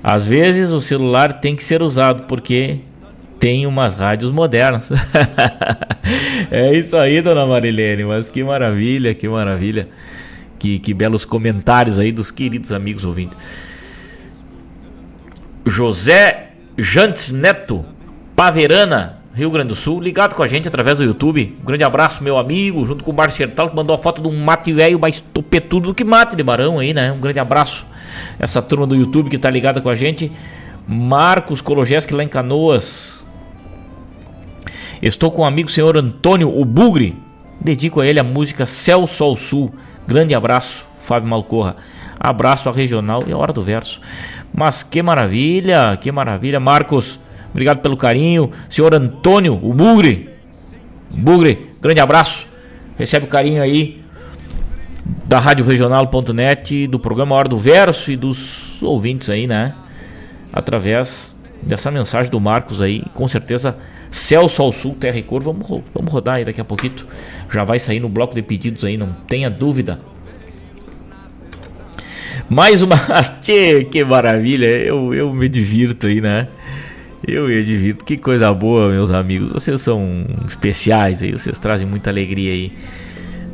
Às 0.02 0.24
vezes 0.24 0.72
o 0.72 0.80
celular 0.80 1.40
tem 1.42 1.54
que 1.54 1.62
ser 1.62 1.82
usado 1.82 2.22
porque 2.22 2.80
tem 3.42 3.66
umas 3.66 3.94
rádios 3.94 4.30
modernas. 4.30 4.88
é 6.48 6.78
isso 6.78 6.96
aí, 6.96 7.20
dona 7.20 7.44
Marilene, 7.44 8.04
mas 8.04 8.28
que 8.28 8.44
maravilha, 8.44 9.12
que 9.14 9.28
maravilha. 9.28 9.88
Que, 10.60 10.78
que 10.78 10.94
belos 10.94 11.24
comentários 11.24 11.98
aí 11.98 12.12
dos 12.12 12.30
queridos 12.30 12.72
amigos 12.72 13.04
ouvintes. 13.04 13.36
José 15.66 16.50
Jantes 16.78 17.32
Neto, 17.32 17.84
Paverana, 18.36 19.18
Rio 19.34 19.50
Grande 19.50 19.70
do 19.70 19.74
Sul, 19.74 20.00
ligado 20.00 20.36
com 20.36 20.42
a 20.44 20.46
gente 20.46 20.68
através 20.68 20.98
do 20.98 21.02
YouTube. 21.02 21.58
Um 21.62 21.64
grande 21.64 21.82
abraço, 21.82 22.22
meu 22.22 22.38
amigo, 22.38 22.86
junto 22.86 23.02
com 23.02 23.10
o 23.10 23.14
Márcio 23.14 23.38
Sertal, 23.38 23.68
que 23.68 23.74
mandou 23.74 23.92
a 23.92 23.98
foto 23.98 24.22
de 24.22 24.28
um 24.28 24.40
mate 24.40 24.72
velho 24.72 25.00
mais 25.00 25.18
topetudo 25.18 25.88
do 25.88 25.94
que 25.96 26.04
mate 26.04 26.36
de 26.36 26.44
barão 26.44 26.78
aí, 26.78 26.94
né? 26.94 27.10
Um 27.10 27.18
grande 27.18 27.40
abraço 27.40 27.84
essa 28.38 28.62
turma 28.62 28.86
do 28.86 28.94
YouTube 28.94 29.28
que 29.28 29.34
está 29.34 29.50
ligada 29.50 29.80
com 29.80 29.88
a 29.88 29.96
gente. 29.96 30.30
Marcos 30.86 31.60
Kologeski 31.60 32.14
lá 32.14 32.22
em 32.22 32.28
Canoas. 32.28 33.21
Estou 35.02 35.32
com 35.32 35.42
o 35.42 35.44
amigo 35.44 35.68
senhor 35.68 35.96
Antônio 35.96 36.56
o 36.56 36.64
Bugre. 36.64 37.16
Dedico 37.60 38.00
a 38.00 38.06
ele 38.06 38.20
a 38.20 38.22
música 38.22 38.66
Céu 38.66 39.04
Sol 39.04 39.36
Sul. 39.36 39.74
Grande 40.06 40.32
abraço, 40.32 40.86
Fábio 41.02 41.28
Malcorra. 41.28 41.74
Abraço 42.20 42.68
à 42.68 42.72
regional 42.72 43.24
e 43.26 43.32
a 43.32 43.36
hora 43.36 43.52
do 43.52 43.64
verso. 43.64 44.00
Mas 44.54 44.84
que 44.84 45.02
maravilha, 45.02 45.98
que 46.00 46.12
maravilha. 46.12 46.60
Marcos, 46.60 47.18
obrigado 47.50 47.80
pelo 47.80 47.96
carinho. 47.96 48.52
Senhor 48.70 48.94
Antônio, 48.94 49.58
o 49.60 49.74
Bugre. 49.74 50.30
Bugre, 51.10 51.66
grande 51.80 51.98
abraço. 51.98 52.46
Recebe 52.96 53.26
o 53.26 53.28
carinho 53.28 53.60
aí 53.60 54.04
da 55.24 55.40
Rádio 55.40 55.64
Regional.net, 55.64 56.86
do 56.86 57.00
programa 57.00 57.34
Hora 57.34 57.48
do 57.48 57.58
Verso 57.58 58.12
e 58.12 58.16
dos 58.16 58.80
ouvintes 58.80 59.28
aí, 59.28 59.48
né? 59.48 59.74
Através 60.52 61.34
dessa 61.60 61.90
mensagem 61.90 62.30
do 62.30 62.38
Marcos 62.38 62.80
aí, 62.80 63.02
com 63.14 63.26
certeza 63.26 63.76
Celso 64.12 64.60
ao 64.60 64.70
Sul, 64.70 64.94
Terra 64.94 65.16
e 65.16 65.22
Cor, 65.22 65.42
vamos, 65.42 65.66
vamos 65.66 66.12
rodar 66.12 66.36
aí 66.36 66.44
daqui 66.44 66.60
a 66.60 66.64
pouquinho. 66.64 66.92
Já 67.50 67.64
vai 67.64 67.78
sair 67.78 67.98
no 67.98 68.10
bloco 68.10 68.34
de 68.34 68.42
pedidos 68.42 68.84
aí, 68.84 68.98
não 68.98 69.08
tenha 69.26 69.48
dúvida. 69.48 69.98
Mais 72.48 72.82
uma. 72.82 72.96
Tchê, 73.40 73.84
que 73.84 74.04
maravilha! 74.04 74.66
Eu, 74.66 75.14
eu 75.14 75.32
me 75.32 75.48
divirto 75.48 76.06
aí, 76.06 76.20
né? 76.20 76.46
Eu 77.26 77.46
me 77.48 77.64
divirto. 77.64 78.04
Que 78.04 78.18
coisa 78.18 78.52
boa, 78.52 78.90
meus 78.90 79.10
amigos. 79.10 79.48
Vocês 79.48 79.80
são 79.80 80.26
especiais 80.46 81.22
aí, 81.22 81.32
vocês 81.32 81.58
trazem 81.58 81.88
muita 81.88 82.10
alegria 82.10 82.52
aí 82.52 82.72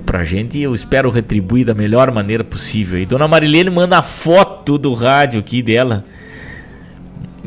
pra 0.05 0.25
gente 0.25 0.59
e 0.59 0.63
eu 0.65 0.75
espero 0.75 1.09
retribuir 1.09 1.67
da 1.67 1.75
melhor 1.75 2.11
maneira 2.11 2.43
possível. 2.43 2.99
E 2.99 3.07
Dona 3.07 3.29
Marilene 3.29 3.71
manda 3.71 3.99
a 3.99 4.03
foto 4.03 4.77
do 4.77 4.93
rádio 4.93 5.39
aqui 5.39 5.63
dela. 5.63 6.05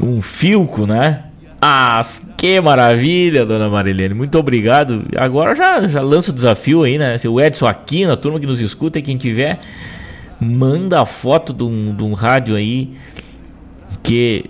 Um 0.01 0.21
filco, 0.21 0.87
né? 0.87 1.25
Ah, 1.63 2.01
que 2.37 2.59
maravilha, 2.59 3.45
Dona 3.45 3.69
Marilene. 3.69 4.15
Muito 4.15 4.35
obrigado. 4.39 5.05
Agora 5.15 5.53
já, 5.53 5.87
já 5.87 6.01
lanço 6.01 6.31
o 6.31 6.33
desafio 6.33 6.81
aí, 6.81 6.97
né? 6.97 7.15
Se 7.19 7.27
o 7.27 7.39
Edson 7.39 7.67
aqui, 7.67 8.03
na 8.03 8.17
turma 8.17 8.39
que 8.39 8.47
nos 8.47 8.59
escuta 8.59 8.97
e 8.97 9.01
quem 9.03 9.15
tiver, 9.15 9.59
manda 10.39 10.99
a 10.99 11.05
foto 11.05 11.53
de 11.53 11.63
um, 11.63 11.95
de 11.95 12.03
um 12.03 12.13
rádio 12.13 12.55
aí 12.55 12.97
que 14.01 14.45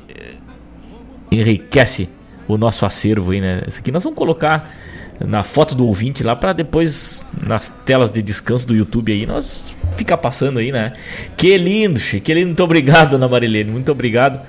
enriquece 1.29 2.07
o 2.47 2.57
nosso 2.57 2.85
acervo 2.85 3.31
aí, 3.31 3.41
né? 3.41 3.63
Esse 3.67 3.81
aqui 3.81 3.91
nós 3.91 4.03
vamos 4.05 4.17
colocar 4.17 4.73
na 5.19 5.43
foto 5.43 5.75
do 5.75 5.85
ouvinte 5.85 6.23
lá 6.23 6.33
para 6.35 6.53
depois 6.53 7.27
nas 7.45 7.67
telas 7.67 8.09
de 8.09 8.21
descanso 8.21 8.65
do 8.65 8.73
YouTube 8.73 9.11
aí 9.11 9.25
nós 9.25 9.75
ficar 9.97 10.17
passando 10.17 10.59
aí, 10.59 10.71
né? 10.71 10.93
Que 11.35 11.57
lindo, 11.57 11.99
que 11.99 12.33
lindo. 12.33 12.47
Muito 12.47 12.63
obrigado, 12.63 13.15
Ana 13.15 13.27
Marilene. 13.27 13.69
Muito 13.69 13.91
obrigado. 13.91 14.45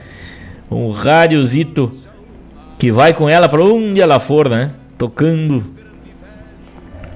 Um 0.70 0.92
rádiozito 0.92 1.90
que 2.82 2.90
vai 2.90 3.14
com 3.14 3.28
ela 3.28 3.48
para 3.48 3.62
onde 3.62 4.00
ela 4.00 4.18
for, 4.18 4.48
né? 4.48 4.72
Tocando 4.98 5.64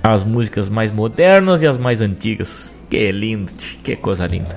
as 0.01 0.23
músicas 0.23 0.69
mais 0.69 0.93
modernas 0.93 1.61
e 1.61 1.67
as 1.67 1.77
mais 1.77 2.01
antigas. 2.01 2.81
Que 2.89 3.11
lindo, 3.11 3.53
que 3.83 3.97
coisa 3.97 4.29
linda. 4.29 4.57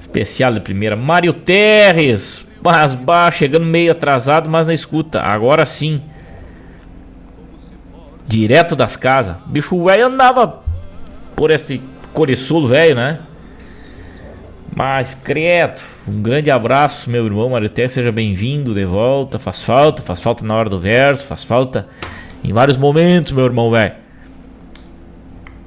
Especial 0.00 0.54
de 0.54 0.60
primeira, 0.60 0.96
Mário 0.96 1.34
Terres. 1.34 2.46
Mas 2.64 2.96
chegando 3.34 3.66
meio 3.66 3.92
atrasado, 3.92 4.48
mas 4.48 4.66
na 4.66 4.72
escuta. 4.72 5.20
Agora 5.20 5.66
sim 5.66 6.00
direto 8.26 8.74
das 8.74 8.96
casas. 8.96 9.36
Bicho 9.44 9.84
velho 9.84 10.06
andava 10.06 10.62
por 11.36 11.50
este 11.50 11.78
coriçulo 12.14 12.68
velho, 12.68 12.94
né? 12.94 13.18
Mas, 14.78 15.14
credo, 15.14 15.80
um 16.06 16.20
grande 16.20 16.50
abraço, 16.50 17.08
meu 17.08 17.24
irmão 17.24 17.48
Marioté, 17.48 17.88
seja 17.88 18.12
bem-vindo 18.12 18.74
de 18.74 18.84
volta. 18.84 19.38
Faz 19.38 19.62
falta, 19.62 20.02
faz 20.02 20.20
falta 20.20 20.44
na 20.44 20.54
hora 20.54 20.68
do 20.68 20.78
verso, 20.78 21.24
faz 21.24 21.44
falta 21.44 21.88
Em 22.44 22.52
vários 22.52 22.76
momentos, 22.76 23.32
meu 23.32 23.46
irmão, 23.46 23.70
velho. 23.70 23.94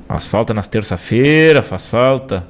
Faz 0.07 0.27
falta 0.27 0.53
nas 0.53 0.67
terça-feira, 0.67 1.63
faz 1.63 1.89
falta. 1.89 2.45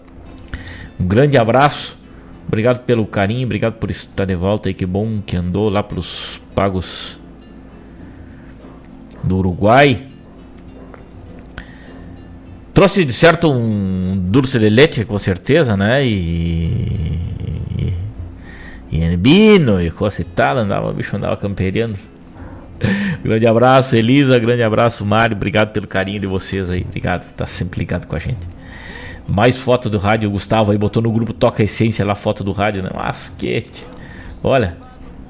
Um 1.00 1.08
grande 1.08 1.38
abraço. 1.38 1.98
Obrigado 2.46 2.84
pelo 2.84 3.08
carinho, 3.08 3.46
obrigado 3.46 3.76
por 3.76 3.90
estar 3.90 4.26
de 4.26 4.36
volta 4.36 4.68
aí. 4.68 4.74
Que 4.74 4.86
bom 4.86 5.22
que 5.26 5.38
andou 5.38 5.70
lá 5.70 5.82
pelos 5.82 6.42
pagos 6.54 7.18
do 9.24 9.38
Uruguai. 9.38 10.08
Trouxe 12.74 13.04
de 13.04 13.14
certo 13.14 13.52
um 13.52 14.18
dulce 14.18 14.60
de 14.60 14.70
leite, 14.70 15.04
com 15.04 15.18
certeza, 15.18 15.76
né? 15.76 16.06
E. 16.06 17.20
E, 18.92 19.04
e 19.04 19.18
vino 19.18 19.82
e 19.82 19.92
coisa 19.92 20.22
e 20.22 20.26
tal. 20.26 20.58
Andava, 20.58 20.90
o 20.90 20.94
bicho 20.94 21.16
andava 21.16 21.36
campeando. 21.38 21.98
grande 23.24 23.46
abraço, 23.48 23.96
Elisa. 23.96 24.38
Grande 24.40 24.64
abraço, 24.64 25.06
Mário. 25.06 25.36
Obrigado 25.36 25.72
pelo 25.72 25.88
carinho 25.88 26.20
de 26.20 26.28
vocês 26.28 26.70
aí. 26.70 26.86
Obrigado 26.88 27.26
estar 27.26 27.48
sempre 27.48 27.80
ligado 27.80 28.06
com 28.06 28.16
a 28.16 28.20
gente. 28.20 28.48
Mais 29.28 29.58
foto 29.58 29.90
do 29.90 29.98
rádio. 29.98 30.30
O 30.30 30.32
Gustavo 30.32 30.72
aí 30.72 30.78
botou 30.78 31.04
no 31.04 31.12
grupo 31.12 31.34
Toca 31.34 31.64
Essência 31.64 32.06
lá 32.06 32.16
foto 32.16 32.44
do 32.44 32.52
rádio, 32.52 32.82
né? 32.82 32.90
Masquete. 32.94 33.86
Olha, 34.44 34.78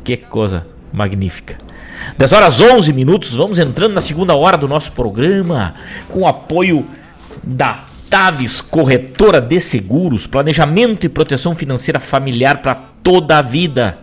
que 0.03 0.17
coisa 0.17 0.65
magnífica. 0.93 1.57
10 2.17 2.33
horas 2.33 2.61
11 2.61 2.93
minutos. 2.93 3.35
Vamos 3.35 3.59
entrando 3.59 3.93
na 3.93 4.01
segunda 4.01 4.35
hora 4.35 4.57
do 4.57 4.67
nosso 4.67 4.91
programa 4.91 5.73
com 6.09 6.27
apoio 6.27 6.85
da 7.43 7.85
Taves 8.09 8.59
Corretora 8.59 9.39
de 9.39 9.59
Seguros, 9.59 10.25
planejamento 10.25 11.05
e 11.05 11.09
proteção 11.09 11.53
financeira 11.53 11.99
familiar 11.99 12.61
para 12.61 12.75
toda 12.75 13.37
a 13.37 13.41
vida. 13.41 13.99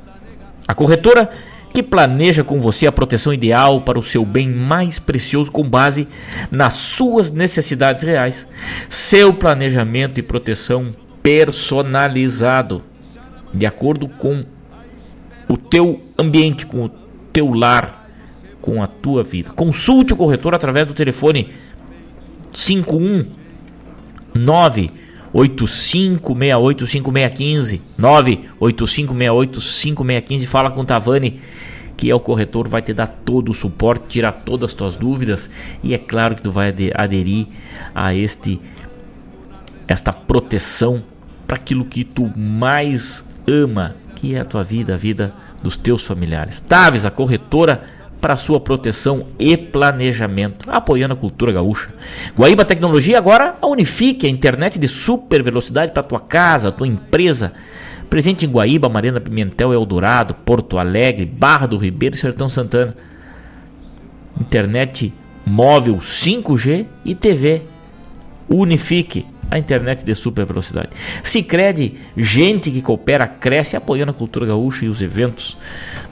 A 0.67 0.75
corretora 0.75 1.29
que 1.73 1.83
planeja 1.83 2.43
com 2.43 2.61
você 2.61 2.87
a 2.87 2.93
proteção 2.93 3.35
ideal 3.35 3.83
para 3.83 3.99
o 3.99 4.03
seu 4.03 4.25
bem 4.25 4.49
mais 4.49 4.99
precioso 4.99 5.53
com 5.53 5.63
base 5.63 6.09
nas 6.51 6.75
suas 6.75 7.31
necessidades 7.31 8.03
reais. 8.03 8.49
Seu 8.89 9.35
planejamento 9.35 10.19
e 10.19 10.23
proteção 10.23 10.91
personalizado 11.23 12.83
de 13.53 13.67
acordo 13.67 14.09
com 14.09 14.45
o 15.49 15.57
teu 15.57 16.01
ambiente, 16.19 16.65
com 16.65 16.85
o 16.85 16.89
teu 17.33 17.53
lar, 17.53 18.09
com 18.61 18.83
a 18.83 18.87
tua 18.87 19.23
vida. 19.23 19.51
Consulte 19.51 20.13
o 20.13 20.17
corretor 20.17 20.55
através 20.55 20.87
do 20.87 20.95
telefone 20.95 21.53
519 22.57 24.91
85685615 25.35 27.81
985685615 27.99 30.47
fala 30.47 30.71
com 30.71 30.81
o 30.81 30.85
Tavani 30.85 31.39
que 31.97 32.11
é 32.11 32.15
o 32.15 32.21
corretor 32.21 32.69
vai 32.69 32.83
te 32.83 32.93
dar 32.93 33.07
todo 33.07 33.51
o 33.51 33.55
suporte, 33.55 34.05
tirar 34.09 34.33
todas 34.33 34.71
as 34.71 34.75
tuas 34.75 34.97
dúvidas 34.97 35.49
e 35.83 35.95
é 35.95 35.99
claro 35.99 36.35
que 36.35 36.43
tu 36.43 36.53
vai 36.53 36.75
aderir 36.95 37.47
a 37.95 38.15
este 38.15 38.61
esta 39.89 40.13
proteção 40.13 41.03
para 41.47 41.57
aquilo 41.57 41.85
que 41.85 42.05
tu 42.05 42.31
mais 42.37 43.35
ama, 43.47 43.95
que 44.17 44.35
é 44.35 44.41
a 44.41 44.45
tua 44.45 44.65
vida, 44.65 44.95
a 44.95 44.97
vida 44.97 45.33
dos 45.63 45.77
teus 45.77 46.03
familiares. 46.03 46.61
Taves, 46.61 47.05
a 47.05 47.11
corretora 47.11 47.83
para 48.21 48.37
sua 48.37 48.59
proteção 48.59 49.27
e 49.39 49.57
planejamento, 49.57 50.71
apoiando 50.71 51.15
a 51.15 51.17
cultura 51.17 51.53
gaúcha. 51.53 51.91
Guaíba 52.37 52.65
Tecnologia 52.65 53.19
agora 53.19 53.57
Unifique, 53.63 54.27
a 54.27 54.31
internet 54.31 54.79
de 54.79 54.89
super 54.89 55.43
velocidade 55.43 55.93
para 55.93 56.03
tua 56.03 56.21
casa, 56.21 56.73
tua 56.73 56.87
empresa. 56.87 57.53
Presente 58.09 58.47
em 58.47 58.51
Guaíba, 58.51 58.89
Mariana 58.89 59.21
Pimentel, 59.21 59.73
Eldorado, 59.73 60.35
Porto 60.35 60.79
Alegre, 60.79 61.27
Barra 61.27 61.67
do 61.67 61.77
Ribeiro 61.77 62.15
e 62.15 62.19
Sertão 62.19 62.49
Santana. 62.49 62.97
Internet 64.41 65.13
móvel 65.45 65.97
5G 65.97 66.87
e 67.05 67.15
TV. 67.15 67.63
Unifique, 68.49 69.27
a 69.51 69.59
internet 69.59 70.05
de 70.05 70.15
super 70.15 70.45
velocidade. 70.45 70.91
Sicredi, 71.23 71.95
gente 72.17 72.71
que 72.71 72.81
coopera, 72.81 73.27
cresce 73.27 73.77
apoiando 73.77 74.13
a 74.13 74.15
cultura 74.15 74.47
gaúcha 74.47 74.85
e 74.85 74.89
os 74.89 75.03
eventos 75.03 75.59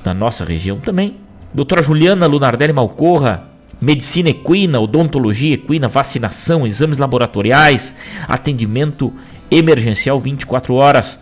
da 0.02 0.12
nossa 0.12 0.44
região 0.44 0.80
também 0.80 1.23
Doutora 1.54 1.82
Juliana 1.82 2.26
Lunardelli 2.26 2.72
Malcorra, 2.72 3.48
medicina 3.80 4.28
equina, 4.28 4.80
odontologia 4.80 5.54
equina, 5.54 5.86
vacinação, 5.86 6.66
exames 6.66 6.98
laboratoriais, 6.98 7.94
atendimento 8.26 9.12
emergencial 9.48 10.18
24 10.18 10.74
horas, 10.74 11.20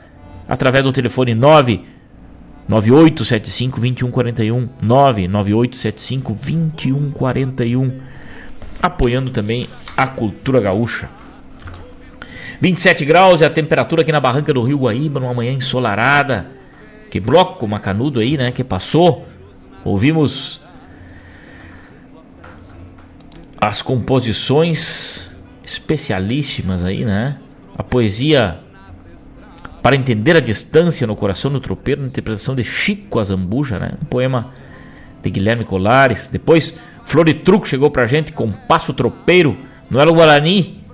através 0.49 0.85
do 0.85 0.93
telefone 0.93 1.35
9 1.35 1.85
9875 2.67 3.79
2141 3.79 4.69
99875 4.81 6.33
2141 6.33 8.01
apoiando 8.81 9.31
também 9.31 9.69
a 9.95 10.07
cultura 10.07 10.61
gaúcha. 10.61 11.11
27 12.59 13.05
graus 13.05 13.43
é 13.43 13.47
a 13.47 13.51
temperatura 13.51 14.01
aqui 14.01 14.13
na 14.13 14.21
barranca 14.21 14.55
do 14.55 14.63
Rio 14.63 14.79
Guaíba, 14.79 15.21
numa 15.21 15.35
manhã 15.35 15.53
ensolarada. 15.53 16.47
Que 17.11 17.21
bloco 17.21 17.69
macanudo 17.69 18.21
aí, 18.21 18.39
né, 18.39 18.51
que 18.51 18.65
passou. 18.65 19.27
Ouvimos 19.85 20.61
as 23.61 23.81
composições 23.83 25.31
especialíssimas 25.65 26.85
aí, 26.85 27.05
né? 27.05 27.39
A 27.77 27.83
poesia 27.83 28.59
para 29.83 29.97
entender 29.97 30.37
a 30.37 30.41
distância 30.41 31.07
no 31.07 31.17
coração 31.17 31.51
do 31.51 31.61
tropeiro, 31.61 32.01
na 32.01 32.07
interpretação 32.07 32.55
de 32.55 32.63
Chico 32.63 33.19
Azambuja, 33.19 33.79
né? 33.79 33.93
Um 34.01 34.05
poema 34.05 34.53
de 35.23 35.31
Guilherme 35.31 35.65
Colares. 35.65 36.29
Depois, 36.29 36.75
Floritruco 37.05 37.67
chegou 37.67 37.91
pra 37.91 38.07
gente 38.07 38.33
com 38.33 38.51
Passo 38.53 38.95
Tropeiro, 38.95 39.57
não 39.91 40.01
era 40.01 40.11
o 40.11 40.15
Guarani, 40.15 40.85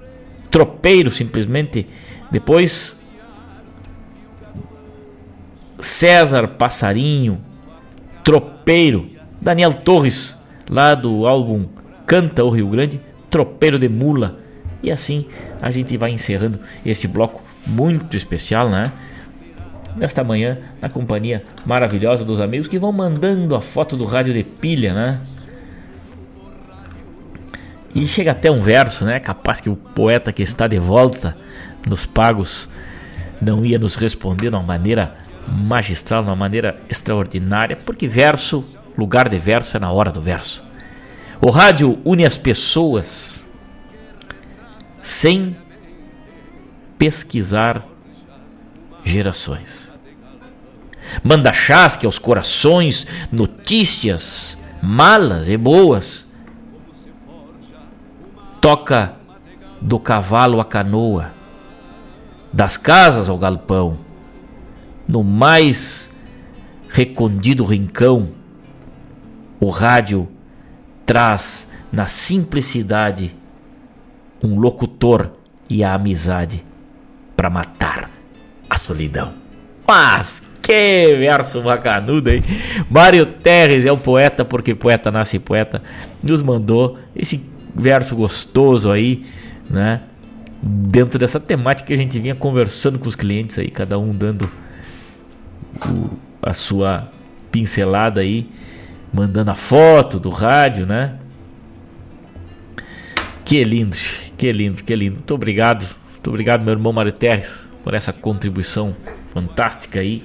tropeiro 0.50 1.10
simplesmente. 1.10 1.86
Depois, 2.30 2.96
César 5.78 6.48
Passarinho, 6.48 7.40
Tropeiro, 8.24 8.57
Daniel 9.40 9.72
Torres, 9.72 10.36
lá 10.68 10.94
do 10.94 11.26
álbum 11.26 11.66
Canta 12.06 12.44
o 12.44 12.50
Rio 12.50 12.68
Grande, 12.68 13.00
Tropeiro 13.30 13.78
de 13.78 13.88
Mula. 13.88 14.40
E 14.82 14.90
assim 14.90 15.24
a 15.62 15.70
gente 15.70 15.96
vai 15.96 16.10
encerrando 16.10 16.60
esse 16.84 17.08
bloco 17.08 17.42
muito 17.66 18.14
especial, 18.14 18.68
né? 18.68 18.92
Nesta 19.96 20.22
manhã, 20.22 20.58
na 20.82 20.90
companhia 20.90 21.42
maravilhosa 21.64 22.26
dos 22.26 22.42
amigos 22.42 22.68
que 22.68 22.78
vão 22.78 22.92
mandando 22.92 23.56
a 23.56 23.60
foto 23.62 23.96
do 23.96 24.04
rádio 24.04 24.34
de 24.34 24.44
pilha, 24.44 24.92
né? 24.92 25.20
E 27.94 28.06
chega 28.06 28.32
até 28.32 28.50
um 28.50 28.60
verso, 28.60 29.06
né? 29.06 29.18
Capaz 29.18 29.62
que 29.62 29.70
o 29.70 29.76
poeta 29.76 30.30
que 30.30 30.42
está 30.42 30.68
de 30.68 30.78
volta 30.78 31.34
nos 31.88 32.04
pagos 32.04 32.68
não 33.40 33.64
ia 33.64 33.78
nos 33.78 33.94
responder 33.94 34.50
de 34.50 34.56
uma 34.56 34.62
maneira 34.62 35.16
magistral, 35.50 36.22
de 36.22 36.28
uma 36.28 36.36
maneira 36.36 36.80
extraordinária, 36.88 37.76
porque 37.76 38.06
verso, 38.06 38.64
lugar 38.96 39.28
de 39.28 39.38
verso 39.38 39.76
é 39.76 39.80
na 39.80 39.90
hora 39.90 40.10
do 40.10 40.20
verso. 40.20 40.62
O 41.40 41.50
rádio 41.50 41.98
une 42.04 42.24
as 42.24 42.36
pessoas 42.36 43.46
sem 45.00 45.56
pesquisar 46.98 47.86
gerações. 49.04 49.94
Manda 51.22 51.52
chasque 51.52 52.04
aos 52.04 52.18
corações, 52.18 53.06
notícias 53.32 54.58
malas 54.82 55.48
e 55.48 55.56
boas. 55.56 56.26
Toca 58.60 59.14
do 59.80 59.98
cavalo 59.98 60.60
à 60.60 60.64
canoa, 60.64 61.30
das 62.52 62.76
casas 62.76 63.28
ao 63.28 63.38
galpão 63.38 64.07
no 65.08 65.24
mais 65.24 66.14
recondido 66.90 67.64
rincão, 67.64 68.28
o 69.58 69.70
rádio 69.70 70.28
traz 71.06 71.72
na 71.90 72.06
simplicidade 72.06 73.34
um 74.42 74.58
locutor 74.60 75.32
e 75.68 75.82
a 75.82 75.94
amizade 75.94 76.64
para 77.34 77.48
matar 77.48 78.10
a 78.68 78.76
solidão. 78.76 79.32
Mas 79.86 80.50
que 80.60 81.16
verso 81.16 81.62
bacanudo, 81.62 82.28
hein? 82.28 82.44
Mário 82.90 83.24
Terres 83.24 83.86
é 83.86 83.90
o 83.90 83.96
poeta, 83.96 84.44
porque 84.44 84.74
poeta 84.74 85.10
nasce 85.10 85.38
poeta, 85.38 85.82
nos 86.22 86.42
mandou 86.42 86.98
esse 87.16 87.42
verso 87.74 88.14
gostoso 88.14 88.90
aí, 88.90 89.24
né? 89.70 90.02
Dentro 90.62 91.18
dessa 91.18 91.40
temática 91.40 91.86
que 91.86 91.94
a 91.94 91.96
gente 91.96 92.18
vinha 92.20 92.34
conversando 92.34 92.98
com 92.98 93.08
os 93.08 93.16
clientes 93.16 93.58
aí, 93.58 93.70
cada 93.70 93.98
um 93.98 94.12
dando 94.12 94.50
o, 95.86 96.10
a 96.42 96.52
sua 96.52 97.10
pincelada 97.50 98.20
aí, 98.20 98.48
mandando 99.12 99.50
a 99.50 99.54
foto 99.54 100.18
do 100.18 100.30
rádio, 100.30 100.86
né? 100.86 101.18
Que 103.44 103.64
lindo, 103.64 103.96
que 104.36 104.52
lindo, 104.52 104.82
que 104.82 104.94
lindo. 104.94 105.16
Muito 105.16 105.34
obrigado, 105.34 105.86
muito 106.12 106.28
obrigado, 106.28 106.62
meu 106.62 106.72
irmão 106.72 106.92
Mário 106.92 107.12
Terres, 107.12 107.68
por 107.82 107.94
essa 107.94 108.12
contribuição 108.12 108.94
fantástica 109.32 110.00
aí. 110.00 110.22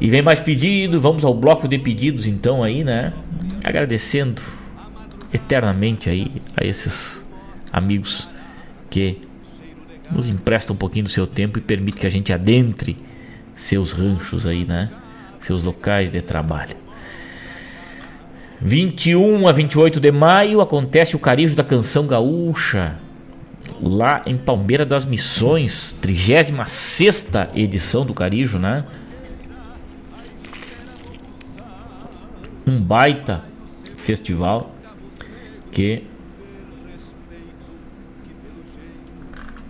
E 0.00 0.08
vem 0.08 0.22
mais 0.22 0.38
pedido, 0.38 1.00
vamos 1.00 1.24
ao 1.24 1.34
bloco 1.34 1.66
de 1.66 1.78
pedidos 1.78 2.26
então 2.26 2.62
aí, 2.62 2.84
né? 2.84 3.12
Agradecendo 3.64 4.42
eternamente 5.32 6.08
aí 6.08 6.30
a 6.56 6.64
esses 6.64 7.26
amigos 7.72 8.28
que 8.88 9.18
nos 10.10 10.28
emprestam 10.28 10.74
um 10.74 10.78
pouquinho 10.78 11.06
do 11.06 11.10
seu 11.10 11.26
tempo 11.26 11.58
e 11.58 11.60
permite 11.60 11.98
que 11.98 12.06
a 12.06 12.10
gente 12.10 12.32
adentre 12.32 12.96
seus 13.56 13.92
ranchos 13.92 14.46
aí, 14.46 14.64
né? 14.64 14.90
Seus 15.40 15.62
locais 15.62 16.12
de 16.12 16.20
trabalho. 16.20 16.76
21 18.60 19.48
a 19.48 19.52
28 19.52 19.98
de 19.98 20.12
maio 20.12 20.60
acontece 20.60 21.16
o 21.16 21.18
Carijo 21.18 21.56
da 21.56 21.64
Canção 21.64 22.06
Gaúcha, 22.06 22.96
lá 23.80 24.22
em 24.26 24.36
Palmeira 24.36 24.84
das 24.86 25.04
Missões, 25.04 25.94
36 26.00 27.32
edição 27.54 28.04
do 28.04 28.14
Carijo, 28.14 28.58
né? 28.58 28.84
Um 32.66 32.80
baita 32.80 33.44
festival 33.96 34.74
que 35.70 36.04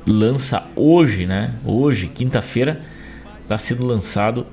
lança 0.06 0.66
hoje, 0.76 1.26
né? 1.26 1.54
Hoje, 1.64 2.06
quinta-feira, 2.06 2.80
está 3.46 3.56
sendo 3.58 3.86
lançado 3.86 4.44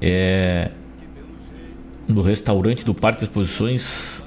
é, 0.00 0.70
no 2.06 2.22
restaurante 2.22 2.84
do 2.84 2.94
Parque 2.94 3.18
de 3.18 3.24
Exposições 3.24 4.24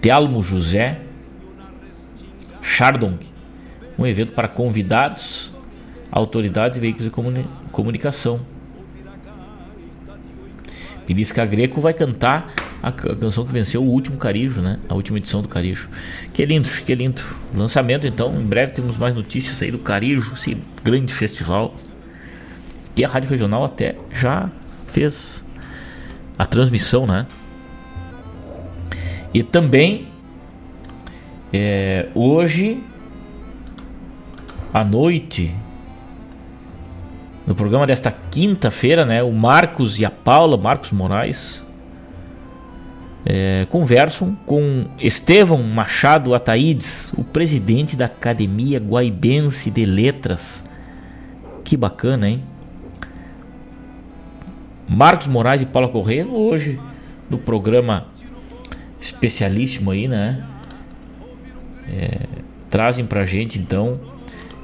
Telmo 0.00 0.42
José 0.42 1.02
Chardong, 2.62 3.18
um 3.98 4.06
evento 4.06 4.32
para 4.32 4.48
convidados, 4.48 5.52
autoridades 6.10 6.78
e 6.78 6.80
veículos 6.80 7.04
de 7.04 7.10
comuni 7.10 7.46
comunicação. 7.70 8.40
Pirisca 11.06 11.44
Greco 11.44 11.82
vai 11.82 11.92
cantar 11.92 12.54
a 12.84 12.92
canção 12.92 13.46
que 13.46 13.52
venceu 13.52 13.82
o 13.82 13.86
último 13.86 14.18
Carijo, 14.18 14.60
né? 14.60 14.78
A 14.88 14.94
última 14.94 15.16
edição 15.16 15.40
do 15.40 15.48
Carijo. 15.48 15.88
Que 16.34 16.44
lindo, 16.44 16.68
que 16.68 16.94
lindo. 16.94 17.22
Lançamento, 17.54 18.06
então, 18.06 18.38
em 18.38 18.44
breve 18.44 18.72
temos 18.72 18.98
mais 18.98 19.14
notícias 19.14 19.62
aí 19.62 19.70
do 19.70 19.78
Carijo, 19.78 20.34
esse 20.34 20.54
grande 20.82 21.14
festival. 21.14 21.74
E 22.94 23.02
a 23.02 23.08
Rádio 23.08 23.30
Regional 23.30 23.64
até 23.64 23.96
já 24.12 24.50
fez 24.88 25.44
a 26.38 26.44
transmissão, 26.44 27.06
né? 27.06 27.26
E 29.32 29.42
também 29.42 30.08
é, 31.52 32.08
hoje 32.14 32.82
à 34.74 34.84
noite 34.84 35.54
no 37.46 37.54
programa 37.54 37.86
desta 37.86 38.10
quinta-feira, 38.30 39.04
né, 39.06 39.22
o 39.22 39.32
Marcos 39.32 39.98
e 39.98 40.04
a 40.04 40.10
Paula, 40.10 40.56
Marcos 40.56 40.90
Moraes, 40.92 41.63
é, 43.26 43.66
conversam 43.70 44.36
com 44.44 44.86
Estevão 44.98 45.62
Machado 45.62 46.34
Ataídes, 46.34 47.12
o 47.16 47.24
presidente 47.24 47.96
da 47.96 48.04
Academia 48.04 48.78
Guaibense 48.78 49.70
de 49.70 49.84
Letras. 49.86 50.68
Que 51.64 51.76
bacana, 51.76 52.28
hein? 52.28 52.42
Marcos 54.86 55.26
Moraes 55.26 55.62
e 55.62 55.66
Paula 55.66 55.88
Corrêa 55.88 56.26
hoje 56.26 56.78
no 57.30 57.38
programa 57.38 58.06
especialíssimo 59.00 59.90
aí, 59.90 60.06
né? 60.06 60.44
É, 61.88 62.26
trazem 62.68 63.06
pra 63.06 63.24
gente 63.24 63.58
então 63.58 63.98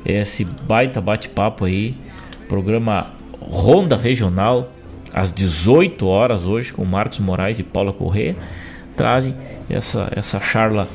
esse 0.05 0.45
baita 0.45 1.01
bate-papo 1.01 1.65
aí, 1.65 1.95
programa 2.49 3.13
Ronda 3.41 3.97
Regional 3.97 4.71
às 5.13 5.33
18 5.33 6.07
horas 6.07 6.45
hoje 6.45 6.73
com 6.73 6.85
Marcos 6.85 7.19
Moraes 7.19 7.59
e 7.59 7.63
Paula 7.63 7.93
Corrêa 7.93 8.37
trazem 8.97 9.35
essa 9.69 10.09
essa 10.15 10.41
charla 10.41 10.89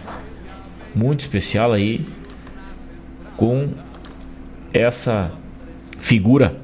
muito 0.94 1.22
especial 1.22 1.74
aí 1.74 2.06
com 3.36 3.70
essa 4.74 5.32
figura 6.00 6.56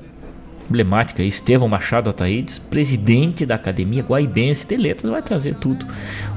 emblemática, 0.70 1.22
Estevão 1.22 1.68
Machado 1.68 2.10
Ataídes, 2.10 2.58
presidente 2.58 3.46
da 3.46 3.56
Academia 3.56 4.02
Guaibense 4.02 4.66
de 4.66 4.78
Letras, 4.78 5.12
vai 5.12 5.22
trazer 5.22 5.56
tudo, 5.56 5.86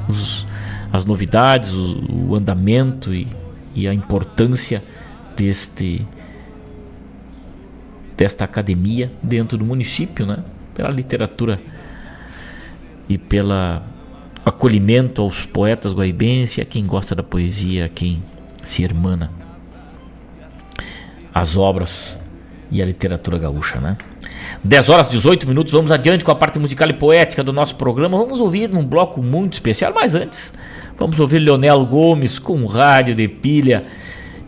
os, 0.08 0.44
as 0.92 1.04
novidades, 1.04 1.72
o, 1.72 2.30
o 2.30 2.34
andamento 2.34 3.14
e, 3.14 3.28
e, 3.74 3.86
a 3.86 3.94
importância 3.94 4.82
deste 5.36 6.06
desta 8.16 8.44
academia 8.44 9.10
dentro 9.20 9.58
do 9.58 9.64
município, 9.64 10.24
né? 10.24 10.38
Pela 10.74 10.90
literatura 10.90 11.60
e 13.08 13.16
pela 13.16 13.82
acolhimento 14.44 15.22
aos 15.22 15.46
poetas 15.46 15.92
guaibenses, 15.92 16.58
a 16.58 16.64
quem 16.64 16.84
gosta 16.86 17.14
da 17.14 17.22
poesia, 17.22 17.86
a 17.86 17.88
quem 17.88 18.22
se 18.62 18.82
hermana 18.82 19.30
as 21.32 21.56
obras 21.56 22.18
e 22.70 22.82
a 22.82 22.84
literatura 22.84 23.38
gaúcha, 23.38 23.80
né? 23.80 23.96
10 24.62 24.88
horas 24.88 25.08
18 25.08 25.46
minutos, 25.48 25.72
vamos 25.72 25.90
adiante 25.90 26.24
com 26.24 26.30
a 26.30 26.34
parte 26.34 26.58
musical 26.58 26.88
e 26.88 26.92
poética 26.92 27.42
do 27.42 27.52
nosso 27.52 27.76
programa. 27.76 28.16
Vamos 28.16 28.40
ouvir 28.40 28.68
num 28.68 28.84
bloco 28.84 29.22
muito 29.22 29.54
especial, 29.54 29.92
mas 29.94 30.14
antes, 30.14 30.54
vamos 30.98 31.18
ouvir 31.18 31.38
Leonel 31.38 31.84
Gomes 31.86 32.38
com 32.38 32.64
rádio 32.66 33.14
de 33.14 33.26
pilha 33.26 33.84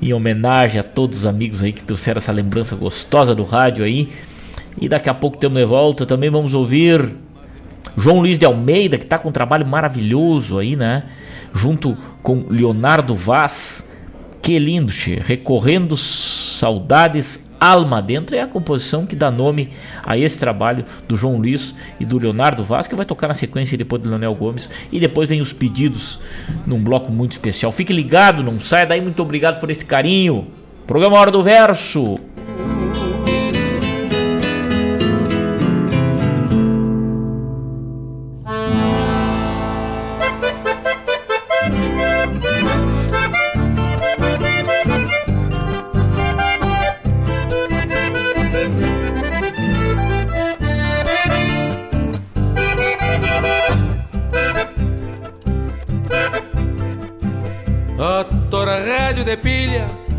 em 0.01 0.13
homenagem 0.13 0.81
a 0.81 0.85
todos 0.85 1.19
os 1.19 1.27
amigos 1.27 1.63
aí 1.63 1.73
que 1.73 1.83
trouxeram 1.83 2.19
essa 2.19 2.33
lembrança 2.33 2.77
gostosa 2.77 3.35
do 3.35 3.45
rádio 3.45 3.85
aí. 3.85 4.13
E 4.81 4.89
daqui 4.89 5.09
a 5.09 5.15
pouco 5.15 5.39
temos 5.39 5.59
de 5.59 5.65
volta, 5.65 6.05
também 6.05 6.31
vamos 6.31 6.55
ouvir 6.55 7.15
João 7.97 8.21
Luiz 8.21 8.39
de 8.39 8.45
Almeida, 8.45 8.99
que 8.99 9.05
está 9.05 9.19
com 9.19 9.29
um 9.31 9.33
trabalho 9.33 9.67
maravilhoso 9.67 10.59
aí, 10.59 10.77
né? 10.77 11.05
Junto 11.55 11.97
com 12.23 12.45
Leonardo 12.49 13.15
Vaz. 13.15 13.91
Que 14.43 14.59
lindo, 14.59 14.93
che. 14.93 15.21
Recorrendo 15.25 15.97
saudades 15.97 17.47
Alma 17.59 18.03
Dentro 18.03 18.37
é 18.37 18.41
a 18.41 18.47
composição 18.47 19.07
que 19.07 19.17
dá 19.17 19.31
nome 19.31 19.71
a 20.05 20.17
esse 20.19 20.39
trabalho 20.39 20.85
do 21.09 21.17
João 21.17 21.39
Luiz 21.39 21.75
e 21.99 22.05
do 22.05 22.19
Leonardo 22.19 22.63
Vaz, 22.63 22.87
que 22.87 22.95
vai 22.95 23.07
tocar 23.07 23.29
na 23.29 23.35
sequência 23.35 23.79
depois 23.79 24.03
do 24.03 24.09
Leonel 24.09 24.35
Gomes. 24.35 24.71
E 24.93 25.01
depois 25.01 25.29
vem 25.29 25.41
os 25.41 25.53
pedidos 25.53 26.21
num 26.67 26.83
bloco 26.83 27.11
muito 27.11 27.33
especial. 27.33 27.73
Fique 27.73 27.93
ligado, 27.93 28.43
não 28.43 28.61
saia 28.61 28.87
daí. 28.87 29.01
Muito 29.01 29.23
obrigado 29.23 29.59
por 29.59 29.71
este 29.71 29.85
carinho. 29.85 30.49
Programa 30.87 31.19
Hora 31.19 31.31
do 31.31 31.43
Verso. 31.43 32.19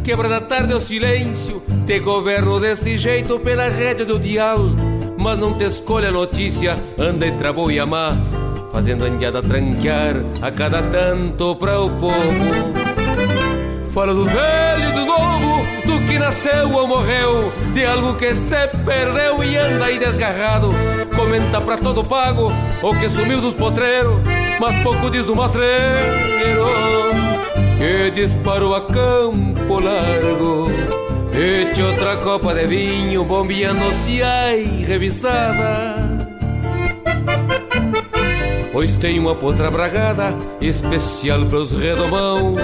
Quebra 0.07 0.29
da 0.29 0.39
tarde 0.39 0.71
ao 0.71 0.79
silêncio, 0.79 1.61
te 1.85 1.99
governo 1.99 2.61
deste 2.61 2.95
jeito 2.95 3.38
pela 3.41 3.67
rede 3.67 4.05
do 4.05 4.17
dial. 4.17 4.57
Mas 5.17 5.38
não 5.38 5.57
te 5.57 5.65
escolha 5.65 6.07
a 6.07 6.11
notícia, 6.13 6.81
anda 6.97 7.27
entre 7.27 7.45
a 7.45 7.51
boa 7.51 7.73
e 7.73 7.77
a 7.77 7.85
má, 7.85 8.15
fazendo 8.71 9.03
a 9.03 9.41
tranquear 9.41 10.23
a 10.41 10.49
cada 10.49 10.81
tanto 10.84 11.57
para 11.57 11.81
o 11.81 11.89
povo. 11.89 12.13
Fala 13.91 14.13
do 14.13 14.23
velho 14.23 14.89
e 14.89 14.93
do 14.93 15.05
novo, 15.05 15.65
do 15.85 16.07
que 16.07 16.17
nasceu 16.17 16.71
ou 16.71 16.88
morreu, 16.88 17.51
de 17.73 17.85
algo 17.85 18.15
que 18.15 18.34
se 18.34 18.65
perdeu 18.85 19.43
e 19.43 19.57
anda 19.57 19.88
aí 19.88 19.99
desgarrado. 19.99 20.69
Comenta 21.17 21.59
pra 21.59 21.77
todo 21.77 22.01
pago 22.01 22.49
o 22.81 22.95
que 22.97 23.09
sumiu 23.09 23.41
dos 23.41 23.53
potreiros, 23.53 24.21
mas 24.57 24.81
pouco 24.84 25.09
diz 25.09 25.25
do 25.25 25.35
matreiro 25.35 27.36
que 27.77 28.11
disparou 28.11 28.75
a 28.75 28.81
campo 28.81 29.79
largo. 29.79 30.67
Eche 31.34 31.84
outra 31.84 32.17
copa 32.17 32.53
de 32.53 32.65
vinho, 32.65 33.23
bombeando-se 33.23 34.23
ai 34.23 34.63
revisada. 34.85 35.95
Pois 38.71 38.95
tem 38.95 39.19
uma 39.19 39.35
potra 39.35 39.71
bragada 39.71 40.35
especial 40.61 41.45
para 41.45 41.59
os 41.59 41.71
redomão. 41.71 42.55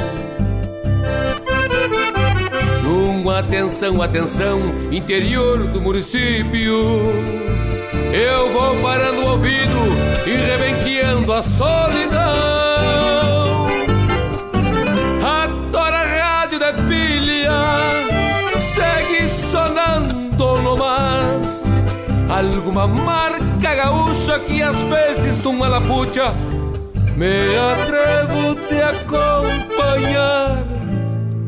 Uma 2.85 3.39
atenção, 3.39 4.01
atenção, 4.01 4.59
interior 4.91 5.65
do 5.67 5.79
município. 5.79 7.01
Eu 8.13 8.51
vou 8.51 8.75
parando 8.81 9.21
o 9.21 9.31
ouvido 9.31 9.79
e 10.27 10.35
rebenqueando 10.35 11.33
a 11.33 11.41
solidão. 11.41 12.52
Alguma 22.29 22.87
marca 22.87 23.75
gaúcha 23.75 24.39
que 24.39 24.61
às 24.61 24.81
vezes 24.83 25.41
numa 25.43 25.67
lapucha 25.67 26.33
me 27.15 27.55
atrevo 27.57 28.55
te 28.67 28.81
acompanhar 28.81 30.63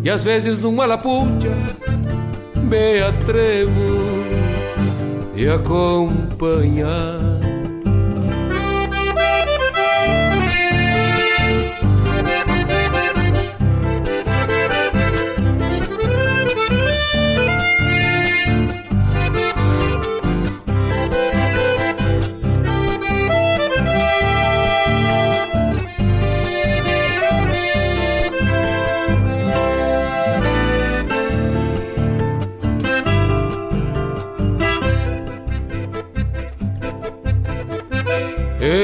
e 0.03 0.09
às 0.09 0.23
vezes 0.23 0.59
numa 0.61 0.85
lapucha 0.85 1.49
me 2.55 3.01
atrevo 3.01 4.25
te 5.35 5.49
acompanhar. 5.49 7.34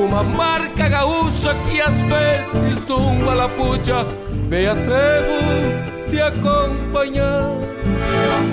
Alguma 0.00 0.22
marca 0.22 0.88
gaúcha 0.88 1.54
que 1.68 1.80
às 1.80 2.02
vezes 2.04 2.86
numa 2.88 3.34
lapucha 3.34 4.06
me 4.48 4.66
atrevo 4.66 6.10
de 6.10 6.22
acompanhar. 6.22 7.60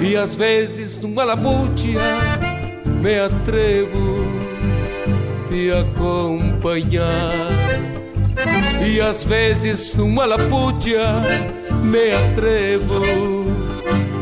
E 0.02 0.16
às 0.18 0.36
vezes 0.36 0.98
numa 1.00 1.24
lapucha 1.24 2.00
me 3.02 3.20
atrevo 3.20 4.28
de 5.50 5.72
acompanhar. 5.72 7.32
E 8.86 9.00
às 9.00 9.24
vezes 9.24 9.94
numa 9.96 10.26
lapucha 10.26 11.22
me 11.82 12.12
atrevo 12.12 13.02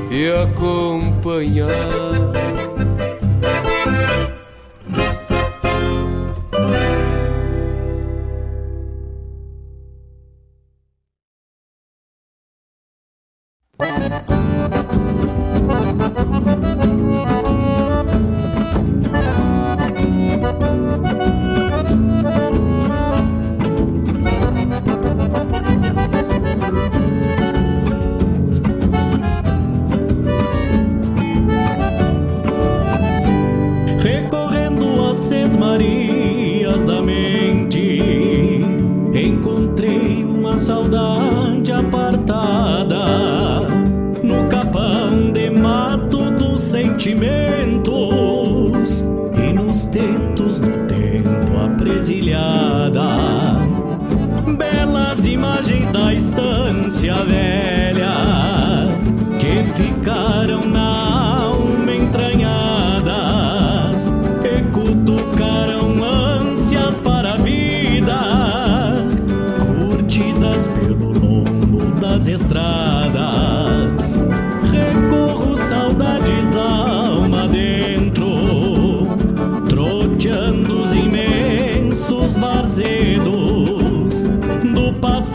de 0.09 0.31
acompanhar 0.31 2.14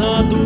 passado 0.01 0.40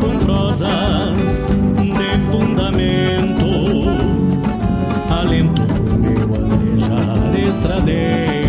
com 0.00 0.18
prosas 0.18 1.48
de 1.76 2.20
fundamento, 2.30 3.46
alento 5.10 5.62
meu 5.98 6.34
anejar 6.34 7.48
estradeiro. 7.48 8.47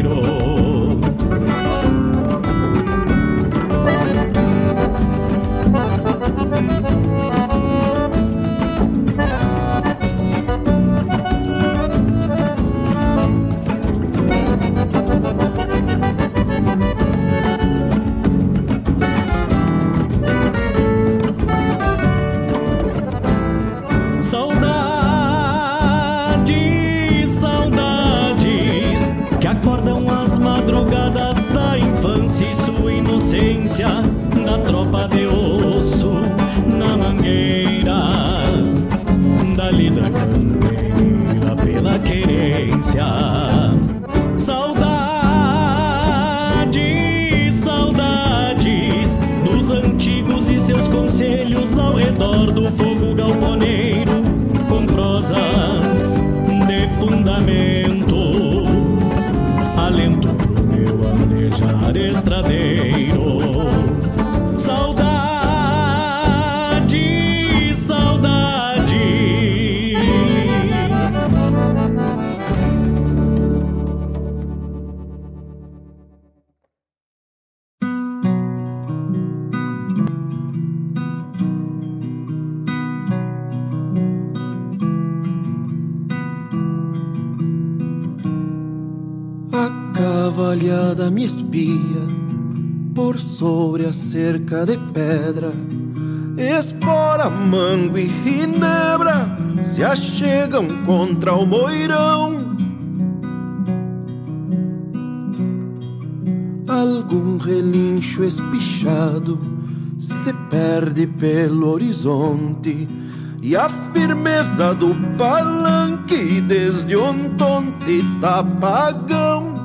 Horizonte 111.99 112.87
e 113.41 113.55
a 113.55 113.67
firmeza 113.69 114.73
do 114.73 114.95
palanque 115.17 116.41
desde 116.41 116.95
um 116.95 117.29
tá 118.19 118.43
pagão. 118.43 119.59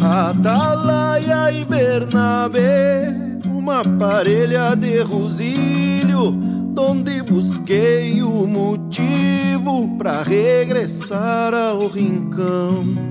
Atalaia 0.00 1.52
e 1.52 1.64
Bernabé, 1.64 3.12
uma 3.46 3.82
parelha 3.98 4.74
de 4.76 5.00
rosilho, 5.02 6.30
donde 6.72 7.22
busquei 7.22 8.22
o 8.22 8.46
motivo 8.46 9.96
pra 9.98 10.22
regressar 10.22 11.52
ao 11.52 11.88
rincão. 11.88 13.07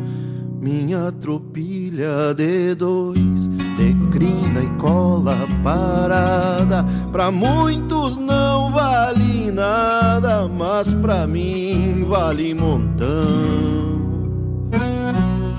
Minha 0.98 1.12
tropilha 1.12 2.34
de 2.36 2.74
dois, 2.74 3.48
de 3.78 3.94
crina 4.12 4.62
e 4.62 4.80
cola 4.80 5.38
parada, 5.64 6.84
pra 7.12 7.30
muitos 7.30 8.18
não 8.18 8.72
vale 8.72 9.52
nada, 9.52 10.48
mas 10.48 10.92
pra 10.96 11.28
mim 11.28 12.04
vale 12.04 12.56
montão. 12.56 13.06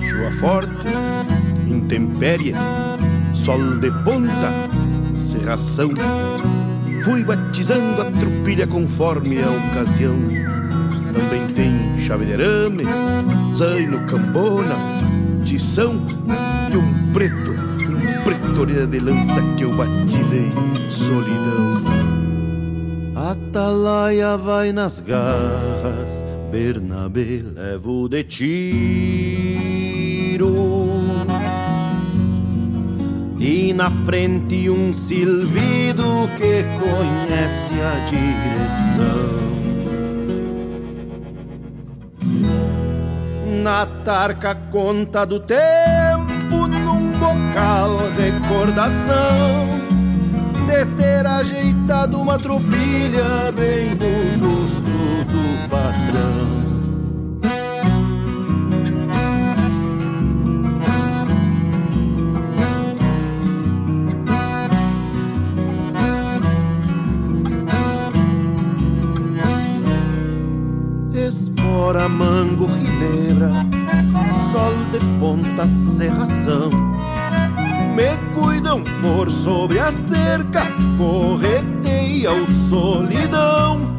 Chuva 0.01 0.31
forte, 0.41 0.87
intempérie, 1.69 2.53
sol 3.33 3.79
de 3.79 3.91
ponta, 4.03 4.51
serração. 5.21 5.89
Fui 7.01 7.23
batizando 7.23 8.01
a 8.01 8.11
tropilha 8.11 8.67
conforme 8.67 9.37
a 9.41 9.49
ocasião. 9.49 10.17
Também 11.13 11.47
tem 11.55 11.97
chave 12.01 12.25
de 12.25 12.33
arame, 12.33 12.83
zaino, 13.55 14.05
cambona, 14.05 14.98
tição 15.49 15.95
e 16.71 16.77
um 16.77 17.11
preto, 17.11 17.51
um 17.51 18.23
preto 18.23 18.67
de 18.67 18.99
lança 18.99 19.41
que 19.57 19.63
eu 19.63 19.75
batizei 19.75 20.51
solidão. 20.91 21.81
Atalaia 23.15 24.37
vai 24.37 24.71
nas 24.71 24.99
garras, 24.99 26.23
Bernabé 26.51 27.41
levo 27.55 28.07
de 28.07 28.23
tiro. 28.23 28.59
E 33.39 33.73
na 33.73 33.89
frente 33.89 34.69
um 34.69 34.93
silvido 34.93 36.29
que 36.37 36.63
conhece 36.77 37.73
a 37.81 38.05
direção. 38.05 39.68
Na 43.63 43.85
tarca 44.05 44.55
conta 44.71 45.25
do 45.25 45.37
tempo, 45.37 46.65
num 46.65 47.11
bocal 47.11 47.97
recordação 48.17 49.67
de 50.65 50.85
ter 50.95 51.27
ajeitado 51.27 52.21
uma 52.21 52.39
tropilha 52.39 53.51
bem 53.53 54.37
no 54.37 54.58
Espora, 71.79 72.09
mango, 72.09 72.67
ginebra, 72.77 73.51
sol 74.51 74.73
de 74.91 74.99
ponta, 75.17 75.65
serração 75.65 76.69
me 77.95 78.17
cuidam 78.37 78.83
por 79.01 79.31
sobre 79.31 79.79
a 79.79 79.89
cerca, 79.89 80.61
correteia 80.97 82.33
o 82.33 82.45
solidão. 82.67 83.95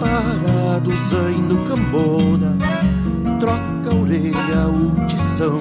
Parados 0.00 1.14
aí 1.24 1.40
no 1.40 1.58
cambona, 1.68 2.56
troca 3.38 3.90
a 3.92 3.94
orelha 3.94 4.66
o 4.68 5.06
tição. 5.06 5.60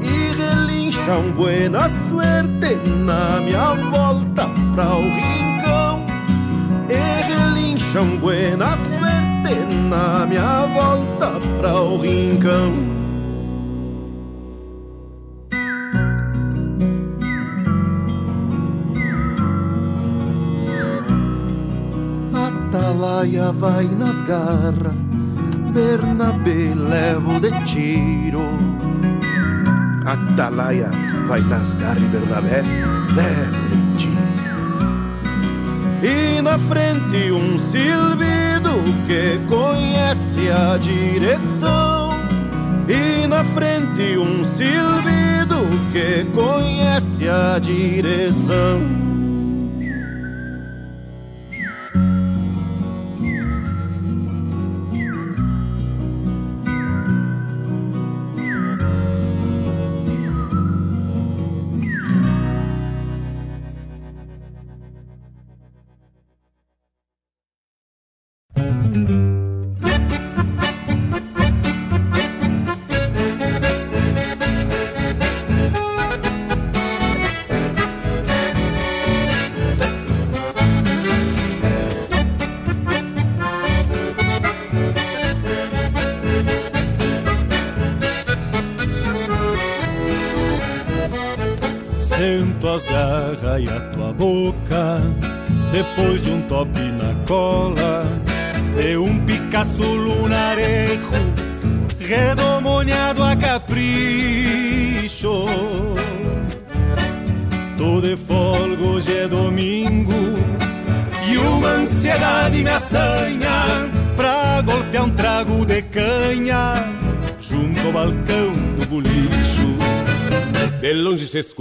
E 0.00 0.34
relincham 0.34 1.30
buena 1.32 1.90
suerte 1.90 2.74
na 3.04 3.38
minha 3.42 3.74
volta 3.90 4.48
pra 4.74 4.94
o 4.94 5.02
rincão. 5.02 6.06
E 6.88 7.22
relincham 7.28 8.16
buena 8.16 8.74
suerte 8.76 9.05
na 9.54 10.26
minha 10.26 10.66
volta 10.66 11.40
pra 11.58 11.80
o 11.80 11.98
rincão. 11.98 12.74
Atalaia 22.34 23.52
vai 23.52 23.84
nas 23.86 24.20
garras, 24.22 24.94
Bernabé 25.72 26.74
levo 26.74 27.40
de 27.40 27.50
tiro. 27.64 28.42
Atalaia 30.04 30.90
vai 31.26 31.40
nas 31.40 31.72
garras 31.74 32.02
Bernabé 32.02 32.62
levo 33.14 33.66
de 33.70 33.98
tiro. 33.98 34.16
E 36.02 36.40
na 36.42 36.58
frente 36.58 37.32
um 37.32 37.58
que 39.06 39.38
conhece 39.48 40.50
a 40.50 40.76
direção. 40.76 42.10
E 42.88 43.26
na 43.26 43.44
frente 43.44 44.16
um 44.16 44.44
silvido 44.44 45.66
que 45.92 46.24
conhece 46.32 47.28
a 47.28 47.58
direção. 47.58 49.05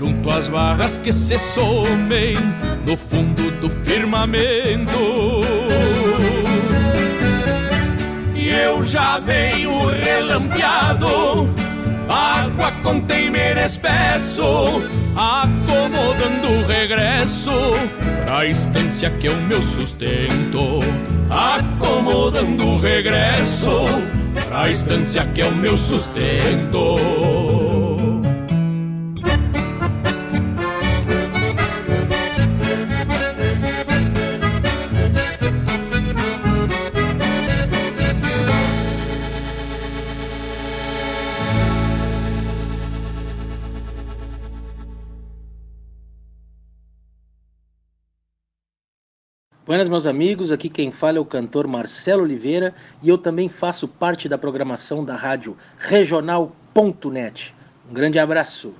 junto 0.00 0.30
às 0.30 0.48
barras 0.48 0.96
que 0.96 1.12
se 1.12 1.38
somem 1.38 2.34
no 2.86 2.96
fundo 2.96 3.50
do 3.60 3.68
firmamento. 3.68 4.98
E 8.34 8.48
eu 8.48 8.82
já 8.82 9.20
venho 9.20 9.88
relampeado, 9.88 11.54
água 12.08 12.72
com 12.82 12.98
temer 13.00 13.58
espesso, 13.58 14.80
acomodando 15.14 16.48
o 16.48 16.66
regresso 16.66 17.52
pra 18.24 18.46
estância 18.46 19.10
que 19.10 19.26
é 19.26 19.30
o 19.30 19.36
meu 19.42 19.62
sustento. 19.62 20.80
Acomodando 21.28 22.66
o 22.66 22.80
regresso 22.80 23.84
pra 24.48 24.70
estância 24.70 25.26
que 25.26 25.42
é 25.42 25.46
o 25.46 25.54
meu 25.54 25.76
sustento. 25.76 27.59
Buenas, 49.70 49.88
meus 49.88 50.04
amigos. 50.04 50.50
Aqui 50.50 50.68
quem 50.68 50.90
fala 50.90 51.18
é 51.18 51.20
o 51.20 51.24
cantor 51.24 51.68
Marcelo 51.68 52.24
Oliveira 52.24 52.74
e 53.00 53.08
eu 53.08 53.16
também 53.16 53.48
faço 53.48 53.86
parte 53.86 54.28
da 54.28 54.36
programação 54.36 55.04
da 55.04 55.14
rádio 55.14 55.56
regional.net. 55.78 57.54
Um 57.88 57.94
grande 57.94 58.18
abraço. 58.18 58.74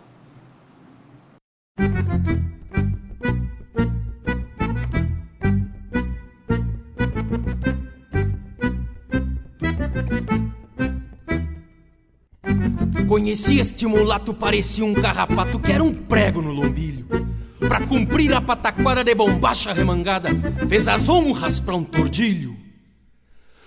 Conheci 13.06 13.60
este 13.60 13.86
mulato, 13.86 14.34
parecia 14.34 14.84
um 14.84 14.94
carrapato 14.94 15.60
que 15.60 15.70
era 15.70 15.84
um 15.84 15.94
prego 15.94 16.42
no 16.42 16.52
lombilho. 16.52 17.19
Pra 17.60 17.86
cumprir 17.86 18.34
a 18.34 18.40
pataquada 18.40 19.04
de 19.04 19.14
bombacha 19.14 19.72
remangada, 19.72 20.30
fez 20.68 20.88
as 20.88 21.08
honras 21.08 21.60
pra 21.60 21.76
um 21.76 21.84
tordilho. 21.84 22.56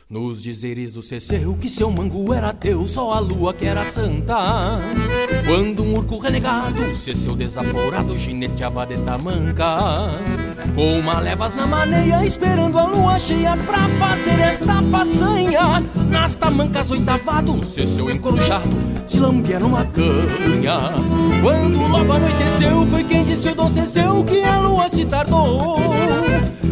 Nos 0.10 0.44
dizeres 0.44 0.94
do 0.94 1.02
Ceceu 1.02 1.58
que 1.60 1.70
seu 1.70 1.90
mango 1.90 2.34
era 2.34 2.54
teu, 2.54 2.88
só 2.88 3.14
a 3.14 3.20
lua 3.20 3.54
que 3.54 3.66
era 3.66 3.84
santa. 3.86 4.80
Quando 5.46 5.84
um 5.84 5.96
urco 5.96 6.18
renegado, 6.20 6.96
Ceceu 6.96 7.36
desaforado, 7.36 8.18
gineteava 8.18 8.86
de 8.86 8.98
tamanca. 9.00 10.12
Com 10.76 11.00
uma 11.00 11.20
levas 11.20 11.56
na 11.56 11.68
maneia, 11.68 12.26
esperando 12.26 12.80
a 12.80 12.86
lua 12.86 13.20
cheia 13.20 13.56
pra 13.58 13.88
fazer 14.00 14.40
esta 14.42 14.82
façanha. 14.82 15.84
Nas 16.10 16.36
tamancas 16.36 16.90
oitavado, 16.90 17.64
Ceceu 17.64 18.10
encoruchado, 18.10 18.76
se 19.08 19.20
lambia 19.20 19.60
numa 19.60 19.86
canha. 19.86 20.92
Quando 21.42 21.80
logo 21.80 22.14
anoiteceu, 22.14 22.88
foi 22.90 23.04
quem 23.04 23.24
disse 23.24 23.50
o 23.50 23.56
Dom 23.56 24.24
que 24.24 24.44
a 24.44 24.60
lua 24.60 24.90
se 24.90 25.06
tardou. 25.06 25.76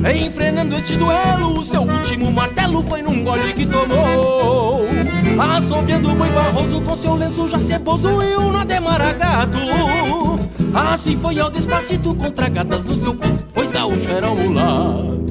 Enfrenando 0.10 0.76
este 0.76 0.96
duelo, 0.96 1.64
seu 1.64 1.82
último 1.82 2.32
martelo 2.32 2.84
foi 2.84 3.04
num 3.04 3.24
gole 3.24 3.54
que 3.54 3.68
tomou. 3.68 4.88
Assoviando 5.40 6.12
o 6.12 6.16
boi 6.16 6.30
barroso 6.30 6.82
com 6.82 6.96
seu 6.98 7.16
lenço 7.16 7.48
já 7.50 7.60
se 7.60 7.78
posuiu 7.80 8.52
no 8.52 8.66
demaragado. 8.66 9.60
Assim 10.74 11.18
foi 11.18 11.40
ao 11.40 11.50
despacito 11.50 12.16
contra 12.16 12.48
gatas 12.48 12.86
no 12.86 12.96
seu 13.02 13.14
ponto, 13.14 13.46
pois 13.54 13.72
gaúcho 13.72 14.10
era 14.10 14.32
um 14.32 14.36
mulato. 14.36 15.31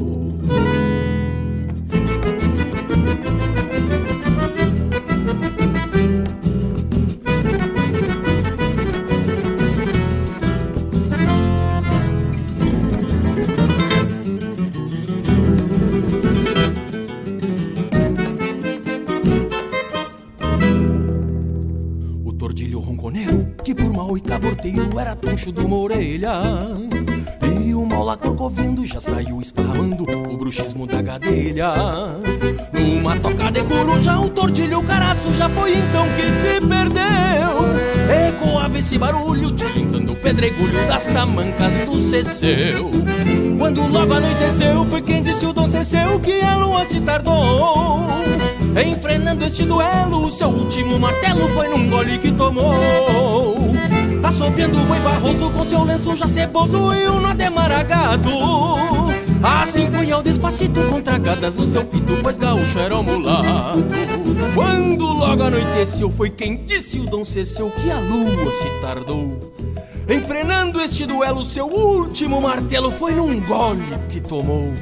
Caborteiro 25.11 25.11
era 25.11 25.17
toncho 25.17 25.53
de 25.53 25.61
uma 25.61 25.77
orelha. 25.77 26.33
E 27.61 27.75
o 27.75 27.85
mal 27.85 28.05
lá 28.05 28.17
corcovendo 28.17 28.87
já 28.87 29.01
saiu 29.01 29.41
esparramando 29.41 30.05
o 30.05 30.37
bruxismo 30.37 30.87
da 30.87 31.03
gadelha. 31.03 31.73
Numa 32.73 33.19
toca 33.19 33.51
de 33.51 33.63
coruja, 33.65 34.19
o 34.21 34.29
tortilho 34.29 34.79
o 34.79 34.85
caraço 34.85 35.33
já 35.35 35.49
foi 35.49 35.77
então 35.77 36.07
que 36.17 36.23
se 36.23 36.67
perdeu. 36.67 38.29
Ecoava 38.29 38.79
esse 38.79 38.99
barulho, 38.99 39.51
tilindando 39.53 40.13
o 40.13 40.17
pedregulho 40.17 40.87
das 40.87 41.05
tamancas 41.07 41.73
do 41.87 42.11
Ceceu. 42.11 42.91
Quando 43.59 43.87
logo 43.89 44.15
anoiteceu, 44.15 44.85
foi 44.87 45.03
quem 45.03 45.23
disse 45.23 45.45
o 45.45 45.53
Dom 45.53 45.71
Ceceu 45.71 46.19
que 46.21 46.41
a 46.41 46.57
lua 46.57 46.85
se 46.87 47.01
tardou. 47.01 48.07
Enfrenando 48.87 49.45
este 49.45 49.65
duelo, 49.65 50.27
o 50.27 50.33
seu 50.33 50.49
último 50.49 50.99
martelo 50.99 51.49
foi 51.49 51.69
num 51.69 51.91
gole 51.91 52.19
que 52.19 52.31
tomou. 52.33 53.30
Assobiando 54.31 54.79
o 54.79 54.85
boi 54.85 55.01
barroso 55.01 55.51
com 55.51 55.65
seu 55.65 55.83
lenço 55.83 56.17
já 56.17 56.29
ceboso 56.29 56.95
e 56.95 57.09
um 57.09 57.19
nó 57.19 57.35
demaragado. 57.35 58.31
Assim 59.43 59.91
foi 59.91 60.09
ao 60.13 60.23
despacito 60.23 60.81
com 60.89 61.03
tragadas 61.03 61.53
no 61.57 61.73
seu 61.73 61.85
pito, 61.85 62.17
pois 62.23 62.39
gaúcho 62.39 62.79
era 62.79 62.97
o 62.97 63.03
mulato. 63.03 63.85
Quando 64.55 65.05
logo 65.05 65.43
anoiteceu, 65.43 66.13
foi 66.13 66.31
quem 66.31 66.57
disse 66.59 67.01
o 67.01 67.07
Dom 67.07 67.25
Ceceu 67.25 67.71
que 67.71 67.91
a 67.91 67.99
lua 67.99 68.53
se 68.53 68.81
tardou. 68.81 69.53
Enfrenando 70.09 70.81
este 70.81 71.07
duelo, 71.07 71.43
seu 71.43 71.67
último 71.67 72.41
martelo 72.41 72.93
foi 72.93 73.13
num 73.13 73.41
gole 73.41 73.83
que 74.11 74.21
tomou. 74.21 74.73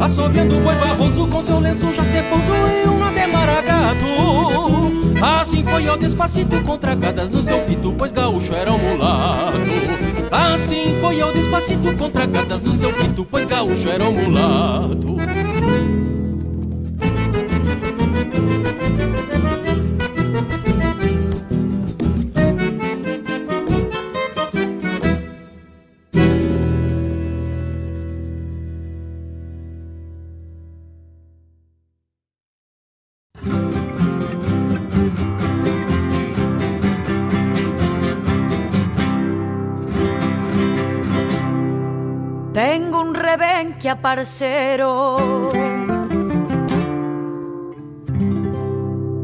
Assoviando 0.00 0.56
o 0.56 0.60
boi 0.62 0.74
barroso 0.76 1.26
com 1.26 1.42
seu 1.42 1.60
lenço 1.60 1.92
já 1.94 2.04
se 2.04 2.22
pousou 2.22 2.68
em 2.68 2.88
um 2.88 2.98
nó 2.98 3.10
demaragado. 3.10 4.91
Assim 5.22 5.62
foi 5.62 5.86
ao 5.86 5.96
despacito 5.96 6.60
com 6.64 6.76
tragadas 6.76 7.30
no 7.30 7.44
seu 7.44 7.60
pito, 7.60 7.94
pois 7.96 8.10
gaúcho 8.10 8.52
era 8.52 8.72
um 8.72 8.78
mulato. 8.78 9.52
Assim 10.32 10.98
foi 11.00 11.20
ao 11.20 11.32
despacito 11.32 11.96
com 11.96 12.10
tragadas 12.10 12.60
no 12.60 12.76
seu 12.80 12.92
pito, 12.92 13.24
pois 13.30 13.46
gaúcho 13.46 13.88
era 13.88 14.04
um 14.04 14.12
mulato. 14.12 15.16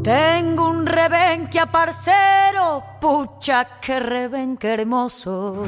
Tengo 0.03 0.69
un 0.69 0.85
rebenquia 0.85 1.65
parcero, 1.65 2.83
pucha 2.99 3.79
que 3.79 3.99
rebenque 3.99 4.73
hermoso. 4.73 5.63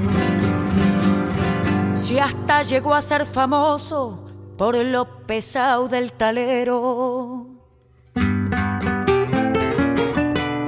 Si 1.94 2.20
hasta 2.20 2.64
llegó 2.64 2.94
a 2.94 3.02
ser 3.02 3.26
famoso 3.26 4.28
por 4.58 4.76
lo 4.76 5.26
pesado 5.26 5.88
del 5.88 6.14
talero. 6.14 7.48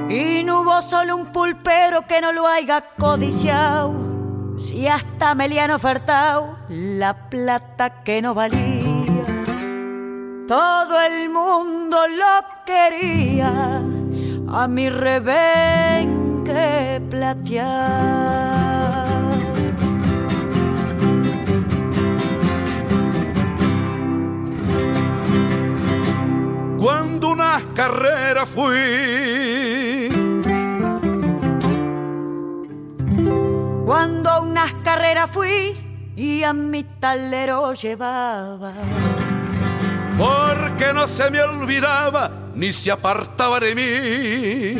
Y 0.08 0.44
no 0.44 0.60
hubo 0.60 0.82
solo 0.82 1.16
un 1.16 1.32
pulpero 1.32 2.06
que 2.06 2.20
no 2.20 2.32
lo 2.32 2.46
haya 2.46 2.84
codiciado. 2.96 4.13
Si 4.56 4.86
hasta 4.86 5.34
me 5.34 5.48
le 5.48 5.60
han 5.60 5.72
ofertado 5.72 6.56
la 6.68 7.28
plata 7.28 8.02
que 8.04 8.22
no 8.22 8.34
valía, 8.34 9.26
todo 10.46 11.00
el 11.00 11.28
mundo 11.28 11.98
lo 12.06 12.44
quería 12.64 13.82
a 14.48 14.68
mi 14.68 14.88
rebenque 14.88 15.82
platear. 17.10 18.44
Cuando 26.78 27.30
una 27.30 27.60
carrera 27.74 28.46
fui 28.46 29.93
Cuando 33.84 34.30
a 34.30 34.40
unas 34.40 34.72
carreras 34.82 35.30
fui 35.30 35.76
y 36.16 36.42
a 36.42 36.52
mi 36.52 36.84
talero 36.84 37.72
llevaba. 37.74 38.72
porque 40.16 40.92
no 40.94 41.06
se 41.08 41.28
me 41.30 41.40
olvidaba 41.42 42.30
ni 42.54 42.72
se 42.72 42.90
apartaba 42.92 43.58
de 43.60 43.74
mí. 43.74 44.78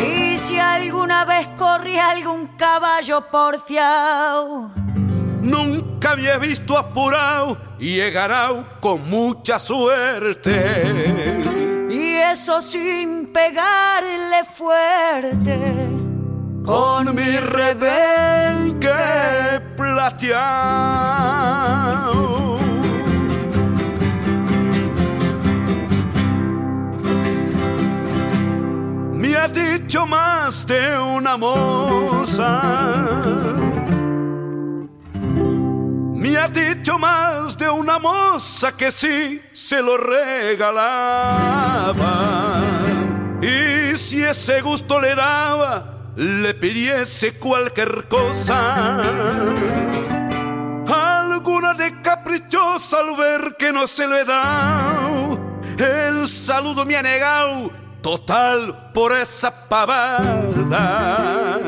Y 0.00 0.38
si 0.38 0.58
alguna 0.58 1.24
vez 1.24 1.48
corría 1.58 2.10
algún 2.10 2.46
caballo 2.56 3.20
porfiado, 3.30 4.70
Nunca 5.40 6.14
me 6.16 6.28
he 6.30 6.38
visto 6.38 6.76
apurado 6.76 7.56
y 7.78 8.00
he 8.00 8.10
ganado 8.10 8.66
con 8.80 9.08
mucha 9.08 9.58
suerte. 9.58 11.40
y 11.90 12.14
eso 12.16 12.60
sin 12.60 13.32
pegarle 13.32 14.44
fuerte, 14.44 15.87
Con 16.68 17.14
mi 17.14 17.38
rebenque 17.38 18.90
plateado. 19.74 20.58
Me 29.14 29.34
ha 29.34 29.48
dicho 29.48 30.04
más 30.04 30.66
de 30.66 30.98
una 30.98 31.38
moza. 31.38 32.60
Me 36.14 36.36
ha 36.36 36.48
dicho 36.48 36.98
más 36.98 37.56
de 37.56 37.70
una 37.70 37.98
moza 37.98 38.76
que 38.76 38.92
sí 38.92 39.40
se 39.54 39.80
lo 39.80 39.96
regalaba. 39.96 41.30
Y 43.40 43.96
si 43.96 44.22
ese 44.22 44.60
gusto 44.60 45.00
le 45.00 45.14
daba, 45.14 45.97
le 46.18 46.52
pidiese 46.54 47.38
cualquier 47.38 48.08
cosa. 48.08 48.96
Alguna 50.88 51.74
de 51.74 52.02
caprichosa 52.02 52.98
al 52.98 53.14
ver 53.16 53.54
que 53.56 53.72
no 53.72 53.86
se 53.86 54.08
lo 54.08 54.16
he 54.18 54.24
dado. 54.24 55.38
El 55.78 56.26
saludo 56.26 56.84
me 56.84 56.96
ha 56.96 57.02
negado, 57.02 57.70
total 58.02 58.90
por 58.92 59.16
esa 59.16 59.68
pavada. 59.68 61.60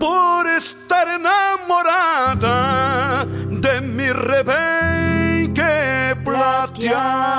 Por 0.00 0.48
estar 0.48 1.06
enamorada 1.06 2.44
de 3.24 3.80
mi 3.80 4.10
rebenque 4.10 5.62
plateado. 6.24 7.36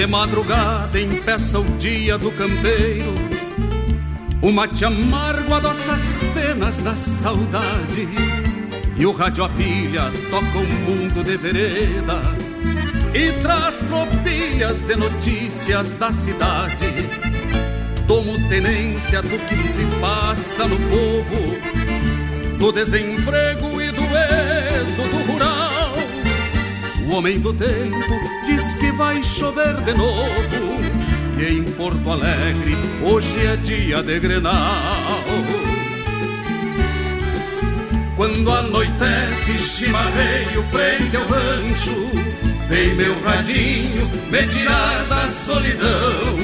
De 0.00 0.06
madrugada 0.06 0.98
empeça 0.98 1.58
o 1.58 1.64
dia 1.76 2.16
do 2.16 2.32
campeiro. 2.32 3.12
O 4.40 4.50
mate 4.50 4.82
amargo 4.82 5.52
adoça 5.52 5.92
as 5.92 6.16
penas 6.32 6.78
da 6.78 6.96
saudade. 6.96 8.08
E 8.96 9.04
o 9.04 9.12
rádio 9.12 9.44
a 9.44 9.50
pilha 9.50 10.10
toca 10.30 10.58
um 10.58 10.66
mundo 10.86 11.22
de 11.22 11.36
vereda. 11.36 12.18
E 13.12 13.30
traz 13.42 13.82
tropilhas 13.82 14.80
de 14.80 14.96
notícias 14.96 15.92
da 15.92 16.10
cidade. 16.10 16.94
Tomo 18.08 18.38
tenência 18.48 19.20
do 19.20 19.36
que 19.48 19.56
se 19.58 19.84
passa 20.00 20.66
no 20.66 20.76
povo 20.76 22.58
Do 22.58 22.72
desemprego 22.72 23.80
e 23.82 23.92
do 23.92 24.02
êxodo 24.82 25.16
rural 25.30 25.59
o 27.10 27.14
homem 27.14 27.40
do 27.40 27.52
tempo 27.52 28.14
diz 28.46 28.74
que 28.76 28.92
vai 28.92 29.22
chover 29.22 29.74
de 29.82 29.94
novo. 29.94 30.80
E 31.38 31.52
em 31.52 31.64
Porto 31.64 32.10
Alegre 32.10 32.74
hoje 33.02 33.46
é 33.46 33.56
dia 33.56 34.02
de 34.02 34.20
Grenal. 34.20 34.54
Quando 38.16 38.52
anoitece 38.52 39.58
chimarreio 39.58 40.62
frente 40.70 41.16
ao 41.16 41.26
rancho 41.26 41.96
Vem 42.68 42.94
meu 42.94 43.18
radinho 43.22 44.10
me 44.30 44.46
tirar 44.46 45.06
da 45.08 45.26
solidão 45.26 46.36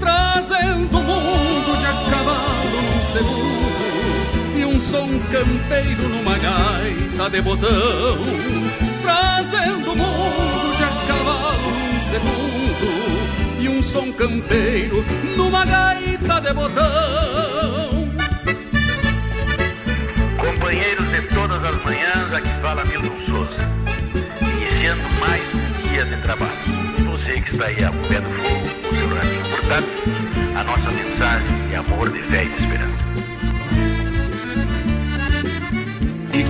Trazendo 0.00 0.98
o 0.98 1.02
mundo 1.02 1.78
de 1.78 1.86
a 1.86 1.92
cavalo 2.10 2.70
num 2.72 3.04
segundo 3.12 4.58
E 4.58 4.64
um 4.64 4.80
som 4.80 5.06
campeiro 5.30 6.08
numa 6.08 6.38
gaita 6.38 7.28
de 7.28 7.42
botão 7.42 8.93
Trazendo 9.04 9.92
o 9.92 9.96
mundo 9.96 10.76
de 10.76 10.82
a 10.82 10.88
cavalo 11.06 11.70
num 11.70 12.00
segundo 12.00 13.60
E 13.60 13.68
um 13.68 13.82
som 13.82 14.10
campeiro 14.12 15.04
numa 15.36 15.66
gaita 15.66 16.40
de 16.40 16.54
botão 16.54 18.14
Companheiros 20.38 21.06
de 21.10 21.22
todas 21.34 21.62
as 21.62 21.84
manhãs, 21.84 22.32
aqui 22.32 22.48
fala 22.62 22.82
Milton 22.86 23.16
Souza. 23.26 23.68
Iniciando 24.40 25.02
mais 25.20 25.42
um 25.54 25.88
dia 25.88 26.04
de 26.06 26.16
trabalho. 26.22 26.50
Você 27.10 27.34
que 27.40 27.50
está 27.52 27.66
aí 27.66 27.84
a 27.84 27.90
pé 27.90 28.20
do 28.20 28.28
fogo, 28.30 28.66
o 28.90 28.96
seu 28.96 29.08
radinho, 29.14 29.44
portanto, 29.50 30.58
a 30.58 30.64
nossa 30.64 30.90
mensagem 30.90 31.68
de 31.68 31.76
amor, 31.76 32.10
de 32.10 32.22
fé 32.22 32.44
e 32.44 32.48
de 32.48 32.64
esperança. 32.64 33.03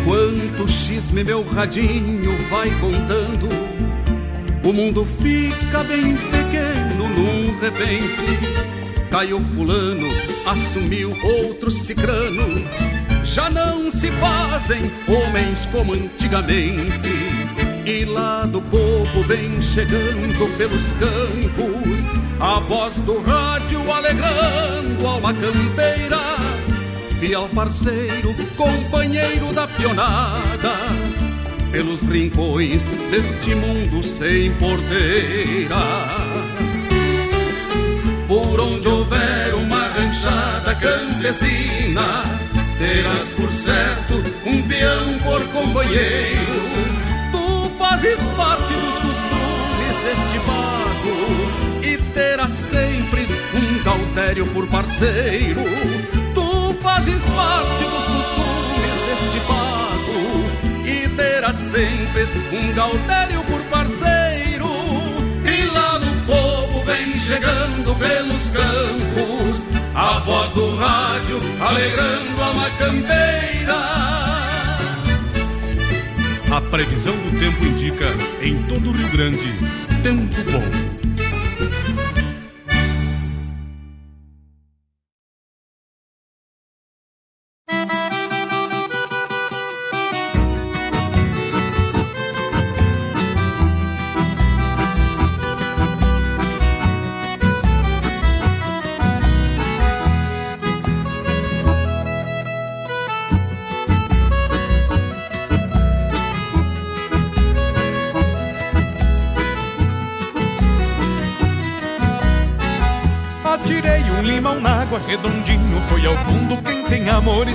E 0.05 0.07
quanto 0.07 0.71
xisme 0.71 1.25
meu 1.25 1.43
radinho 1.43 2.37
vai 2.51 2.71
contando, 2.79 3.49
o 4.63 4.71
mundo 4.71 5.07
fica 5.07 5.83
bem 5.83 6.15
pequeno 6.15 7.09
num 7.09 7.59
repente. 7.59 8.23
Caiu 9.11 9.41
fulano, 9.55 10.07
assumiu 10.45 11.11
outro 11.23 11.71
cicrano, 11.71 12.47
já 13.25 13.49
não 13.49 13.89
se 13.89 14.11
fazem 14.11 14.93
homens 15.09 15.65
como 15.73 15.95
antigamente. 15.95 17.11
E 17.87 18.05
lá 18.05 18.45
do 18.45 18.61
povo 18.61 19.23
vem 19.23 19.63
chegando 19.63 20.57
pelos 20.59 20.93
campos 20.93 22.01
a 22.41 22.61
voz 22.61 22.97
do 22.97 23.23
rádio 23.23 23.81
alegrando 23.91 25.07
alma 25.07 25.33
campeira 25.33 26.34
fiel 27.27 27.49
parceiro, 27.55 28.35
companheiro 28.55 29.51
da 29.55 29.67
pionada, 29.67 30.73
pelos 31.73 32.03
rincões 32.03 32.87
deste 33.11 33.55
mundo 33.55 34.03
sem 34.03 34.53
porteira. 34.57 35.81
Por 38.29 38.61
onde 38.61 38.87
houver 38.87 39.55
uma 39.55 39.87
ranchada 39.89 40.75
campesina, 40.75 42.25
terás 42.77 43.33
por 43.33 43.51
certo 43.51 44.23
um 44.45 44.61
peão 44.69 45.19
por 45.21 45.43
companheiro. 45.49 46.63
Tu 47.33 47.71
fazes 47.79 48.21
parte 48.37 48.75
dos 48.75 48.99
costumes 48.99 49.97
deste 50.05 50.41
pago 50.45 51.83
e 51.83 51.97
terás 52.13 52.51
sempre 52.51 53.23
um 53.55 53.83
gautério 53.83 54.47
por 54.49 54.67
parceiro 54.67 56.24
fazes 57.05 57.29
parte 57.31 57.85
dos 57.85 58.07
costumes 58.07 58.99
deste 59.07 59.41
pago 59.47 60.87
e 60.87 61.09
terás 61.11 61.57
sempre 61.57 62.25
um 62.53 62.73
gautério 62.73 63.45
por 63.45 63.61
parceiro. 63.65 64.67
E 65.45 65.67
lá 65.67 65.99
no 65.99 66.27
povo 66.27 66.85
vem 66.85 67.13
chegando 67.13 67.95
pelos 67.97 68.49
campos 68.49 69.65
a 69.95 70.21
voz 70.21 70.49
do 70.53 70.77
rádio 70.77 71.41
alegrando 71.61 72.43
a 72.43 72.71
campeira. 72.79 73.75
A 76.57 76.61
previsão 76.71 77.15
do 77.15 77.39
tempo 77.39 77.65
indica 77.67 78.07
em 78.41 78.63
todo 78.63 78.91
o 78.91 78.93
Rio 78.93 79.09
Grande 79.11 79.53
tempo 80.03 80.37
bom. 80.51 80.94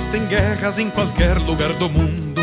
amores 0.00 0.08
tem 0.08 0.26
guerras 0.26 0.78
em 0.78 0.90
qualquer 0.90 1.38
lugar 1.38 1.72
do 1.74 1.88
mundo. 1.90 2.40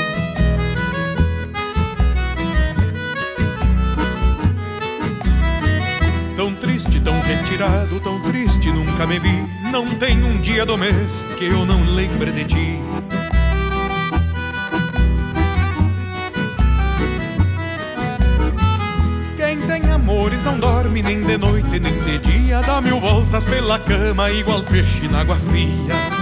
Tão 6.35 6.53
triste, 6.53 6.99
tão 6.99 7.19
retirado, 7.21 7.99
tão 7.99 8.21
triste 8.21 8.71
nunca 8.71 9.07
me 9.07 9.17
vi. 9.19 9.43
Não 9.71 9.87
tem 9.95 10.23
um 10.23 10.39
dia 10.39 10.65
do 10.65 10.77
mês 10.77 11.23
que 11.37 11.45
eu 11.45 11.65
não 11.65 11.83
lembre 11.95 12.31
de 12.31 12.45
ti. 12.45 12.79
Quem 19.35 19.57
tem 19.61 19.91
amores 19.91 20.43
não 20.43 20.59
dorme 20.59 21.01
nem 21.01 21.23
de 21.23 21.37
noite 21.37 21.79
nem 21.79 22.03
de 22.03 22.17
dia. 22.19 22.61
Dá 22.61 22.81
mil 22.81 22.99
voltas 22.99 23.45
pela 23.45 23.79
cama, 23.79 24.29
igual 24.31 24.61
peixe 24.63 25.07
na 25.07 25.21
água 25.21 25.35
fria. 25.35 26.16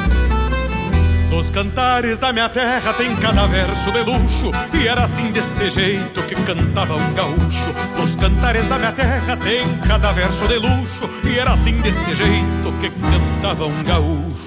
Dos 1.36 1.50
cantares 1.50 2.18
da 2.18 2.32
minha 2.32 2.48
terra 2.48 2.94
tem 2.94 3.14
cada 3.18 3.46
verso 3.46 3.92
de 3.92 4.00
luxo 4.04 4.52
E 4.74 4.88
era 4.88 5.04
assim 5.04 5.34
deste 5.34 5.70
jeito 5.70 6.24
que 6.24 6.34
cantava 6.34 6.96
um 6.96 7.14
gaúcho. 7.14 7.74
Dos 7.98 8.16
cantares 8.16 8.66
da 8.70 8.78
minha 8.78 8.94
terra 8.94 9.36
tem 9.36 9.68
cada 9.86 10.14
verso 10.14 10.48
de 10.48 10.58
luxo 10.58 11.10
E 11.26 11.38
era 11.38 11.52
assim 11.52 11.82
deste 11.82 12.16
jeito 12.16 12.72
que 12.80 12.90
cantava 12.90 13.66
um 13.66 13.84
gaúcho 13.84 14.45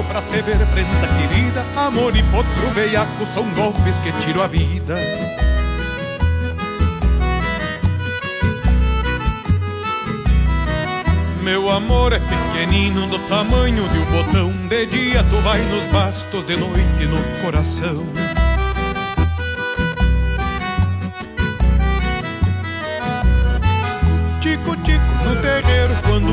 morro 0.00 0.04
pra 0.04 0.22
te 0.22 0.42
ver, 0.42 0.58
prenda 0.66 1.08
querida. 1.18 1.64
Amor 1.76 2.16
e 2.16 2.22
potro 2.24 2.70
veiaco 2.74 3.26
são 3.26 3.48
golpes 3.50 3.98
que 3.98 4.12
tiro 4.20 4.42
a 4.42 4.46
vida. 4.46 4.96
Meu 11.42 11.70
amor 11.70 12.12
é 12.12 12.20
pequenino 12.20 13.06
do 13.06 13.18
tamanho 13.28 13.88
de 13.88 13.98
um 13.98 14.04
botão. 14.06 14.52
De 14.68 14.86
dia 14.86 15.24
tu 15.24 15.36
vai 15.42 15.60
nos 15.62 15.84
bastos, 15.86 16.44
de 16.44 16.56
noite 16.56 17.06
no 17.06 17.42
coração 17.42 18.29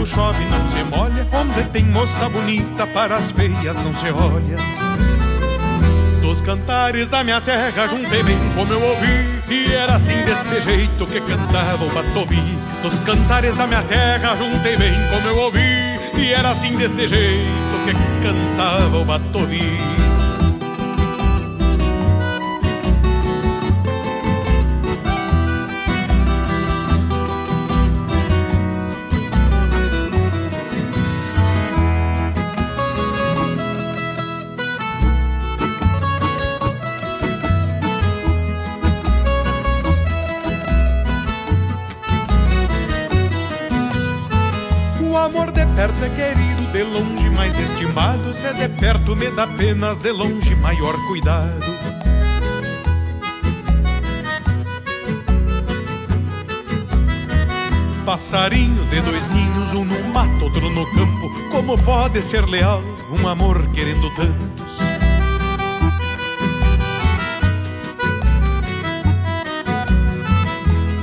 chove 0.08 0.44
não 0.46 0.66
se 0.68 0.84
molha. 0.84 1.28
Onde 1.34 1.64
tem 1.70 1.84
moça 1.86 2.30
bonita, 2.30 2.88
para 2.88 3.18
as 3.18 3.32
feias 3.32 3.78
não 3.78 3.94
se 3.94 4.10
olha. 4.12 4.58
Dos 6.22 6.42
cantares 6.42 7.08
da 7.08 7.24
minha 7.24 7.40
terra, 7.42 7.88
juntei 7.88 8.24
bem 8.24 8.38
como 8.56 8.74
eu 8.74 8.82
ouvi. 8.82 9.42
E 9.50 9.74
era 9.74 9.96
assim 9.96 10.22
deste 10.24 10.62
jeito 10.62 11.06
que 11.06 11.22
cantava 11.22 11.86
o 11.86 11.90
batovi. 11.90 12.44
Dos 12.82 12.98
cantares 13.00 13.56
da 13.56 13.68
minha 13.68 13.84
terra, 13.84 14.36
juntei 14.36 14.78
bem 14.78 14.94
como 15.10 15.28
eu 15.28 15.38
ouvi. 15.38 15.98
E 16.18 16.34
era 16.34 16.50
assim 16.50 16.76
deste 16.76 17.08
jeito 17.08 17.84
que 17.86 17.94
cantava 18.24 18.98
o 18.98 19.06
batovi 19.06 20.07
Perto 46.08 46.22
é 46.22 46.34
querido, 46.34 46.72
de 46.72 46.84
longe 46.84 47.30
mais 47.30 47.60
estimado. 47.60 48.34
Se 48.34 48.46
é 48.46 48.54
de 48.54 48.70
perto 48.80 49.16
me 49.16 49.30
dá 49.32 49.46
penas, 49.46 49.98
de 49.98 50.12
longe 50.12 50.56
maior 50.56 50.96
cuidado. 51.08 51.66
Passarinho 58.06 58.86
de 58.86 59.02
dois 59.02 59.28
ninhos, 59.28 59.74
um 59.74 59.84
no 59.84 60.02
mato, 60.14 60.46
outro 60.46 60.70
no 60.70 60.86
campo. 60.94 61.50
Como 61.52 61.78
pode 61.80 62.24
ser 62.24 62.46
leal 62.46 62.82
um 63.12 63.28
amor 63.28 63.68
querendo 63.74 64.10
tantos? 64.16 64.78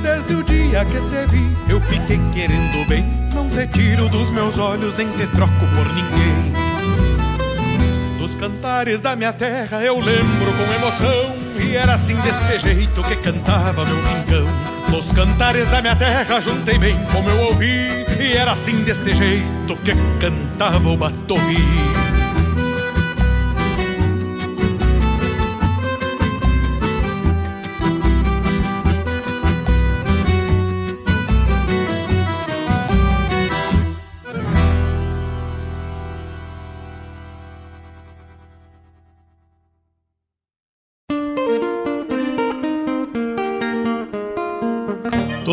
Desde 0.01 0.33
o 0.33 0.43
dia 0.43 0.83
que 0.85 0.99
te 0.99 1.27
vi, 1.29 1.55
eu 1.69 1.79
fiquei 1.81 2.19
querendo 2.33 2.87
bem. 2.87 3.24
Não 3.45 3.49
te 3.49 3.67
tiro 3.67 4.09
dos 4.09 4.29
meus 4.31 4.57
olhos, 4.57 4.95
nem 4.95 5.07
te 5.11 5.27
troco 5.27 5.53
por 5.53 5.85
ninguém. 5.93 6.53
Dos 8.17 8.33
cantares 8.33 9.01
da 9.01 9.15
minha 9.15 9.31
terra 9.33 9.83
eu 9.83 9.99
lembro 9.99 10.51
com 10.51 10.73
emoção. 10.73 11.35
E 11.59 11.75
era 11.75 11.93
assim 11.93 12.15
deste 12.15 12.59
jeito 12.59 13.03
que 13.03 13.15
cantava 13.17 13.85
meu 13.85 13.97
rincão. 13.97 14.47
Dos 14.89 15.11
cantares 15.11 15.69
da 15.69 15.81
minha 15.81 15.95
terra 15.95 16.41
juntei 16.41 16.77
bem 16.77 16.97
como 17.11 17.27
eu 17.27 17.47
ouvi 17.47 18.05
E 18.19 18.33
era 18.37 18.51
assim 18.51 18.83
deste 18.83 19.15
jeito 19.15 19.75
que 19.77 19.93
cantava 20.19 20.89
o 20.89 20.95
batovi 20.95 21.94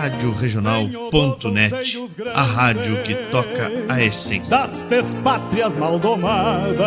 Rádio 0.00 0.32
Regional.net, 0.32 1.74
a 2.32 2.42
rádio 2.42 3.02
que 3.02 3.14
toca 3.30 3.70
a 3.86 4.02
essência 4.02 4.48
das 4.48 4.80
despátrias 4.88 5.74
maldomadas 5.74 6.78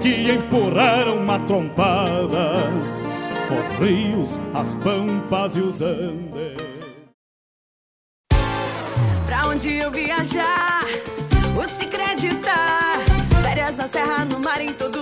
que 0.00 0.30
empurraram 0.30 1.18
matrompadas 1.24 3.02
os 3.50 3.78
rios, 3.80 4.40
as 4.54 4.74
pampas 4.76 5.56
e 5.56 5.60
os 5.60 5.82
andes. 5.82 6.54
Pra 9.26 9.48
onde 9.48 9.74
eu 9.74 9.90
viajar, 9.90 10.84
o 11.58 11.64
se 11.64 11.86
acreditar. 11.86 13.00
Férias 13.42 13.76
na 13.76 13.88
serra, 13.88 14.24
no 14.24 14.38
mar, 14.38 14.60
em 14.60 14.72
todo 14.72 14.99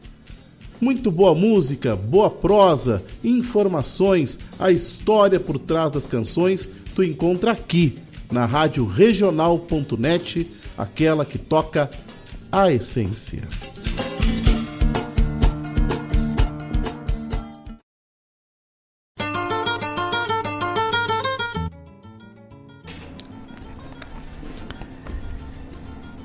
Muito 0.80 1.10
boa 1.10 1.34
música, 1.34 1.94
boa 1.94 2.30
prosa, 2.30 3.04
informações, 3.22 4.38
a 4.58 4.70
história 4.70 5.38
por 5.38 5.58
trás 5.58 5.92
das 5.92 6.06
canções, 6.06 6.70
tu 6.94 7.04
encontra 7.04 7.52
aqui 7.52 7.98
na 8.32 8.46
rádio 8.46 8.86
regional.net, 8.86 10.50
aquela 10.78 11.26
que 11.26 11.36
toca 11.36 11.90
a 12.50 12.72
essência. 12.72 13.46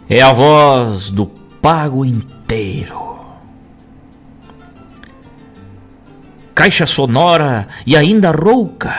É 0.08 0.22
a 0.22 0.32
voz 0.32 1.10
do 1.10 1.26
pago 1.62 2.06
inteiro. 2.06 3.25
Caixa 6.56 6.86
sonora 6.86 7.68
e 7.86 7.98
ainda 7.98 8.32
rouca. 8.32 8.96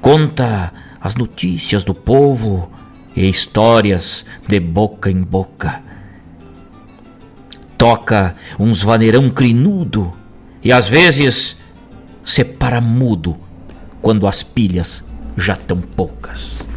Conta 0.00 0.72
as 1.00 1.16
notícias 1.16 1.82
do 1.82 1.92
povo 1.92 2.70
e 3.16 3.28
histórias 3.28 4.24
de 4.46 4.60
boca 4.60 5.10
em 5.10 5.20
boca. 5.20 5.82
Toca 7.76 8.36
uns 8.56 8.84
vaneirão 8.84 9.28
crinudo 9.28 10.12
e 10.62 10.72
às 10.72 10.86
vezes 10.88 11.56
separa 12.24 12.80
mudo 12.80 13.36
quando 14.00 14.28
as 14.28 14.44
pilhas 14.44 15.10
já 15.36 15.56
tão 15.56 15.80
poucas. 15.80 16.68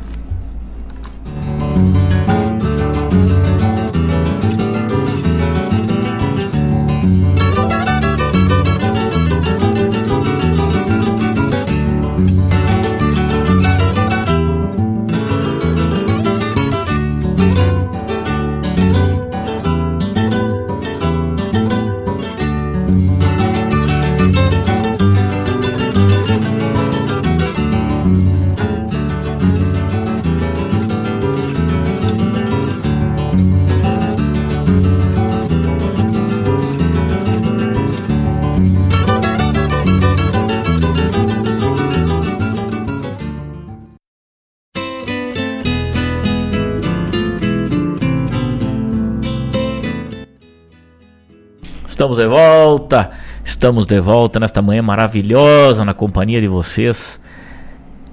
Estamos 53.65 53.87
de 53.87 53.99
volta 53.99 54.39
nesta 54.39 54.61
manhã 54.61 54.83
maravilhosa 54.83 55.83
na 55.83 55.91
companhia 55.91 56.39
de 56.39 56.47
vocês 56.47 57.19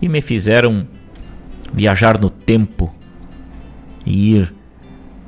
e 0.01 0.09
me 0.09 0.23
fizeram 0.23 0.89
viajar 1.71 2.19
no 2.19 2.31
tempo 2.31 2.91
e 4.07 4.37
ir 4.37 4.55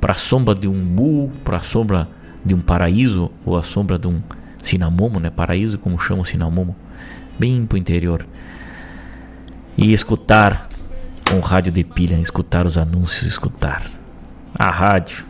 para 0.01 0.13
a 0.13 0.15
sombra 0.15 0.55
de 0.55 0.67
um 0.67 0.83
bu, 0.83 1.29
para 1.43 1.57
a 1.57 1.59
sombra 1.59 2.09
de 2.43 2.55
um 2.55 2.59
paraíso 2.59 3.29
ou 3.45 3.55
a 3.55 3.61
sombra 3.61 3.99
de 3.99 4.07
um 4.07 4.19
cinamomo, 4.63 5.19
né? 5.19 5.29
Paraíso 5.29 5.77
como 5.77 5.99
chama 5.99 6.23
o 6.23 6.25
cinamomo, 6.25 6.75
bem 7.37 7.63
pro 7.63 7.77
interior. 7.77 8.25
E 9.77 9.93
escutar 9.93 10.67
com 11.29 11.39
rádio 11.39 11.71
de 11.71 11.83
pilha, 11.83 12.15
escutar 12.15 12.65
os 12.65 12.79
anúncios, 12.79 13.27
escutar 13.27 13.83
a 14.57 14.71
rádio 14.71 15.23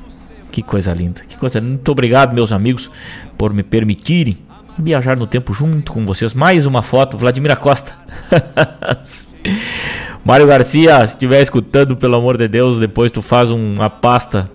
que 0.53 0.63
coisa 0.63 0.93
linda, 0.93 1.19
que 1.27 1.35
coisa 1.35 1.59
linda. 1.59 1.73
Muito 1.73 1.91
obrigado, 1.91 2.33
meus 2.33 2.53
amigos, 2.53 2.89
por 3.37 3.53
me 3.53 3.61
permitirem 3.61 4.44
viajar 4.77 5.15
no 5.15 5.27
tempo 5.27 5.53
junto 5.53 5.91
com 5.91 6.05
vocês. 6.05 6.33
Mais 6.33 6.65
uma 6.65 6.81
foto, 6.81 7.17
Vladimir 7.17 7.55
Costa. 7.57 7.93
Mário 10.23 10.47
Garcia, 10.47 10.99
se 11.01 11.15
estiver 11.15 11.41
escutando, 11.41 11.95
pelo 11.95 12.15
amor 12.15 12.37
de 12.37 12.47
Deus, 12.47 12.79
depois 12.79 13.11
tu 13.11 13.21
faz 13.21 13.51
uma 13.51 13.89
pasta 13.89 14.49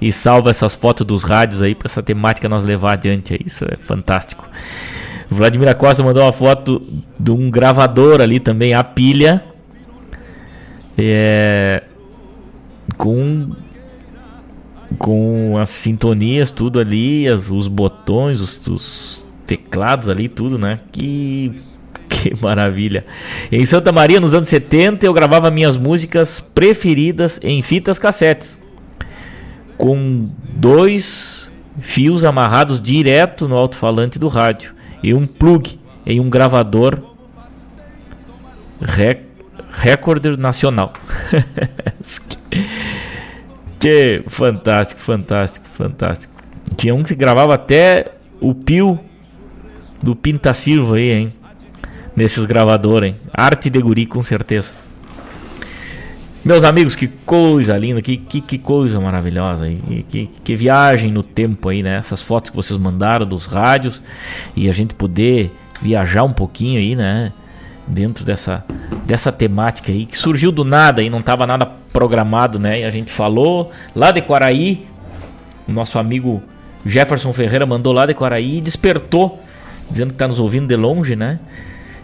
e 0.00 0.12
salva 0.12 0.50
essas 0.50 0.74
fotos 0.74 1.06
dos 1.06 1.22
rádios 1.22 1.62
aí 1.62 1.74
para 1.74 1.86
essa 1.86 2.02
temática 2.02 2.48
nós 2.48 2.62
levar 2.62 2.92
adiante. 2.92 3.40
Isso 3.44 3.64
é 3.64 3.76
fantástico. 3.76 4.46
Vladimir 5.28 5.74
Costa 5.76 6.02
mandou 6.02 6.22
uma 6.22 6.32
foto 6.32 6.82
de 7.18 7.30
um 7.30 7.50
gravador 7.50 8.20
ali 8.20 8.38
também, 8.38 8.74
a 8.74 8.84
pilha. 8.84 9.42
É, 10.98 11.82
com 12.96 13.50
com 14.98 15.58
as 15.58 15.70
sintonias, 15.70 16.52
tudo 16.52 16.78
ali, 16.78 17.28
as, 17.28 17.50
os 17.50 17.68
botões, 17.68 18.40
os, 18.40 18.66
os, 18.68 19.25
teclados 19.46 20.08
ali, 20.08 20.28
tudo, 20.28 20.58
né? 20.58 20.80
Que, 20.92 21.52
que 22.08 22.32
maravilha. 22.42 23.04
Em 23.50 23.64
Santa 23.64 23.92
Maria, 23.92 24.20
nos 24.20 24.34
anos 24.34 24.48
70, 24.48 25.06
eu 25.06 25.12
gravava 25.12 25.50
minhas 25.50 25.76
músicas 25.76 26.40
preferidas 26.40 27.40
em 27.42 27.62
fitas 27.62 27.98
cassetes, 27.98 28.60
com 29.76 30.26
dois 30.52 31.50
fios 31.78 32.24
amarrados 32.24 32.80
direto 32.80 33.46
no 33.46 33.56
alto-falante 33.56 34.18
do 34.18 34.28
rádio 34.28 34.74
e 35.02 35.12
um 35.12 35.26
plug 35.26 35.78
em 36.06 36.20
um 36.20 36.30
gravador 36.30 37.02
rec 38.80 39.26
Recorder 39.70 40.38
Nacional. 40.38 40.92
Que 43.78 44.22
fantástico, 44.26 45.00
fantástico, 45.00 45.66
fantástico. 45.68 46.32
Tinha 46.76 46.94
um 46.94 47.02
que 47.02 47.10
se 47.10 47.14
gravava 47.14 47.54
até 47.54 48.12
o 48.40 48.54
pio 48.54 48.98
do 50.02 50.14
Pinta 50.14 50.52
Silva 50.54 50.96
aí, 50.96 51.10
hein? 51.12 51.28
Nesses 52.14 52.44
gravadores, 52.44 53.10
hein? 53.10 53.16
Arte 53.32 53.68
de 53.68 53.80
guri, 53.80 54.06
com 54.06 54.22
certeza. 54.22 54.72
Meus 56.44 56.62
amigos, 56.62 56.94
que 56.94 57.08
coisa 57.08 57.76
linda, 57.76 58.00
que, 58.00 58.16
que, 58.16 58.40
que 58.40 58.58
coisa 58.58 59.00
maravilhosa, 59.00 59.68
que, 59.68 60.02
que, 60.08 60.30
que, 60.44 60.56
viagem 60.56 61.10
no 61.10 61.24
tempo 61.24 61.68
aí, 61.68 61.82
né? 61.82 61.96
Essas 61.96 62.22
fotos 62.22 62.50
que 62.50 62.56
vocês 62.56 62.78
mandaram 62.78 63.26
dos 63.26 63.46
rádios 63.46 64.02
e 64.54 64.68
a 64.68 64.72
gente 64.72 64.94
poder 64.94 65.52
viajar 65.82 66.22
um 66.22 66.32
pouquinho 66.32 66.78
aí, 66.78 66.94
né? 66.94 67.32
dentro 67.86 68.24
dessa, 68.24 68.64
dessa 69.04 69.30
temática 69.30 69.92
aí, 69.92 70.06
que 70.06 70.18
surgiu 70.18 70.50
do 70.50 70.64
nada 70.64 71.02
e 71.02 71.08
não 71.08 71.20
estava 71.20 71.46
nada 71.46 71.66
programado, 71.92 72.58
né? 72.58 72.80
E 72.80 72.84
a 72.84 72.90
gente 72.90 73.10
falou 73.10 73.70
lá 73.94 74.10
de 74.10 74.20
Quaraí, 74.20 74.86
o 75.68 75.72
nosso 75.72 75.98
amigo 75.98 76.42
Jefferson 76.84 77.32
Ferreira 77.32 77.64
mandou 77.64 77.92
lá 77.92 78.06
de 78.06 78.14
Quaraí 78.14 78.58
e 78.58 78.60
despertou, 78.60 79.40
dizendo 79.90 80.08
que 80.08 80.14
está 80.14 80.28
nos 80.28 80.40
ouvindo 80.40 80.66
de 80.66 80.76
longe, 80.76 81.16
né? 81.16 81.38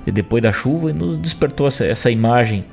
E 0.07 0.11
depois 0.11 0.43
da 0.43 0.53
chuva, 0.53 0.91
e 0.91 0.93
nos 0.93 1.17
despertou 1.17 1.67
essa, 1.67 1.85
essa 1.85 2.11
imagem 2.11 2.65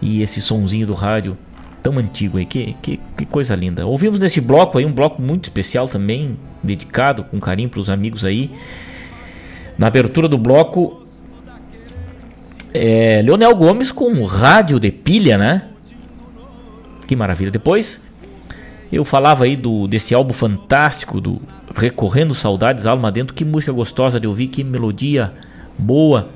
e 0.00 0.22
esse 0.22 0.40
sonzinho 0.42 0.86
do 0.86 0.94
rádio 0.94 1.36
tão 1.82 1.98
antigo 1.98 2.38
aí, 2.38 2.46
que, 2.46 2.74
que, 2.80 2.98
que, 3.16 3.26
coisa 3.26 3.54
linda. 3.54 3.86
Ouvimos 3.86 4.18
nesse 4.18 4.40
bloco 4.40 4.78
aí, 4.78 4.86
um 4.86 4.92
bloco 4.92 5.20
muito 5.20 5.44
especial 5.44 5.86
também, 5.86 6.38
dedicado 6.62 7.24
com 7.24 7.38
carinho 7.38 7.68
para 7.68 7.80
os 7.80 7.90
amigos 7.90 8.24
aí. 8.24 8.50
Na 9.76 9.88
abertura 9.88 10.26
do 10.26 10.38
bloco, 10.38 11.02
é, 12.72 13.20
Leonel 13.22 13.54
Gomes 13.54 13.92
com 13.92 14.24
rádio 14.24 14.80
de 14.80 14.90
pilha, 14.90 15.36
né? 15.36 15.68
Que 17.06 17.14
maravilha. 17.14 17.50
Depois 17.50 18.03
eu 18.94 19.04
falava 19.04 19.44
aí 19.44 19.56
do 19.56 19.88
desse 19.88 20.14
álbum 20.14 20.32
fantástico 20.32 21.20
do 21.20 21.42
Recorrendo 21.74 22.32
Saudades 22.32 22.86
Alma 22.86 23.10
Dentro. 23.10 23.34
Que 23.34 23.44
música 23.44 23.72
gostosa 23.72 24.20
de 24.20 24.26
ouvir, 24.26 24.46
que 24.48 24.62
melodia 24.62 25.32
boa. 25.76 26.28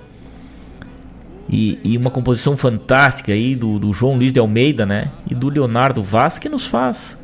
E, 1.48 1.78
e 1.82 1.96
uma 1.96 2.10
composição 2.10 2.56
fantástica 2.56 3.32
aí 3.32 3.54
do, 3.54 3.78
do, 3.78 3.92
João 3.92 4.16
Luiz 4.16 4.32
de 4.32 4.40
Almeida, 4.40 4.84
né? 4.84 5.10
E 5.30 5.34
do 5.34 5.48
Leonardo 5.48 6.02
Vaz, 6.02 6.36
que 6.36 6.48
nos 6.48 6.66
faz 6.66 7.18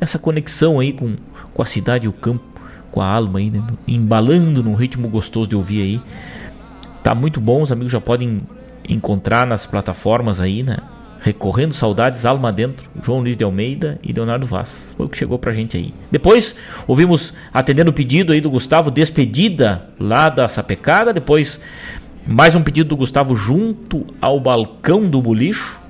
essa 0.00 0.18
conexão 0.18 0.78
aí 0.78 0.92
com, 0.92 1.16
com 1.52 1.60
a 1.60 1.66
cidade 1.66 2.06
e 2.06 2.08
o 2.08 2.12
campo, 2.12 2.44
com 2.90 3.00
a 3.02 3.06
alma 3.06 3.40
aí, 3.40 3.50
né? 3.50 3.62
embalando 3.86 4.62
num 4.62 4.74
ritmo 4.74 5.08
gostoso 5.08 5.48
de 5.48 5.56
ouvir 5.56 5.82
aí. 5.82 6.02
Tá 7.02 7.14
muito 7.14 7.40
bom, 7.40 7.62
os 7.62 7.72
amigos 7.72 7.92
já 7.92 8.00
podem 8.00 8.42
encontrar 8.88 9.46
nas 9.46 9.66
plataformas 9.66 10.40
aí, 10.40 10.62
né? 10.62 10.78
Recorrendo 11.20 11.74
Saudades, 11.74 12.24
Alma 12.24 12.52
Dentro, 12.52 12.88
João 13.02 13.20
Luiz 13.20 13.36
de 13.36 13.44
Almeida 13.44 13.98
e 14.02 14.12
Leonardo 14.12 14.46
Vaz. 14.46 14.92
Foi 14.96 15.06
o 15.06 15.08
que 15.08 15.18
chegou 15.18 15.38
pra 15.38 15.52
gente 15.52 15.76
aí. 15.76 15.92
Depois 16.10 16.54
ouvimos, 16.86 17.34
atendendo 17.52 17.90
o 17.90 17.94
pedido 17.94 18.32
aí 18.32 18.40
do 18.40 18.50
Gustavo, 18.50 18.90
Despedida 18.90 19.88
lá 19.98 20.28
da 20.28 20.48
Sapecada. 20.48 21.12
Depois, 21.12 21.60
mais 22.26 22.54
um 22.54 22.62
pedido 22.62 22.90
do 22.90 22.96
Gustavo 22.96 23.34
junto 23.34 24.06
ao 24.20 24.38
balcão 24.38 25.06
do 25.06 25.20
bolicho. 25.20 25.80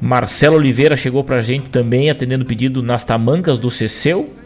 Marcelo 0.00 0.56
Oliveira 0.56 0.96
chegou 0.96 1.22
pra 1.22 1.40
gente 1.40 1.70
também, 1.70 2.10
atendendo 2.10 2.42
o 2.42 2.46
pedido 2.46 2.82
nas 2.82 3.04
tamancas 3.04 3.56
do 3.56 3.70
Ceceu. 3.70 4.41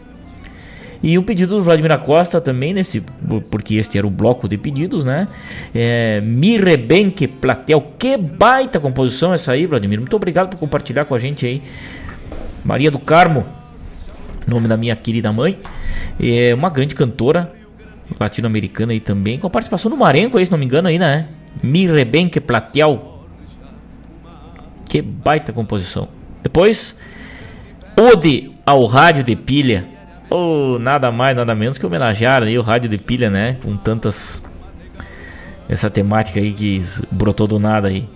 E 1.01 1.17
um 1.17 1.23
pedido 1.23 1.55
do 1.55 1.63
Vladimir 1.63 1.97
Costa 1.99 2.41
também, 2.41 2.73
nesse, 2.73 3.01
porque 3.51 3.75
este 3.75 3.97
era 3.97 4.07
o 4.07 4.09
bloco 4.09 4.47
de 4.47 4.57
pedidos, 4.57 5.03
né? 5.03 5.27
É, 5.73 6.21
Mi 6.21 6.57
Rebenque 6.57 7.27
Platel. 7.27 7.93
Que 7.97 8.17
baita 8.17 8.79
composição 8.79 9.33
essa 9.33 9.51
aí, 9.51 9.65
Vladimir. 9.65 9.99
Muito 9.99 10.15
obrigado 10.15 10.49
por 10.49 10.57
compartilhar 10.57 11.05
com 11.05 11.13
a 11.13 11.19
gente 11.19 11.45
aí. 11.45 11.61
Maria 12.65 12.89
do 12.89 12.99
Carmo, 12.99 13.45
nome 14.47 14.67
da 14.67 14.75
minha 14.75 14.95
querida 14.95 15.31
mãe. 15.31 15.59
É 16.19 16.53
uma 16.53 16.69
grande 16.69 16.95
cantora 16.95 17.51
latino-americana 18.19 18.93
aí 18.93 18.99
também, 18.99 19.37
com 19.37 19.49
participação 19.49 19.91
do 19.91 19.97
Marenco 19.97 20.37
aí, 20.37 20.45
se 20.45 20.51
não 20.51 20.57
me 20.57 20.65
engano, 20.65 20.87
aí, 20.87 20.97
né? 20.97 21.27
Mi 21.61 21.85
Rebenque 21.85 22.39
Platel. 22.39 23.23
Que 24.89 25.01
baita 25.01 25.51
composição. 25.51 26.07
Depois, 26.41 26.97
Ode 27.99 28.51
ao 28.65 28.85
Rádio 28.85 29.23
de 29.23 29.35
Pilha 29.35 29.96
ou 30.29 30.77
nada 30.79 31.11
mais, 31.11 31.35
nada 31.35 31.55
menos 31.55 31.77
que 31.77 31.85
homenagear 31.85 32.43
aí 32.43 32.57
o 32.57 32.61
rádio 32.61 32.89
de 32.89 32.97
pilha, 32.97 33.29
né? 33.29 33.57
Com 33.63 33.75
tantas. 33.77 34.43
Essa 35.69 35.89
temática 35.89 36.39
aí 36.39 36.53
que 36.53 36.81
brotou 37.11 37.47
do 37.47 37.59
nada 37.59 37.89
aí. 37.89 38.07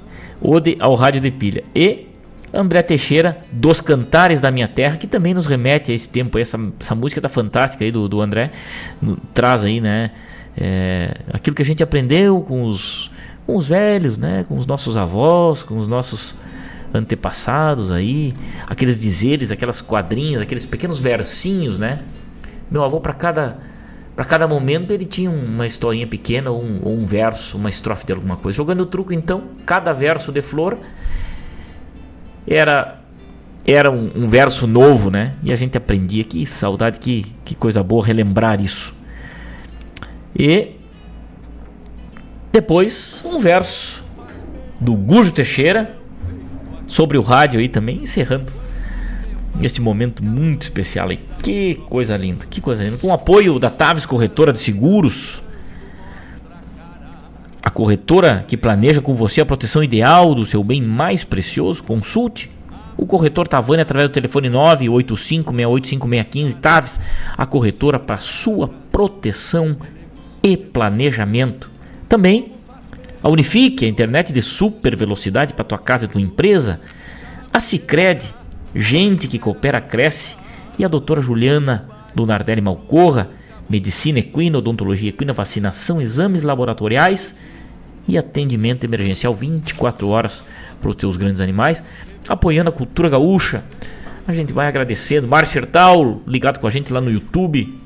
Ode 0.42 0.78
ao 0.80 0.96
rádio 0.96 1.20
de 1.20 1.32
pilha. 1.32 1.64
E 1.76 2.08
André 2.54 2.82
Teixeira, 2.82 3.38
Dos 3.52 3.80
Cantares 3.80 4.42
da 4.42 4.52
Minha 4.52 4.68
Terra, 4.68 4.98
que 4.98 5.08
também 5.08 5.34
nos 5.34 5.46
remete 5.46 5.92
a 5.92 5.96
esse 5.96 6.08
tempo 6.08 6.38
essa, 6.38 6.60
essa 6.80 6.96
música 6.96 7.22
tá 7.22 7.30
fantástica 7.30 7.84
aí 7.84 7.92
do, 7.92 8.08
do 8.08 8.22
André. 8.22 8.52
Traz 9.34 9.64
aí, 9.64 9.80
né? 9.80 10.12
É, 10.58 11.16
aquilo 11.32 11.56
que 11.56 11.62
a 11.62 11.66
gente 11.66 11.82
aprendeu 11.82 12.42
com 12.42 12.64
os, 12.64 13.12
com 13.46 13.56
os 13.56 13.68
velhos, 13.68 14.18
né? 14.18 14.46
Com 14.48 14.58
os 14.58 14.66
nossos 14.66 14.98
avós, 14.98 15.64
com 15.64 15.78
os 15.78 15.88
nossos 15.88 16.36
antepassados 16.94 17.92
aí, 17.92 18.34
aqueles 18.68 19.00
dizeres, 19.00 19.52
aquelas 19.52 19.82
quadrinhas, 19.82 20.42
aqueles 20.42 20.66
pequenos 20.66 21.00
versinhos, 21.00 21.80
né? 21.80 22.00
Meu 22.70 22.84
avô 22.84 23.00
para 23.00 23.14
cada 23.14 23.60
para 24.16 24.26
cada 24.26 24.48
momento 24.48 24.92
ele 24.92 25.06
tinha 25.06 25.32
uma 25.32 25.66
historinha 25.66 26.06
pequena 26.06 26.52
ou 26.52 26.62
um, 26.62 26.82
um, 27.00 27.06
verso, 27.06 27.58
uma 27.58 27.70
estrofe 27.70 28.06
de 28.06 28.12
alguma 28.12 28.36
coisa. 28.36 28.58
Jogando 28.58 28.82
o 28.82 28.86
truco 28.86 29.14
então, 29.14 29.46
cada 29.66 29.94
verso 29.94 30.32
de 30.32 30.42
flor 30.42 30.78
era 32.46 33.00
era 33.66 33.92
um, 33.92 34.10
um, 34.16 34.28
verso 34.28 34.68
novo, 34.68 35.10
né? 35.10 35.36
E 35.44 35.52
a 35.52 35.56
gente 35.56 35.78
aprendia. 35.78 36.24
Que 36.24 36.46
saudade, 36.46 37.00
que, 37.00 37.26
que 37.46 37.56
coisa 37.56 37.82
boa 37.84 38.06
relembrar 38.06 38.62
isso. 38.62 38.96
E 40.38 40.76
depois 42.52 43.24
um 43.26 43.40
verso 43.40 44.04
do 44.80 44.94
Gujo 44.96 45.32
Teixeira, 45.32 45.96
sobre 46.92 47.18
o 47.18 47.22
rádio 47.22 47.62
aí 47.62 47.70
também, 47.70 48.02
encerrando 48.04 48.52
esse 49.62 49.80
momento 49.80 50.22
muito 50.24 50.64
especial 50.64 51.10
aí. 51.10 51.20
Que 51.42 51.76
coisa 51.90 52.18
linda, 52.18 52.46
que 52.50 52.60
coisa 52.60 52.84
linda. 52.84 52.98
Com 52.98 53.08
o 53.08 53.14
apoio 53.14 53.58
da 53.60 53.70
Taves 53.70 54.06
Corretora 54.06 54.52
de 54.52 54.60
Seguros, 54.60 55.42
a 57.64 57.70
corretora 57.70 58.44
que 58.48 58.58
planeja 58.58 59.02
com 59.02 59.16
você 59.16 59.40
a 59.40 59.46
proteção 59.46 59.82
ideal 59.82 60.36
do 60.36 60.46
seu 60.46 60.62
bem 60.64 60.82
mais 60.82 61.24
precioso, 61.24 61.84
consulte 61.84 62.52
O 62.98 63.06
corretor 63.06 63.48
Tavani 63.48 63.82
através 63.82 64.10
do 64.10 64.14
telefone 64.14 64.50
985685515 64.50 66.56
Taves, 66.56 67.00
a 67.38 67.46
corretora 67.46 67.98
para 67.98 68.18
sua 68.18 68.70
proteção 68.92 69.78
e 70.44 70.58
planejamento. 70.58 71.72
Também 72.10 72.52
a 73.24 73.30
Unifique, 73.30 73.86
a 73.86 73.88
internet 73.88 74.34
de 74.34 74.42
super 74.42 74.96
velocidade 74.96 75.54
para 75.54 75.64
tua 75.64 75.78
casa 75.78 76.06
e 76.06 76.08
tua 76.08 76.22
empresa. 76.22 76.80
A 77.54 77.60
Cicred, 77.60 78.34
gente 78.76 79.28
que 79.28 79.38
coopera 79.38 79.80
cresce. 79.80 80.38
E 80.80 80.86
a 80.86 80.88
doutora 80.88 81.22
Juliana 81.22 81.88
do 82.16 82.26
Nardelli 82.26 82.62
Malcorra, 82.62 83.30
medicina 83.70 84.20
equina, 84.20 84.58
odontologia 84.58 85.10
equina, 85.10 85.34
vacinação, 85.34 86.02
exames 86.02 86.42
laboratoriais 86.42 87.38
e 88.08 88.18
atendimento 88.18 88.84
emergencial 88.84 89.34
24 89.34 90.08
horas 90.08 90.44
para 90.82 90.90
os 90.90 90.96
teus 90.96 91.18
grandes 91.18 91.40
animais, 91.40 91.84
apoiando 92.28 92.70
a 92.70 92.74
cultura 92.74 93.10
gaúcha. 93.10 93.64
A 94.28 94.34
gente 94.34 94.54
vai 94.54 94.68
agradecendo. 94.68 95.28
Márcio 95.28 95.62
ligado 96.26 96.60
com 96.60 96.68
a 96.68 96.70
gente 96.70 96.92
lá 96.92 97.02
no 97.02 97.12
YouTube. 97.12 97.80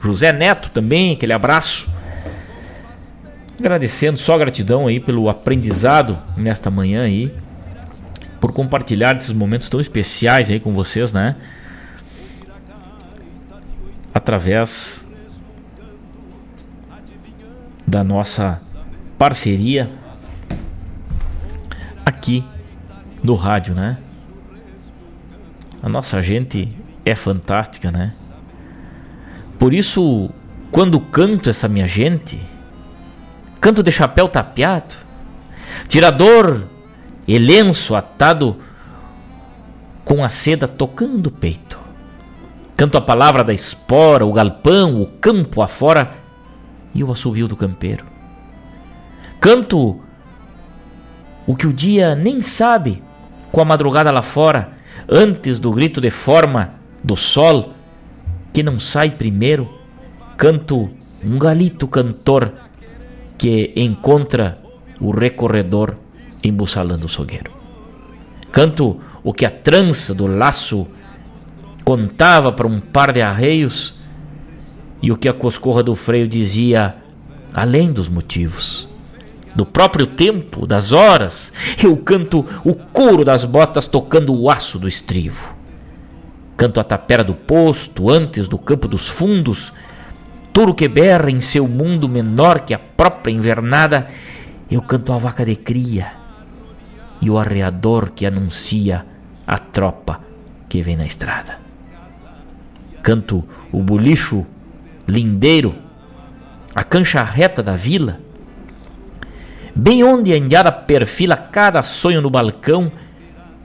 José 0.00 0.32
Neto 0.32 0.70
também, 0.70 1.12
aquele 1.12 1.32
abraço. 1.32 1.88
Agradecendo, 3.58 4.18
só 4.18 4.36
gratidão 4.36 4.86
aí 4.86 5.00
pelo 5.00 5.28
aprendizado 5.28 6.18
nesta 6.36 6.70
manhã 6.70 7.02
aí. 7.04 7.34
Por 8.40 8.52
compartilhar 8.52 9.16
esses 9.16 9.32
momentos 9.32 9.68
tão 9.68 9.80
especiais 9.80 10.50
aí 10.50 10.60
com 10.60 10.74
vocês, 10.74 11.12
né? 11.12 11.36
Através 14.12 15.08
da 17.86 18.04
nossa 18.04 18.60
parceria 19.16 19.90
aqui 22.04 22.44
no 23.22 23.34
rádio, 23.34 23.74
né? 23.74 23.98
A 25.82 25.88
nossa 25.88 26.20
gente 26.20 26.68
é 27.04 27.14
fantástica, 27.14 27.90
né? 27.90 28.12
Por 29.58 29.72
isso, 29.72 30.30
quando 30.70 31.00
canto 31.00 31.48
essa 31.48 31.68
minha 31.68 31.86
gente, 31.86 32.40
canto 33.60 33.82
de 33.82 33.90
chapéu 33.90 34.28
tapeado, 34.28 34.94
tirador 35.88 36.62
e 37.26 37.38
lenço 37.38 37.94
atado 37.94 38.56
com 40.04 40.22
a 40.22 40.28
seda 40.28 40.68
tocando 40.68 41.26
o 41.26 41.30
peito. 41.30 41.78
Canto 42.76 42.98
a 42.98 43.00
palavra 43.00 43.42
da 43.42 43.54
espora, 43.54 44.24
o 44.24 44.32
galpão, 44.32 45.00
o 45.00 45.06
campo 45.06 45.62
afora 45.62 46.14
e 46.94 47.02
o 47.02 47.10
assovio 47.10 47.48
do 47.48 47.56
campeiro. 47.56 48.04
Canto 49.40 50.00
o 51.46 51.56
que 51.56 51.66
o 51.66 51.72
dia 51.72 52.14
nem 52.14 52.42
sabe 52.42 53.02
com 53.50 53.60
a 53.60 53.64
madrugada 53.64 54.10
lá 54.10 54.22
fora, 54.22 54.72
antes 55.08 55.58
do 55.58 55.70
grito 55.72 56.00
de 56.00 56.10
forma 56.10 56.74
do 57.02 57.16
sol 57.16 57.72
que 58.52 58.62
não 58.62 58.78
sai 58.78 59.10
primeiro. 59.10 59.68
Canto 60.36 60.90
um 61.24 61.38
galito 61.38 61.88
cantor 61.88 62.52
que 63.38 63.72
encontra 63.76 64.58
o 65.00 65.10
recorredor 65.10 65.96
embussalando 66.42 67.06
o 67.06 67.08
sogueiro. 67.08 67.50
Canto 68.52 68.98
o 69.22 69.32
que 69.32 69.44
a 69.44 69.50
trança 69.50 70.14
do 70.14 70.26
laço 70.26 70.86
contava 71.84 72.50
para 72.50 72.66
um 72.66 72.80
par 72.80 73.12
de 73.12 73.20
arreios 73.20 73.94
e 75.02 75.12
o 75.12 75.16
que 75.16 75.28
a 75.28 75.32
coscorra 75.32 75.82
do 75.82 75.94
freio 75.94 76.26
dizia 76.26 76.96
além 77.54 77.92
dos 77.92 78.08
motivos. 78.08 78.88
Do 79.54 79.64
próprio 79.64 80.06
tempo, 80.06 80.66
das 80.66 80.92
horas, 80.92 81.52
eu 81.82 81.96
canto 81.96 82.44
o 82.64 82.74
couro 82.74 83.24
das 83.24 83.44
botas 83.44 83.86
tocando 83.86 84.38
o 84.38 84.50
aço 84.50 84.78
do 84.78 84.86
estrivo. 84.86 85.54
Canto 86.56 86.80
a 86.80 86.84
tapera 86.84 87.24
do 87.24 87.34
posto, 87.34 88.10
antes 88.10 88.48
do 88.48 88.58
campo 88.58 88.86
dos 88.88 89.08
fundos, 89.08 89.72
touro 90.56 90.72
que 90.72 90.88
berra 90.88 91.30
em 91.30 91.38
seu 91.38 91.68
mundo 91.68 92.08
menor 92.08 92.60
que 92.60 92.72
a 92.72 92.78
própria 92.78 93.30
invernada, 93.30 94.06
eu 94.70 94.80
canto 94.80 95.12
a 95.12 95.18
vaca 95.18 95.44
de 95.44 95.54
cria 95.54 96.12
e 97.20 97.28
o 97.28 97.36
arreador 97.36 98.12
que 98.12 98.24
anuncia 98.24 99.04
a 99.46 99.58
tropa 99.58 100.18
que 100.66 100.80
vem 100.80 100.96
na 100.96 101.04
estrada. 101.04 101.58
Canto 103.02 103.44
o 103.70 103.82
bolicho 103.82 104.46
lindeiro, 105.06 105.74
a 106.74 106.82
cancha 106.82 107.22
reta 107.22 107.62
da 107.62 107.76
vila, 107.76 108.18
bem 109.74 110.02
onde 110.02 110.32
a 110.32 110.38
indiada 110.38 110.72
perfila 110.72 111.36
cada 111.36 111.82
sonho 111.82 112.22
no 112.22 112.30
balcão, 112.30 112.90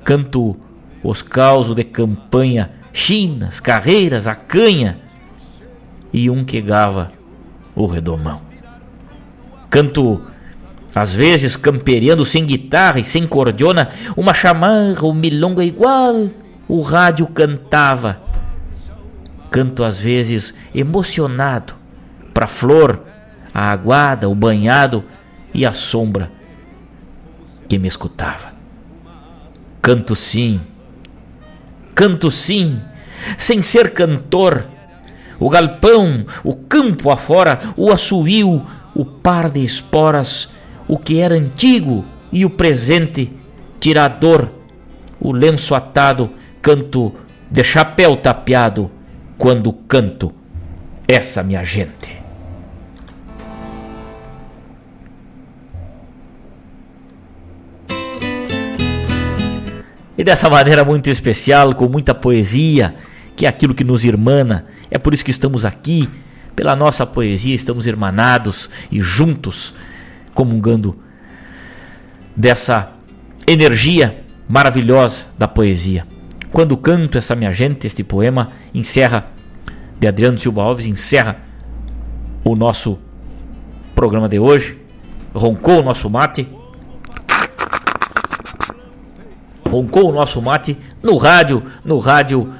canto 0.03 0.57
os 1.01 1.21
causos 1.21 1.73
de 1.73 1.85
campanha, 1.85 2.69
chinas, 2.91 3.61
carreiras, 3.61 4.27
a 4.27 4.35
canha 4.35 4.97
e 6.13 6.29
um 6.29 6.43
que 6.43 6.61
gava 6.61 7.11
o 7.75 7.85
redomão. 7.85 8.41
Canto 9.69 10.21
às 10.93 11.13
vezes 11.13 11.55
camperiando 11.55 12.25
sem 12.25 12.45
guitarra 12.45 12.99
e 12.99 13.03
sem 13.03 13.25
cordiona, 13.25 13.89
uma 14.17 14.33
chamarra, 14.33 15.05
um 15.05 15.13
milonga 15.13 15.63
igual, 15.63 16.29
o 16.67 16.81
rádio 16.81 17.27
cantava 17.27 18.21
Canto 19.51 19.83
às 19.83 19.99
vezes 19.99 20.53
emocionado 20.73 21.73
para 22.33 22.45
a 22.45 22.47
flor, 22.47 23.01
a 23.53 23.69
aguada, 23.69 24.29
o 24.29 24.33
banhado 24.33 25.03
e 25.53 25.65
a 25.65 25.73
sombra 25.73 26.31
que 27.67 27.77
me 27.77 27.89
escutava. 27.89 28.53
Canto 29.81 30.15
sim, 30.15 30.61
canto 31.93 32.31
sim, 32.31 32.79
sem 33.37 33.61
ser 33.61 33.93
cantor. 33.93 34.63
O 35.41 35.49
galpão, 35.49 36.23
o 36.43 36.53
campo 36.53 37.09
afora, 37.09 37.59
o 37.75 37.91
assuiu, 37.91 38.63
o 38.93 39.03
par 39.03 39.49
de 39.49 39.63
esporas, 39.63 40.49
o 40.87 40.99
que 40.99 41.17
era 41.17 41.33
antigo 41.33 42.05
e 42.31 42.45
o 42.45 42.49
presente, 42.51 43.31
tirador, 43.79 44.49
o 45.19 45.31
lenço 45.31 45.73
atado, 45.73 46.29
canto 46.61 47.11
de 47.49 47.63
chapéu 47.63 48.17
tapeado 48.17 48.91
quando 49.35 49.73
canto 49.73 50.31
essa 51.07 51.41
minha 51.41 51.63
gente. 51.63 52.21
E 60.15 60.23
dessa 60.23 60.47
maneira 60.51 60.85
muito 60.85 61.09
especial, 61.09 61.73
com 61.73 61.89
muita 61.89 62.13
poesia, 62.13 62.93
que 63.35 63.47
é 63.47 63.49
aquilo 63.49 63.73
que 63.73 63.83
nos 63.83 64.03
irmana. 64.03 64.67
É 64.91 64.97
por 64.97 65.13
isso 65.13 65.23
que 65.23 65.31
estamos 65.31 65.63
aqui, 65.63 66.09
pela 66.53 66.75
nossa 66.75 67.05
poesia, 67.05 67.55
estamos 67.55 67.87
irmanados 67.87 68.69
e 68.91 68.99
juntos, 68.99 69.73
comungando 70.33 70.99
dessa 72.35 72.91
energia 73.47 74.21
maravilhosa 74.49 75.27
da 75.37 75.47
poesia. 75.47 76.05
Quando 76.51 76.75
canto 76.75 77.17
essa 77.17 77.33
minha 77.35 77.53
gente, 77.53 77.87
este 77.87 78.03
poema 78.03 78.51
encerra, 78.73 79.27
de 79.97 80.07
Adriano 80.07 80.37
Silva 80.37 80.63
Alves, 80.63 80.85
encerra 80.85 81.37
o 82.43 82.55
nosso 82.55 82.99
programa 83.95 84.27
de 84.27 84.39
hoje. 84.39 84.77
Roncou 85.33 85.79
o 85.79 85.83
nosso 85.83 86.09
mate. 86.09 86.49
Roncou 89.69 90.09
o 90.09 90.11
nosso 90.11 90.41
mate 90.41 90.77
no 91.01 91.15
rádio, 91.15 91.63
no 91.85 91.99
rádio 91.99 92.53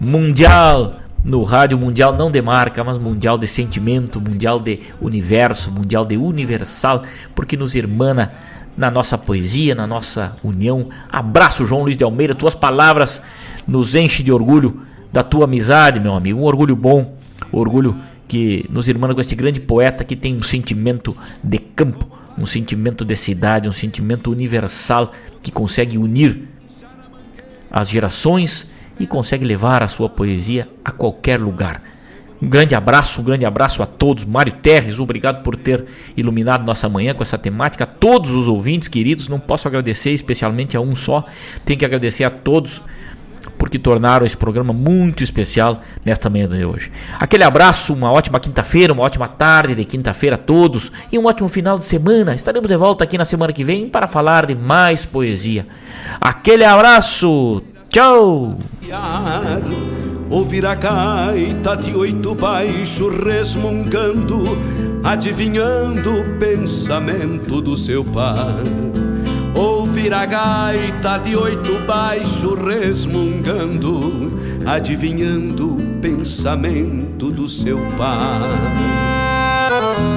mundial, 0.00 0.99
no 1.24 1.42
rádio 1.42 1.78
mundial 1.78 2.14
não 2.14 2.30
de 2.30 2.40
marca, 2.40 2.82
mas 2.82 2.98
mundial 2.98 3.36
de 3.36 3.46
sentimento, 3.46 4.20
mundial 4.20 4.58
de 4.58 4.80
universo, 5.00 5.70
mundial 5.70 6.04
de 6.04 6.16
universal, 6.16 7.02
porque 7.34 7.56
nos 7.56 7.74
irmana 7.74 8.32
na 8.76 8.90
nossa 8.90 9.18
poesia, 9.18 9.74
na 9.74 9.86
nossa 9.86 10.36
união. 10.42 10.88
Abraço, 11.10 11.66
João 11.66 11.82
Luiz 11.82 11.96
de 11.96 12.04
Almeida. 12.04 12.34
Tuas 12.34 12.54
palavras 12.54 13.22
nos 13.66 13.94
enchem 13.94 14.24
de 14.24 14.32
orgulho 14.32 14.82
da 15.12 15.22
tua 15.22 15.44
amizade, 15.44 16.00
meu 16.00 16.14
amigo. 16.14 16.40
Um 16.40 16.44
orgulho 16.44 16.74
bom, 16.74 17.16
um 17.52 17.58
orgulho 17.58 17.96
que 18.26 18.64
nos 18.70 18.88
irmana 18.88 19.14
com 19.14 19.20
este 19.20 19.34
grande 19.34 19.60
poeta 19.60 20.04
que 20.04 20.16
tem 20.16 20.36
um 20.36 20.42
sentimento 20.42 21.16
de 21.42 21.58
campo, 21.58 22.08
um 22.38 22.46
sentimento 22.46 23.04
de 23.04 23.16
cidade, 23.16 23.68
um 23.68 23.72
sentimento 23.72 24.30
universal 24.30 25.12
que 25.42 25.50
consegue 25.50 25.98
unir 25.98 26.48
as 27.70 27.88
gerações 27.88 28.66
e 29.00 29.06
consegue 29.06 29.44
levar 29.44 29.82
a 29.82 29.88
sua 29.88 30.08
poesia 30.08 30.68
a 30.84 30.92
qualquer 30.92 31.40
lugar. 31.40 31.82
Um 32.40 32.48
grande 32.48 32.74
abraço, 32.74 33.20
um 33.20 33.24
grande 33.24 33.44
abraço 33.44 33.82
a 33.82 33.86
todos. 33.86 34.24
Mário 34.24 34.52
Terres, 34.52 34.98
obrigado 34.98 35.42
por 35.42 35.56
ter 35.56 35.84
iluminado 36.16 36.64
nossa 36.64 36.88
manhã 36.88 37.12
com 37.12 37.22
essa 37.22 37.36
temática. 37.36 37.84
A 37.84 37.86
todos 37.86 38.30
os 38.30 38.46
ouvintes 38.46 38.88
queridos, 38.88 39.28
não 39.28 39.40
posso 39.40 39.66
agradecer 39.66 40.12
especialmente 40.12 40.76
a 40.76 40.80
um 40.80 40.94
só, 40.94 41.24
tenho 41.64 41.78
que 41.78 41.84
agradecer 41.84 42.24
a 42.24 42.30
todos 42.30 42.80
porque 43.58 43.78
tornaram 43.78 44.24
esse 44.24 44.36
programa 44.36 44.72
muito 44.72 45.22
especial 45.22 45.80
nesta 46.04 46.30
manhã 46.30 46.48
de 46.48 46.64
hoje. 46.64 46.90
Aquele 47.18 47.44
abraço, 47.44 47.92
uma 47.92 48.10
ótima 48.10 48.40
quinta-feira, 48.40 48.92
uma 48.92 49.02
ótima 49.02 49.28
tarde 49.28 49.74
de 49.74 49.84
quinta-feira 49.84 50.36
a 50.36 50.38
todos 50.38 50.90
e 51.12 51.18
um 51.18 51.26
ótimo 51.26 51.48
final 51.48 51.78
de 51.78 51.84
semana. 51.84 52.34
Estaremos 52.34 52.68
de 52.68 52.76
volta 52.76 53.04
aqui 53.04 53.18
na 53.18 53.24
semana 53.24 53.52
que 53.52 53.64
vem 53.64 53.88
para 53.88 54.06
falar 54.06 54.46
de 54.46 54.54
mais 54.54 55.04
poesia. 55.04 55.66
Aquele 56.20 56.64
abraço, 56.64 57.62
tchau! 57.90 58.54
Ouvir 60.30 60.64
a 60.64 60.76
gaita 60.76 61.76
de 61.76 61.96
oito 61.96 62.36
baixo 62.36 63.08
resmungando, 63.08 64.44
adivinhando 65.02 66.20
o 66.20 66.38
pensamento 66.38 67.60
do 67.60 67.76
seu 67.76 68.04
par. 68.04 68.62
Ouvir 69.54 70.14
a 70.14 70.24
gaita 70.24 71.18
de 71.18 71.34
oito 71.34 71.80
baixo 71.80 72.54
resmungando, 72.54 74.32
adivinhando 74.64 75.74
o 75.74 76.00
pensamento 76.00 77.30
do 77.30 77.48
seu 77.48 77.78
pai. 77.98 80.09